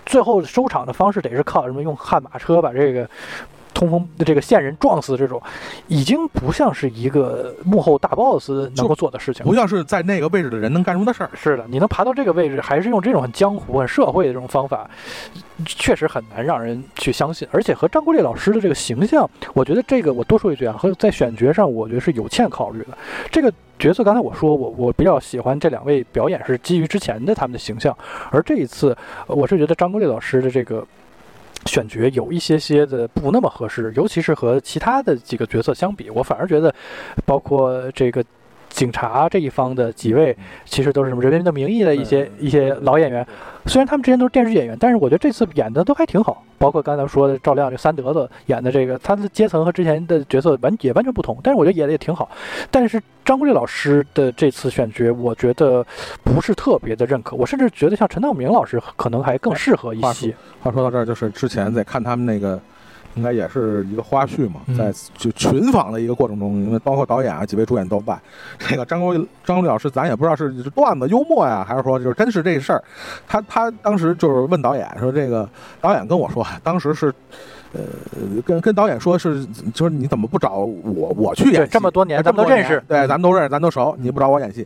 [0.06, 1.81] 最后收场的方式得是靠什么？
[1.81, 3.10] 用悍马车把这个。
[3.73, 5.41] 通风的这个线人撞死这种，
[5.87, 11.29] 已经不像是一个幕后大 boss 能够做的事情，不像是在那个位置的人能干出的事儿。
[11.33, 14.89] 是的，你能爬到这个位置，还是用这种很江湖、很社会的这种方法，
[15.65, 17.47] 确实很难让人去相信。
[17.51, 22.97] 而且和张国立老师的这个形象，我觉得这个我多说一句啊，和在选角上，我觉得是有欠考虑的。
[23.31, 27.95] 这个角色刚才我说，我我比较喜欢这两位表演是基于之前的他们的形象，
[28.31, 28.97] 而这一次，
[29.27, 30.85] 我是觉得张国立老师的这个。
[31.65, 36.73] 选角有一些些的不那么合适，尤其是和其他的几个角色相比，我反而觉得，
[37.26, 38.23] 包括这个
[38.69, 43.25] 警察这一方的几位，其实都是什么《人民的名义》的一些一些老演员。
[43.65, 46.43] 虽然他们之前都是电视剧演员，但是我觉得这次演的都还挺好。
[46.57, 52.29] 包括刚才说的赵亮这三德子演的这个，他的阶层和之前的角色完也完全不同，但是我觉得演的也挺好。
[52.71, 55.85] 但是张国立老师的这次选角，我觉得
[56.23, 57.35] 不是特别的认可。
[57.35, 60.35] 我甚至觉得像陈道明老师可能还更适合一些。
[60.61, 62.59] 话说到这儿，就是之前在看他们那个。
[63.19, 68.17] 应该也是一个花絮嘛，在就群访的一个过程中，因为包括导演啊几位主演都在。
[68.57, 69.13] 这个张国
[69.43, 72.81] 张国立老师，咱也不知道是段子幽默呀，还是说就是真是这事儿。
[73.27, 75.49] 他他当时就是问导演说：“这个
[75.81, 77.13] 导演跟我说，当时是。”
[77.71, 81.69] 呃，跟跟导演说是，就是你怎么不找我我去演？
[81.69, 84.65] 这么多年咱们都认识，对，咱们都认识，咱都熟，你不找我演戏。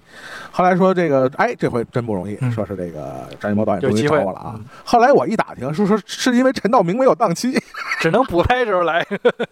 [0.51, 4.57] 后来说这个，哎，这回真不容易，说是这个张艺谋导演终于找我了啊。
[4.85, 7.53] 后来我一打听，说说是因为陈道明没有档期，
[7.99, 9.05] 只能补拍时候来。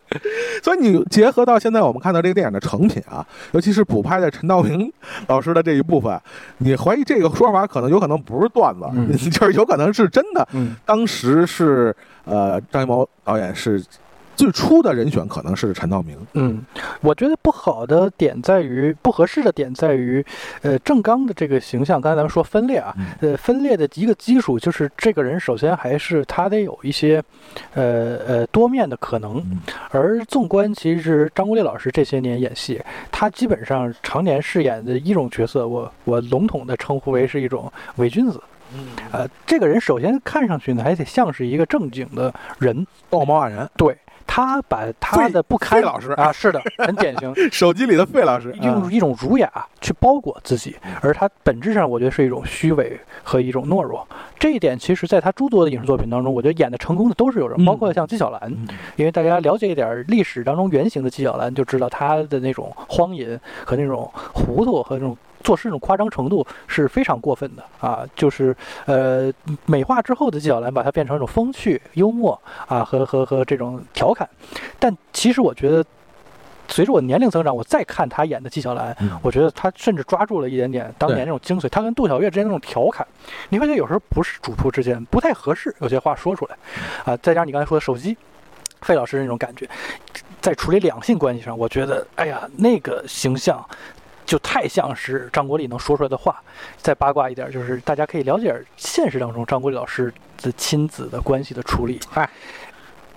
[0.63, 4.89] 所以你结合到现在我们看到这个电影的成品啊，尤其是补拍的陈道明
[5.27, 6.17] 老师的这一部分，
[6.59, 10.47] 你怀疑这个说法可能有可能不是段子，就是有可能是真的。
[10.85, 11.93] 当时是。
[12.23, 13.83] 呃，张艺谋导演是
[14.33, 16.17] 最初的人选，可能是陈道明。
[16.33, 16.65] 嗯，
[17.01, 20.25] 我觉得不好的点在于，不合适的点在于，
[20.63, 27.21] 呃，郑刚的这个形象，刚才咱们说分裂啊，呃，分裂的一个基础就是这个人首先还是他得有一些，
[27.75, 29.43] 呃呃多面的可能。
[29.91, 32.81] 而纵观其实张国立老师这些年演戏，
[33.11, 38.41] 他基本上常年饰演的一种角色，我我笼统的称呼为是一种伪君子。
[38.73, 43.69] 嗯，呃，这个人首先看上去呢，还得像是一个正经的人，道貌岸然。
[43.75, 47.33] 对他把他的不堪老师啊，是的，很典型。
[47.51, 54.07] 手机里的费老师用一种儒雅去包裹自己，而他本质上我觉得是一种虚伪和一种懦弱。
[54.39, 58.49] 这一点其实在他诸多的影视作品当中，我觉得演的成功的都是有人，包括像纪晓岚，
[58.95, 65.17] 因为大家了解一点历史当中原型的纪晓岚，就知道他的那种荒淫和那种糊涂和那种。
[65.41, 68.05] 做事那种夸张程度是非常过分的啊！
[68.15, 68.55] 就是
[68.85, 69.31] 呃，
[69.65, 74.27] 美化之后的纪晓岚，把它变成一种风趣幽默啊，和和和这种调侃。
[74.79, 75.83] 但其实我觉得，
[76.67, 81.67] 随着我年龄增长，我再看他演的纪晓岚，我觉得他甚至抓住了一点点当年那种精髓。
[81.67, 83.05] 他跟杜小月之间那种调侃，
[83.49, 86.55] 你会觉得有时候不是主仆之间不太合适，有些话说出来
[87.03, 87.17] 啊。
[87.17, 88.17] 再加上你刚才说的手机，
[88.81, 89.67] 费老师那种感觉，
[90.41, 93.63] 在处理两性关系上，我觉得哎呀，那个形象。
[94.31, 96.41] 就太像是张国立能说出来的话。
[96.77, 101.99] 再八卦一点，就是大家可以了解现实当中张国立老师的亲子的关系的处理。
[102.13, 102.29] 哎，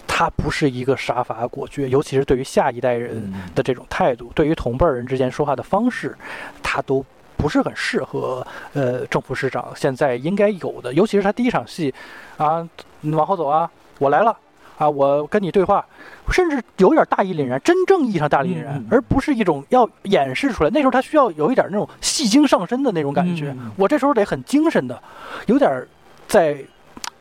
[0.09, 6.19] 他不是一个杀伐果决，尤其是对于下一代人的这种态度，对于同辈人之间说话的方式，
[6.65, 8.45] 他都不是很适合。
[8.73, 11.95] 呃，政府市长现在应该有的，尤其是他第一场戏，
[12.39, 12.69] 啊，
[13.03, 13.71] 你往后走啊，
[14.01, 14.37] 我来了。
[14.77, 15.85] 啊，我跟你对话，
[16.31, 20.71] 甚至有点大义凛然，真正意义上大义凛然，而不是一种要掩饰出来。
[20.71, 23.55] 那时候他需要有一点那种戏精上身的那种感觉。
[23.77, 25.01] 我这时候得很精神的，
[25.47, 25.87] 有点
[26.27, 26.57] 在。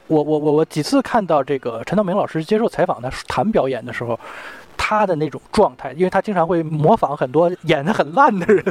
[0.07, 4.19] 我我我我几次看到这个陈道明老师接受采访，他谈表演的时候，
[4.75, 8.61] 他的那种状态，因为他经常会模仿很多演的很烂的人。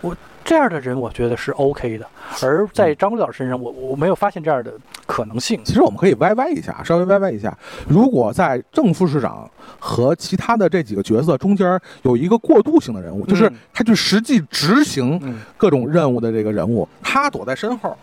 [0.00, 0.16] 我
[0.48, 2.06] 这样的人，我觉得是 OK 的。
[2.42, 4.72] 而在张国立老师身上，我我没有发现这样的。
[5.04, 5.60] 可能性。
[5.64, 7.56] 其实我们可以歪歪一下，稍微歪歪一下。
[7.86, 17.94] 如果在正副市长和其他的这几个角色中间有一个过渡性的人物，就是嗯他去实际执行嗯各种任务的这个人物，他躲在身后，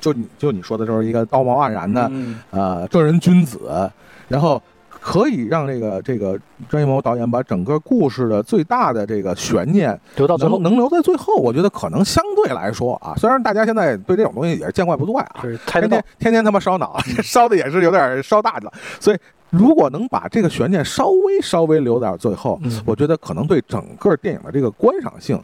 [0.00, 3.90] 就你就你说的就是一个道貌岸然的嗯呃正人君子，
[4.28, 4.60] 然后
[5.06, 16.02] 可以让这个这个张艺谋导演把整个故事的最大的这个悬念留到最后能能留在最后，我觉得可能相对来说啊，虽然大家现在对这种东西也是见怪不怪啊，天天。
[16.18, 18.72] 天天他妈烧脑，嗯 烧的也是有点烧大了。
[18.98, 19.18] 所以，
[19.50, 25.38] 如果能把这个悬念稍微稍微留到最后，嗯我觉得可能对整个电影的这个观赏性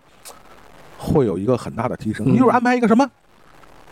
[0.96, 2.24] 会有一个很大的提升。
[2.26, 3.06] 嗯你比如安排一个什么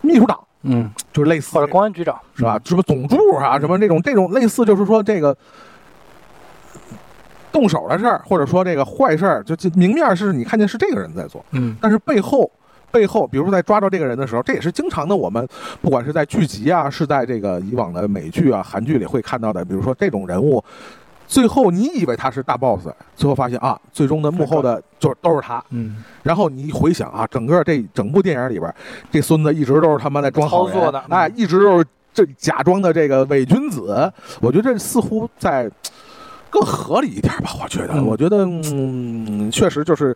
[0.01, 2.59] 秘书长，嗯，就是类似或者公安局长是吧？？
[2.63, 5.35] 什么总助啊，什么这种这种类似，就是说这个。
[7.51, 12.49] 动手的事儿，或者说这个坏事儿，就就明面是你看见是这个人在做，嗯但是背后
[12.91, 15.15] 背后，比如说在抓到这个人的时候，这也是经常的。
[15.15, 15.45] 我们
[15.81, 20.63] 不管是在剧集啊，是在这个以往的美剧啊、韩剧里会看到的，比如说这种人物，
[21.29, 25.63] 最后你以为他是大 boss，最后发现啊，最终的幕后的就是都是他。
[25.69, 28.73] 嗯，然后你一回想啊，整个这整部电影里边，
[29.11, 34.11] 这孙子一直都是他妈在装好人操作的嗯哎，一直都是这假装的这个伪君子。
[34.41, 35.69] 我觉得这似乎在。
[36.49, 40.15] 更合理一点吧，我觉得，嗯我觉得，嗯，确实就是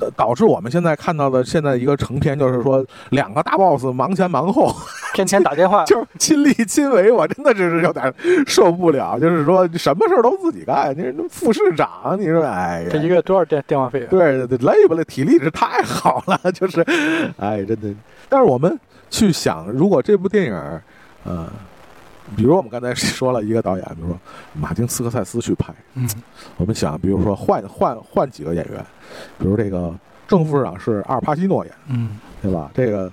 [0.00, 4.74] 呃导致我们现在看到的现在一个成片，就是说两个大 boss 忙前忙后，
[5.14, 8.12] 天天打电话， 就是亲力亲为，我真的就是有点
[8.46, 9.18] 受不了。
[9.18, 14.06] 就是说什么事儿都自己干，你说副市长，你说哎呀，这一个月多少电电话费啊？
[14.10, 15.04] 对对，累不累？
[15.04, 16.80] 体力是太好了，就是，
[17.38, 17.92] 哎，真的。
[18.28, 18.78] 但是我们
[19.10, 20.82] 去想，如果这部电影儿，
[21.24, 21.46] 呃，
[22.36, 24.18] 比如我们刚才说了一个导演，比如说
[24.54, 26.08] 马丁斯科塞斯去拍，嗯
[26.56, 28.84] 我们想，比如说换换换几个演员，
[29.38, 29.94] 比如这个
[30.28, 32.70] 正副市长是阿尔帕西诺演，嗯对吧？
[32.74, 33.10] 这个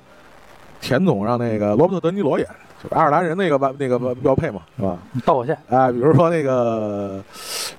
[0.79, 2.47] 田总让那个罗伯特·德尼罗演，
[2.83, 4.97] 就是爱尔兰人那个那个标配嘛，是吧？
[5.25, 7.23] 导火线哎，比如说那个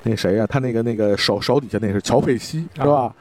[0.02, 3.15] 那谁呀、他那个那个手手底下那是乔佩西，是吧？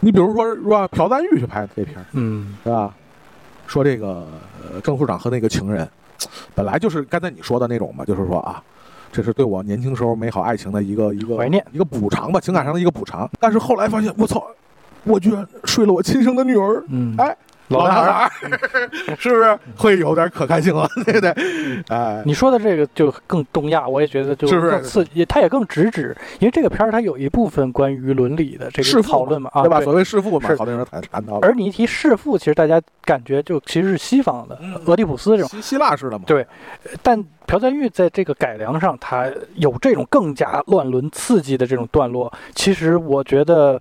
[0.00, 2.94] 你比如说，让朴赞玉去拍这片儿，嗯是吧？
[3.66, 4.26] 说这个
[4.62, 5.88] 呃郑副长和那个情人，
[6.54, 8.62] 本来就是刚才你说的那种嘛，就是说啊，
[9.12, 13.28] 这是对我年轻时候美好爱情的一个一个怀念一个补偿吧，情感上的一个补偿。
[13.38, 14.44] 但是后来发现，我操，
[15.04, 17.36] 我居然睡了我亲生的女儿，嗯，哎，
[17.68, 20.86] 老男孩男孩儿， 是不是会有点可看性了？
[21.04, 21.30] 对不对？
[21.88, 29.80] 哎，你说的这个就更东亚，我也觉得就是更刺激，它也更直指，因为这个片儿它有一部分关于伦理的这个讨论嘛，啊，对吧？
[29.80, 31.40] 所谓弑父嘛，好多人谈谈到了。
[31.42, 36.46] 而你一提弑父，其实大家感觉就其实是西方的嗯俄狄浦斯这种，希希腊式的嘛，对
[37.02, 43.80] 但朴赞玉在这个改良上，他有这种更加乱伦刺激的这种段落，其实我觉得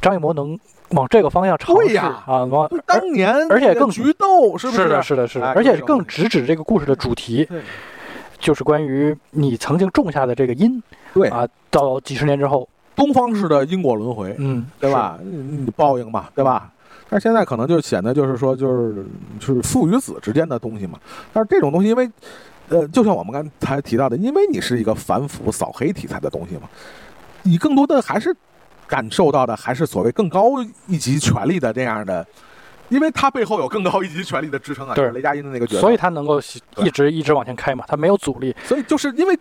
[0.00, 0.58] 张艺谋能
[0.94, 7.48] 往这个方向尝试啊，往当年而且更那个菊豆是不是的，是的，是的，哎而且更直指这个故事的主题，
[8.38, 15.18] 就是关于你曾经种下的这个因对啊，到几十年之后，东方式的因果轮回，嗯，对吧？
[15.22, 16.70] 你你报应嘛，对吧？
[17.08, 19.04] 但是现在可能就显得就是说，就是
[19.38, 20.98] 就是父与子之间的东西嘛。
[21.32, 22.10] 但是这种东西，因为
[22.68, 26.62] 呃，就像我们刚才提到的，因为你是一个反腐扫黑题材的东西嘛，
[27.42, 28.34] 你更多的还是
[28.94, 32.24] 感受到的还是所谓更高一级权力的这样的，
[32.88, 35.02] 因为他背后有更高一级权力的支撑啊，对。
[35.02, 36.40] 就是雷佳音的那个角色，所以他能够
[36.76, 39.36] 一直一直往前开嘛，他没有阻力，所以就是因为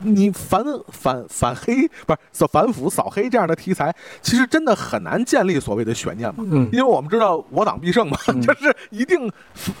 [0.00, 6.44] 你反反反黑不是扫反腐扫黑这样的题材，其实真的很难建立所谓的悬念嘛。
[6.50, 9.30] 嗯，因为我们知道我党必胜嘛，嗯就是一定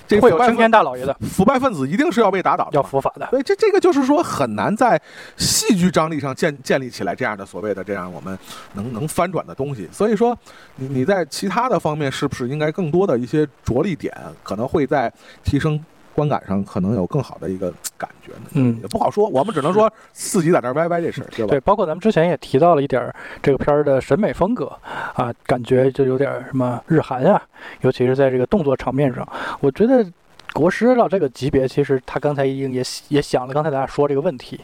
[0.06, 2.70] 这腐败会有青天分大老爷的腐败分子一定是要被打倒的。
[2.72, 5.00] 要伏法的，所以这这个就是说很难在
[5.36, 8.38] 戏剧张力上建建立起来这样的所谓的这样我们
[8.74, 9.88] 能能翻转的东西。
[9.92, 10.36] 所以说
[10.76, 14.12] 你你在其他的方面是不是应该更多的一些着力点，
[14.42, 15.12] 可能会在
[15.42, 15.82] 提升
[16.18, 18.50] 观感上可能有更好的一个感觉呢？
[18.54, 18.88] 嗯也。
[18.88, 21.50] 不好说，我们只能说自己在这儿歪歪这事儿，对吧？
[21.50, 24.66] 对，包括咱们之前也提到了一点儿这个片儿的审美风格
[25.14, 27.40] 啊，感觉就有点儿什么日韩啊，
[27.82, 29.26] 尤其是在这个动作场面上，
[29.60, 30.04] 我觉得
[30.52, 34.60] 国师到这个级别，其实他刚才已经也也想了，刚才咱俩说这个问题。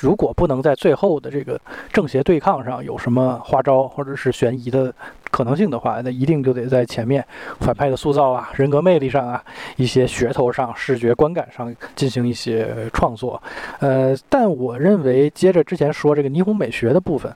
[0.00, 1.58] 如果不能在最后的这个
[1.92, 4.94] 正邪对抗上有什么花招或者是悬疑的
[5.30, 7.24] 可能性的话，那一定就得在前面
[7.60, 9.42] 反派的塑造啊、人格魅力上啊、
[9.76, 13.40] 一些噱头上、视觉观感上进行一些创作。
[13.80, 17.32] 呃，但我认为，接着之前说这个霓虹美学的部分，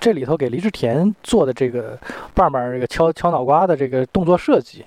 [0.00, 1.98] 这里头给黎志田做的这个
[2.34, 4.84] 棒棒这个敲敲脑瓜的这个动作设计，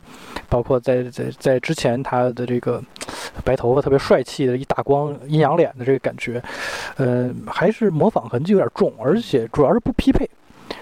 [0.47, 2.83] 包括在在在之前他的这个
[3.43, 6.41] 白头发特别帅气的一打光阴阳脸的这个感觉，
[6.97, 10.29] 呃，还是模仿痕迹有点重，而且主要是不匹配。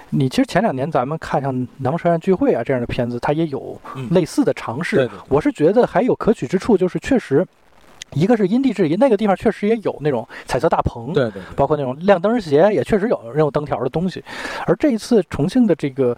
[0.09, 4.95] 你其实前两年咱们看像《南方车站聚会》啊这样的片子，它也有嗯类似的尝试。
[4.95, 7.45] 对对对我是觉得还有可取之处，就是确实
[8.13, 14.23] 一个是因地制宜，那个地方确实也有那种彩色大棚，对对对，包括那种亮灯鞋，也确实有那种灯条的东西。
[14.65, 16.15] 而这一次重庆的这个，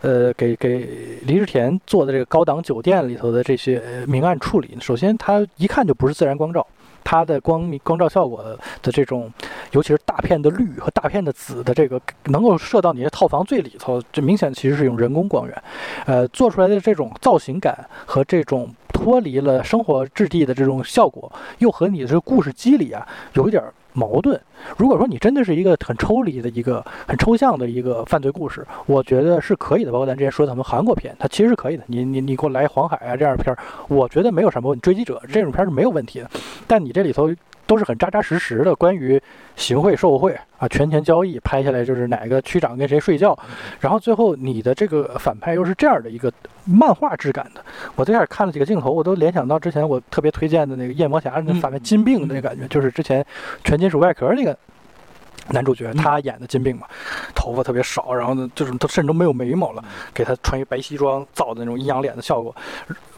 [0.00, 0.88] 呃，给给
[1.26, 6.66] 李志田做的这个高档酒店里头的这些呃明暗处理，首先它一看就不是自然光照。
[7.08, 8.42] 它的光明光照效果
[8.82, 9.32] 的这种，
[9.70, 15.62] 尤其是大片的绿和大片的紫的这个，能够射到你的套房最里头，这明显其实是用人工光源，
[16.04, 24.38] 呃，做出来的这种造型感和这种脱离了生活质地的这种效果，又和你的这个故事机理啊有一点儿矛盾。
[24.76, 29.90] 如果说你真的是一个很抽离的一个很抽象的一个犯罪故事，我觉得是可以的。
[29.90, 31.82] 包括咱之前说的咱们韩国片，它其实是可以的。
[31.86, 33.58] 你你你给我来黄海啊这样的片儿，
[33.88, 34.80] 我觉得没有什么问。
[34.80, 36.30] 追击者这种片是没有问题的。
[36.66, 37.30] 但你这里头
[37.66, 39.20] 都是很扎扎实实的，关于
[39.56, 43.36] 行贿受贿啊、权钱交易，拍下来就是哪个区长跟谁睡觉，
[43.80, 46.32] 然后最后你的这个反派又是这样的一个
[46.64, 47.64] 漫画质感的。
[47.94, 53.24] 我最开始看了几个镜头，我都联想到之前我特别推荐的那个夜魔侠那反派金并的那感觉，就是之前
[53.64, 54.56] 全金属外壳那个。
[55.50, 56.86] 男主角他演的金并嘛，
[57.34, 62.54] 头发特别少，然后呢，就是他甚至都没有眉毛了，给他穿一白西装，造的那种阴阳脸的效果。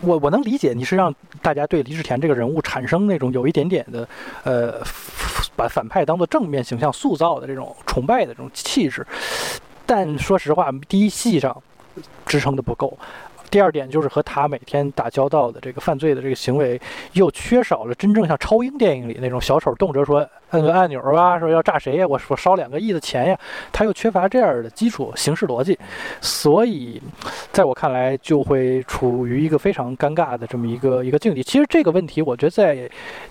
[0.00, 4.09] 我我能理解你是让大家对李治田这个人物产生那种有一点点的，
[4.44, 4.80] 呃，
[5.56, 9.06] 把反派当做正面形象塑造的这种崇拜的这种气质。
[9.86, 11.62] 但说实话，第一戏上
[12.26, 12.96] 支撑的不够。
[13.50, 16.80] 第二点就是和他每天打交道的这个犯罪的这个行为，
[17.12, 23.38] 又缺少了真正像超英电影里那种小丑动辄说摁个按钮啊，说要炸谁呀，我我烧两个亿的钱呀，
[23.72, 25.78] 他又缺乏这样的基础形式逻辑，
[26.20, 27.00] 所以
[27.52, 31.42] 在我看来就会处于一个非常尴尬的这么一个一个境地。
[31.42, 32.74] 其实这个问题，我觉得在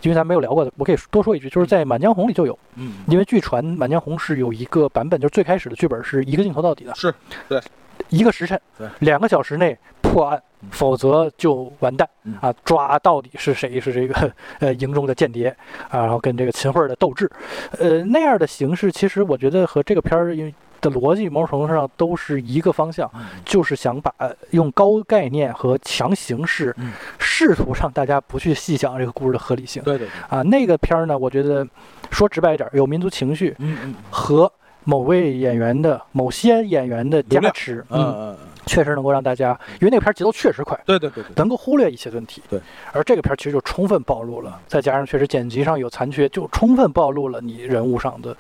[0.02, 7.14] 因为咱没有聊过的，我可以多说一句，就是在《满江红》里就有，嗯，因为据传《满江红》是有一个版本，就是最开始的剧本是一个镜头到底的，是
[7.48, 7.62] 对。
[8.10, 9.76] 一个时辰，对，两个小时内
[10.18, 10.42] 破案，
[10.72, 12.10] 否则就完蛋
[12.42, 12.52] 啊！
[12.66, 15.56] 抓到底是谁是这个 呃营中的间谍
[15.90, 16.00] 啊？
[16.02, 17.30] 然后跟这个秦桧的斗智，
[17.78, 23.08] 呃那样的形式，其实我觉得和这个片儿因为的逻辑某种程度上都是一个方向，
[23.46, 24.12] 就是想把
[24.50, 26.76] 用高概念和强形式，
[27.20, 29.84] 试图让大家不去细想这个故事的合理性。
[29.84, 31.64] 对对啊，那个片儿呢，我觉得
[32.10, 34.52] 说直白一点，有民族情绪，嗯嗯，和。
[34.90, 38.34] 某位演员的某些演员的加持，嗯，
[38.68, 42.60] 确实能够让大家，因为那个片儿节奏确实快，对对对，能够忽略一些问题，对。
[42.92, 48.36] 而这个片儿其实就充分暴露了，再加上确实剪辑上有残缺，就充分暴露了你人物上的。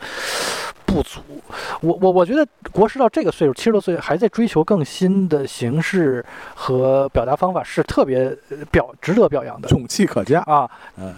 [0.85, 1.19] 不足，
[1.81, 6.25] 我我我觉得国师到这个岁数，七十多岁还在追求更新的形式
[6.55, 8.33] 和表达方法，是特别
[8.71, 10.69] 表值得表扬的，勇气可嘉啊。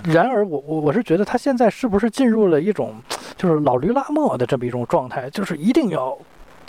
[0.05, 2.95] 然而，我我我是觉得他现在是不是进入了一种
[3.37, 6.17] 就是老驴拉磨的这么一种状态，就是一定要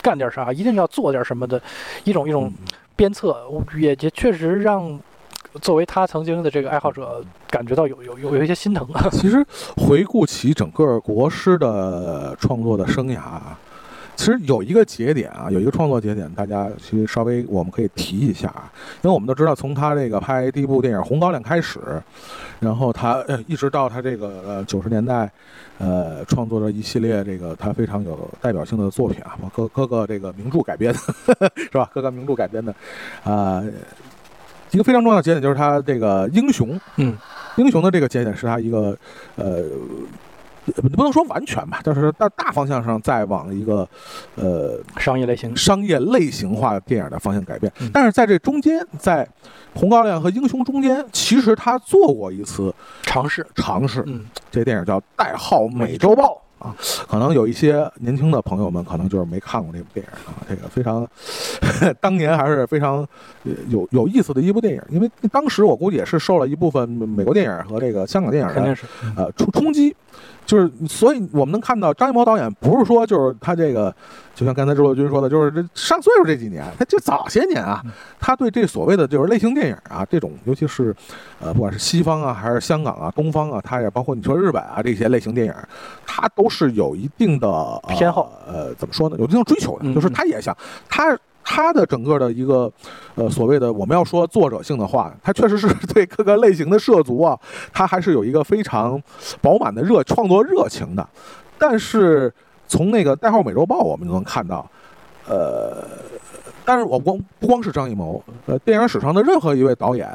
[0.02, 1.60] 干点啥，一定要做点什么的
[2.05, 2.52] 一种一种
[2.97, 3.36] 鞭策，
[3.77, 4.98] 也也确实让。
[5.60, 9.09] 作为他曾经的这个爱好者，感觉到有有有有一些心疼啊。
[9.10, 9.44] 其实
[9.77, 13.40] 回顾起整个国师的创作的生涯，
[14.20, 18.70] 其实有一个节点啊，有一个创作节点，大家其实稍微我们可以提一下啊，
[19.01, 21.80] 因为我们都知道，从他这个拍第一部电影《红高粱》开始，
[22.59, 25.30] 然后他一直到他这个呃九十年代，
[25.78, 31.90] 呃创作了一系列这个他非常有代表性的作品啊，各各个这个名著改编的， 是吧？
[31.94, 32.74] 各个名著改编的，
[33.24, 33.64] 啊。
[34.72, 37.16] 一个非常重要的节点就是他这个英雄，嗯，
[37.56, 38.97] 英雄的这个节点是他一个，
[39.34, 39.64] 呃，
[40.72, 43.88] 不能说完全吧，但是大大方向上在往一个，
[44.36, 47.72] 呃，商业类型、商业类型化电影的方向改变。
[47.92, 49.24] 但是在这中间，在
[49.78, 54.02] 《红高粱》和《英雄》中间，其实他做过一次尝试，尝试。
[54.06, 56.24] 嗯，这电影叫《代号美洲豹》。
[56.60, 56.76] 啊，
[57.09, 61.09] 可能有一些年轻的朋友们可能就是没看过这部电影啊，这个非常，
[62.02, 63.06] 当年还是非常
[63.68, 68.76] 有有意思的一部电影，因为当时我估计也是受了一部分美国电影和这个香港电影的
[69.16, 69.94] 呃冲冲击。
[70.44, 73.94] 就是，所以我们能看到张艺谋导演不是说就是他这个，
[74.34, 77.80] 就像刚才周洛军说的，就是这上岁数这几年，他就早些年啊，
[78.18, 80.94] 他对这所谓的就是类型电影啊，这种尤其是，
[81.38, 85.54] 呃，不管是西方啊，还是香港啊，东方啊，他也包括你说日本啊这些类型电影，
[86.04, 89.14] 他都是有一定的偏好，呃，怎么说呢？
[89.20, 90.56] 有一定追求的，就是他也想
[90.88, 91.16] 他。
[91.42, 92.70] 他的整个的一个，
[93.14, 97.38] 呃，所谓的我们要说作者性的话，他确实是 对各个类型的涉足啊，
[97.72, 99.00] 他还是有一个非常
[99.40, 101.08] 饱满的热创作热情的。
[101.58, 102.32] 但是
[102.68, 104.68] 从那个代号美洲豹，我们就能看到，
[105.26, 105.84] 呃，
[106.64, 110.08] 但是我光不光是张艺谋，呃，电影史上的任何一位导演，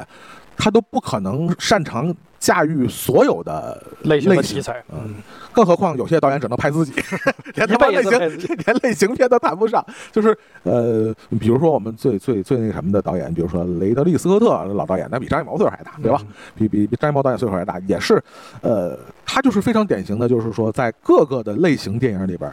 [0.56, 2.14] 他都不可能擅长。
[2.46, 5.16] 驾驭所有的类型的题材，嗯，
[5.52, 6.92] 更何况有些导演只能拍自己，
[7.56, 8.12] 连他妈类型
[8.64, 9.84] 连类型片都谈不上。
[10.12, 10.28] 就是
[10.62, 16.22] 呃，比如说我们最最最那什么的导演，比如说雷德利·斯科特老导演，那比张艺谋岁数还大，对吧？
[16.54, 18.22] 比比比张艺谋导演岁数还大，也是
[18.60, 22.48] 呃，他就是非常典型的，就是说在各个的类型电影里边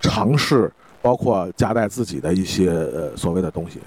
[0.00, 0.72] 尝试，
[1.02, 3.78] 包括夹带自己的一些呃所谓的东西。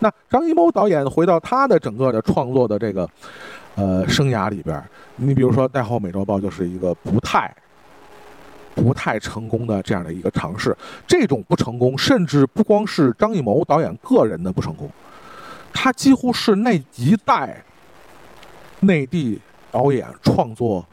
[0.00, 3.08] 那张艺谋导演回到他的整个的创作的这个
[3.74, 4.82] 呃生涯里边，
[5.16, 7.54] 你比如说《代号美洲豹》就是一个不太
[8.74, 10.76] 不太成功的这样的一个尝试。
[11.06, 14.90] 这种不成功，甚至不光是张艺谋导演个人的不成功，
[15.72, 17.62] 他几乎是那一代
[18.80, 19.40] 内地
[19.70, 20.84] 导演创作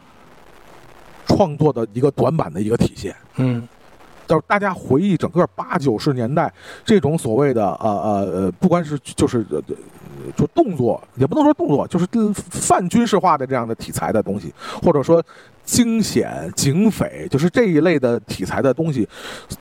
[1.26, 3.16] 创作的一个短板的一个体现。
[3.38, 3.68] 嗯
[4.28, 6.54] 就是大家回忆整个八九十年代
[6.86, 9.76] 这种所谓的呃呃呃，不管是就是呃呃
[10.36, 15.24] 就动作，也不能说动作，就是呃泛军事化的这样的题材的东西，或者说
[15.64, 19.08] 惊险、警匪，就是这一类的题材的东西，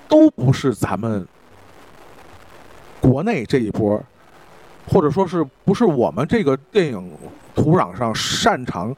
[0.09, 1.27] 都不是咱们
[3.01, 4.03] 国内这一波，
[4.89, 7.13] 或者说是不是我们这个电影
[7.55, 8.95] 土壤上擅长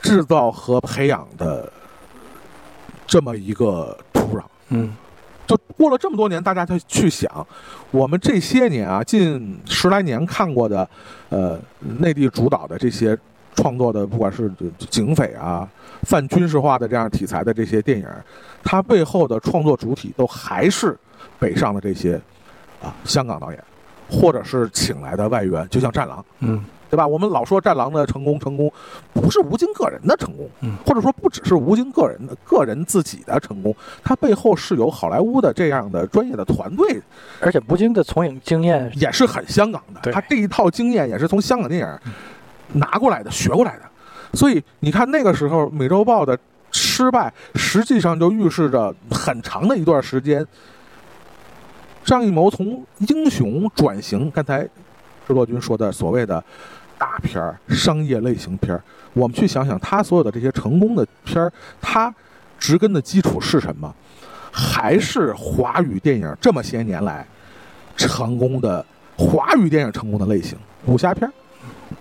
[0.00, 1.70] 制造和培养的
[3.06, 4.42] 这么一个土壤。
[4.68, 4.96] 嗯
[5.50, 7.44] 就过了这么多年，大家才去想，
[7.90, 10.88] 我们这些年啊，近十来年看过的，
[11.28, 11.58] 呃，
[11.98, 13.18] 内地主导的这些
[13.56, 14.48] 创作的，不管是
[14.78, 15.68] 警匪啊、
[16.02, 18.06] 泛军事化的这样题材的这些电影，
[18.62, 20.96] 它背后的创作主体都还是
[21.40, 22.14] 北上的这些
[22.80, 23.60] 啊香港导演，
[24.08, 26.20] 或者是请来的外援，就像《战狼》。
[26.38, 27.06] 嗯对吧？
[27.06, 28.70] 我们老说《战狼》的成功，成功
[29.14, 37.00] 不是吴京个人的成功，嗯或者说不只是吴京个人的个人自己的成功，他背后是有好莱坞的这样的专业的团队，
[37.40, 40.10] 而且吴京的从影经验，也是很香港的。
[40.10, 42.12] 他这一套经验也是从香港电影
[42.80, 43.82] 拿过来的、学过来的。
[44.34, 46.36] 所以你看那个时候《美洲豹》的
[46.72, 50.44] 失败，实际上就预示着很长的一段时间，
[52.04, 54.62] 张艺谋从英雄转型，刚才
[55.26, 56.42] 制作君说的所谓的
[57.00, 61.50] 大片儿、商业类型片儿，我们去想想他所有的这些成功的片儿，
[61.80, 62.14] 他
[62.58, 63.92] 植根的基础是什么？
[64.52, 67.26] 还是华语电影这么些年来
[67.96, 68.84] 成功的
[69.16, 71.32] 华语电影成功的类型，武侠片儿、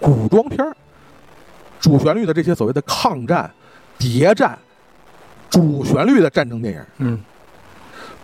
[0.02, 0.76] 古装片儿，
[1.80, 3.50] 主旋律的这些所谓的抗战、
[3.98, 4.60] 谍战，
[5.50, 7.20] 主旋律的战争电影，嗯。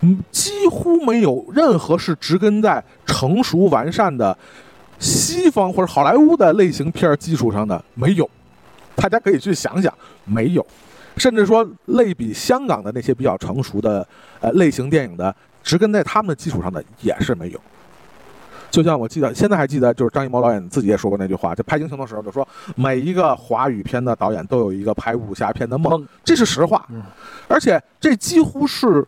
[0.00, 4.36] 嗯，几乎没有任何是植根在成熟完善的
[4.98, 8.28] 西方或者好莱坞的类型片儿基础上的，没有。
[8.94, 9.92] 大家可以去想想，
[10.24, 10.66] 没有。
[11.16, 14.06] 甚至说，类比香港的那些比较成熟的
[14.40, 17.60] 呃类型电影的，植根在他们的基础上的也是没有。
[18.70, 26.84] 就像我记得，现在还记得，就是张艺谋导演自己也说过那句话，就拍《英雄》的时候就说，每一个华语片的导演都有一个拍武侠片的梦，这是实话。
[26.90, 27.02] 嗯
[27.48, 29.06] 而且这几乎是，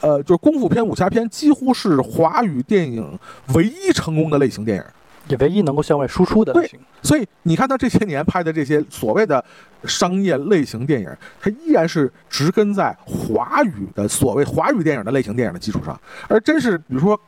[0.00, 3.18] 呃，就是功夫片、武侠片，几乎是华语电影
[3.54, 4.84] 唯一成功的类型电影。
[5.30, 6.78] 也唯一能够向外输出的对类型。
[7.02, 9.42] 所以你看他这些年拍的这些所谓的
[9.84, 11.08] 商业类型电影，
[11.40, 15.98] 它依然是植根在华语的所谓华语电影的类型电影的基础上。
[16.28, 17.18] 而真是比如说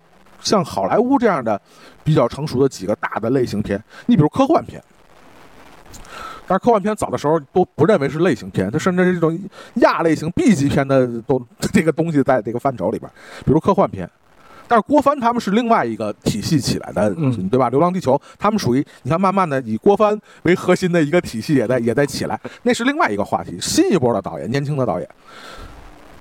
[0.41, 1.59] 像好莱坞这样的
[2.03, 4.83] 比较成熟的几个大的类型片，你比如科幻片。
[6.47, 9.39] 但是科幻片早的时候都不认为是类型片，它甚至是这种
[9.77, 11.41] 亚类型 B 级片的都
[11.73, 13.11] 这个东西在这个范畴里边，
[13.45, 14.11] 比如科幻片。
[14.73, 17.67] 但是郭帆他们是另外一个体系起来的，嗯对吧？
[17.71, 25.07] 《流浪地球》他们属于你看，慢慢的以郭帆为核心的一个体系也在也在起来，那是另外一个话题，新一波的导演，年轻的导演，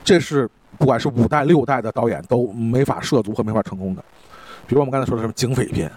[0.03, 4.03] 这是不管是五代六代的导演都没法涉足和没法成功的。
[4.68, 5.90] 比如我们刚才说的什么警匪片，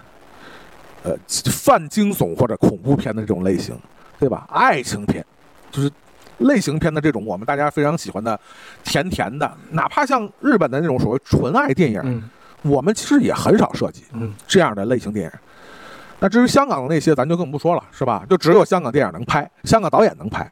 [1.03, 3.77] 呃，泛惊悚或者恐怖片的这种类型，
[4.17, 4.47] 对吧？
[4.49, 5.25] 爱情片，
[5.69, 5.91] 就是
[6.37, 8.39] 类型片的这种我们大家非常喜欢的
[8.85, 12.29] 甜甜的，哪怕像日本的那种所谓纯爱电影，嗯
[12.65, 15.31] 我们其实也很少涉及嗯这样的类型电影。
[16.19, 18.25] 那至于香港的那些，咱就更不说了，是吧？
[18.29, 20.49] 就只有香港电影能拍，香港导演能拍，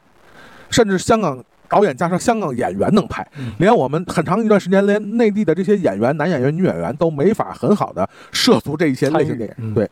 [0.70, 9.74] 甚至香港导演加上香港演员能拍嗯，连我们很长一段时间，连内地的这些演员、男演员、女演员都没法很好的涉足这一些类型电影。
[9.74, 9.90] 对，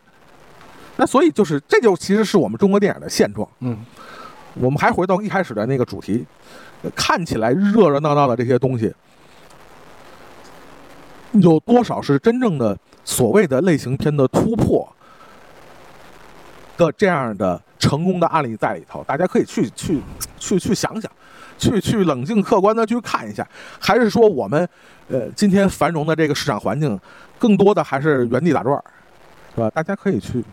[0.96, 3.48] 那所以就是这就其实是我们中国电影的现状。
[3.60, 3.78] 嗯
[4.54, 6.26] 我们还回到一开始的那个主题，
[6.82, 8.94] 呃看起来热热闹闹的这些东西，
[11.32, 14.86] 有多少是真正的所谓的类型片的突破
[16.76, 19.02] 的这样的成功的案例在里头？
[19.04, 20.00] 大家可以去去
[20.38, 21.10] 去去想想，
[21.58, 23.46] 去去冷静客观的去看一下，
[23.80, 24.68] 还是说我们
[25.08, 26.98] 呃今天繁荣的这个市场环境，
[27.38, 28.84] 更多的还是原地打转儿，
[29.54, 29.70] 是吧？
[29.70, 30.44] 大家可以去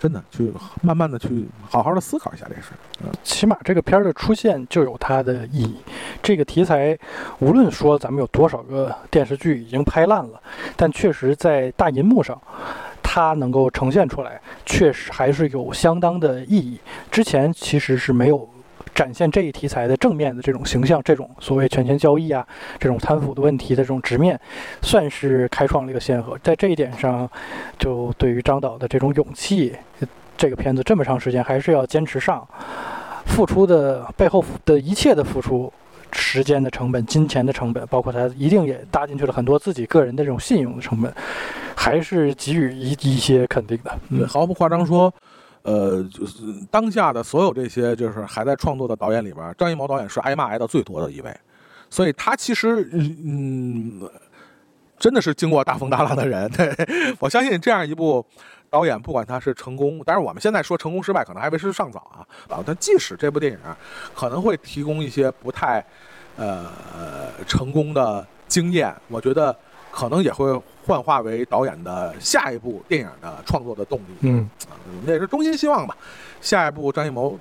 [0.00, 0.50] 真的去
[0.80, 2.70] 慢慢的去好好的思考一下这事。
[3.04, 5.76] 嗯，起码这个片儿的出现就有它的意义。
[6.22, 6.98] 这个题材，
[7.38, 10.40] 无论说咱们有多少个电视剧已经拍烂了，
[10.74, 12.40] 但确实在大银幕上，
[13.02, 16.80] 它能够呈现出来，确实还是有相当的意义。
[17.10, 18.48] 之前其实是没有。
[18.94, 22.46] 展现这一题材的正面的这种形象，这种所谓权钱交易啊，
[22.78, 24.38] 这种贪腐的问题的这种直面，
[24.82, 26.36] 算是开创了一个先河。
[26.42, 27.28] 在这一点上，
[27.78, 29.74] 就对于张导的这种勇气，
[30.36, 32.46] 这个片子这么长时间还是要坚持上，
[33.26, 35.72] 付出的背后的一切的付出，
[36.12, 41.14] 时间的成本、金钱的成本，包括他一定也搭进去了很多自己个人的这种信用的成本，
[41.74, 43.98] 还是给予一一些肯定的。
[44.10, 45.12] 嗯，毫不夸张说。
[45.62, 46.38] 呃，就是
[46.70, 51.36] 当下的所有这些就是还在创作的导演里边，张艺谋导演是挨骂挨的最多的一位，
[51.90, 54.08] 所以他其实嗯，
[54.98, 56.50] 真的是经过大风大浪的人。
[56.52, 56.74] 对
[57.18, 58.24] 我相信这样一部
[58.70, 62.62] 导演，不管他是成功，但是我们现在说成功失败，可能还为时尚早啊啊！
[62.64, 63.58] 但即使这部电影
[64.14, 65.84] 可能会提供一些不太
[66.36, 66.66] 呃
[67.46, 69.54] 成功的经验，我觉得
[69.90, 70.58] 可能也会。
[70.86, 74.74] 幻化为导演的下一部电影的创作的动力，嗯，啊，
[75.06, 75.96] 也是衷心希望吧。
[76.40, 77.38] 下一部张艺谋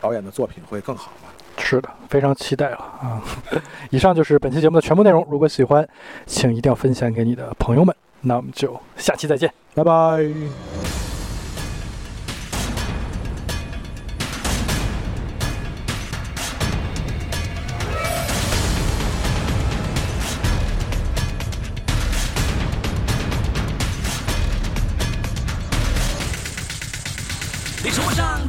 [0.00, 1.28] 导演的作品会更好吧？
[1.58, 3.22] 是的，非常期待了啊！
[3.90, 5.26] 以上就是本期节目的全部内容。
[5.30, 5.86] 如果喜欢，
[6.26, 7.94] 请一定要分享给你的朋友们。
[8.22, 10.71] 那我们就下期再见，拜拜。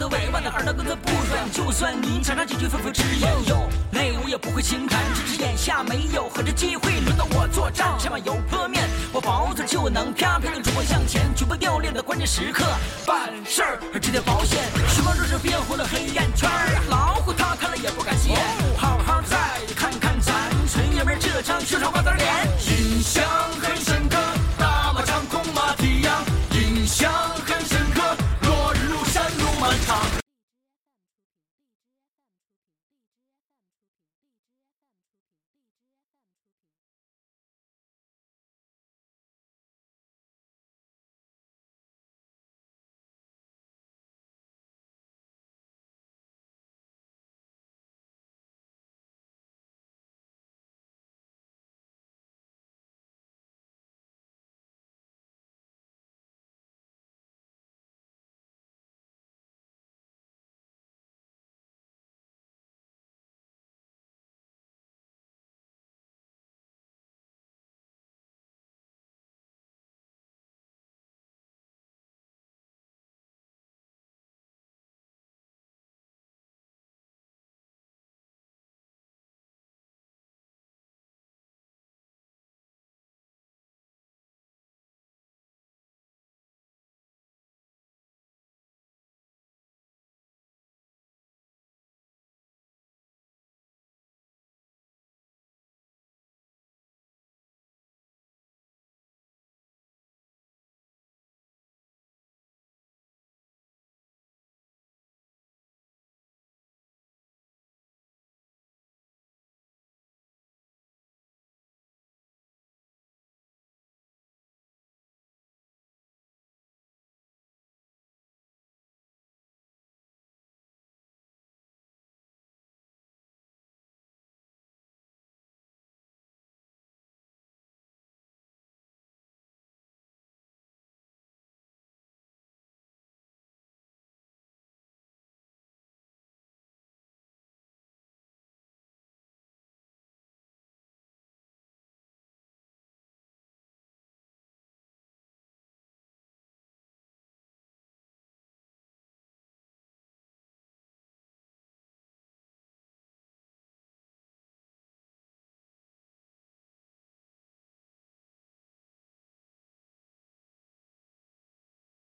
[0.08, 5.00] 委婉的耳朵根子不软，就算您常常几句吩咐之言，有泪我也不会轻弹。
[5.14, 12.66] 只是眼下没有和这机会，轮到我作战，千万油泼面，我薄嘴就能啪啪的主播向前，绝不掉链的关键时刻
[13.06, 14.60] 办事儿，直接保险。
[14.90, 16.50] 熊猫若是憋回了黑眼圈，
[16.90, 18.36] 老虎他看了也不敢歇。
[18.78, 19.38] 好好再
[19.76, 20.34] 看看咱
[20.68, 22.28] 纯爷们这张秀场瓜子脸，
[22.68, 23.24] 印象
[23.62, 24.18] 很深刻，
[24.58, 27.12] 大马长空马蹄扬，印象。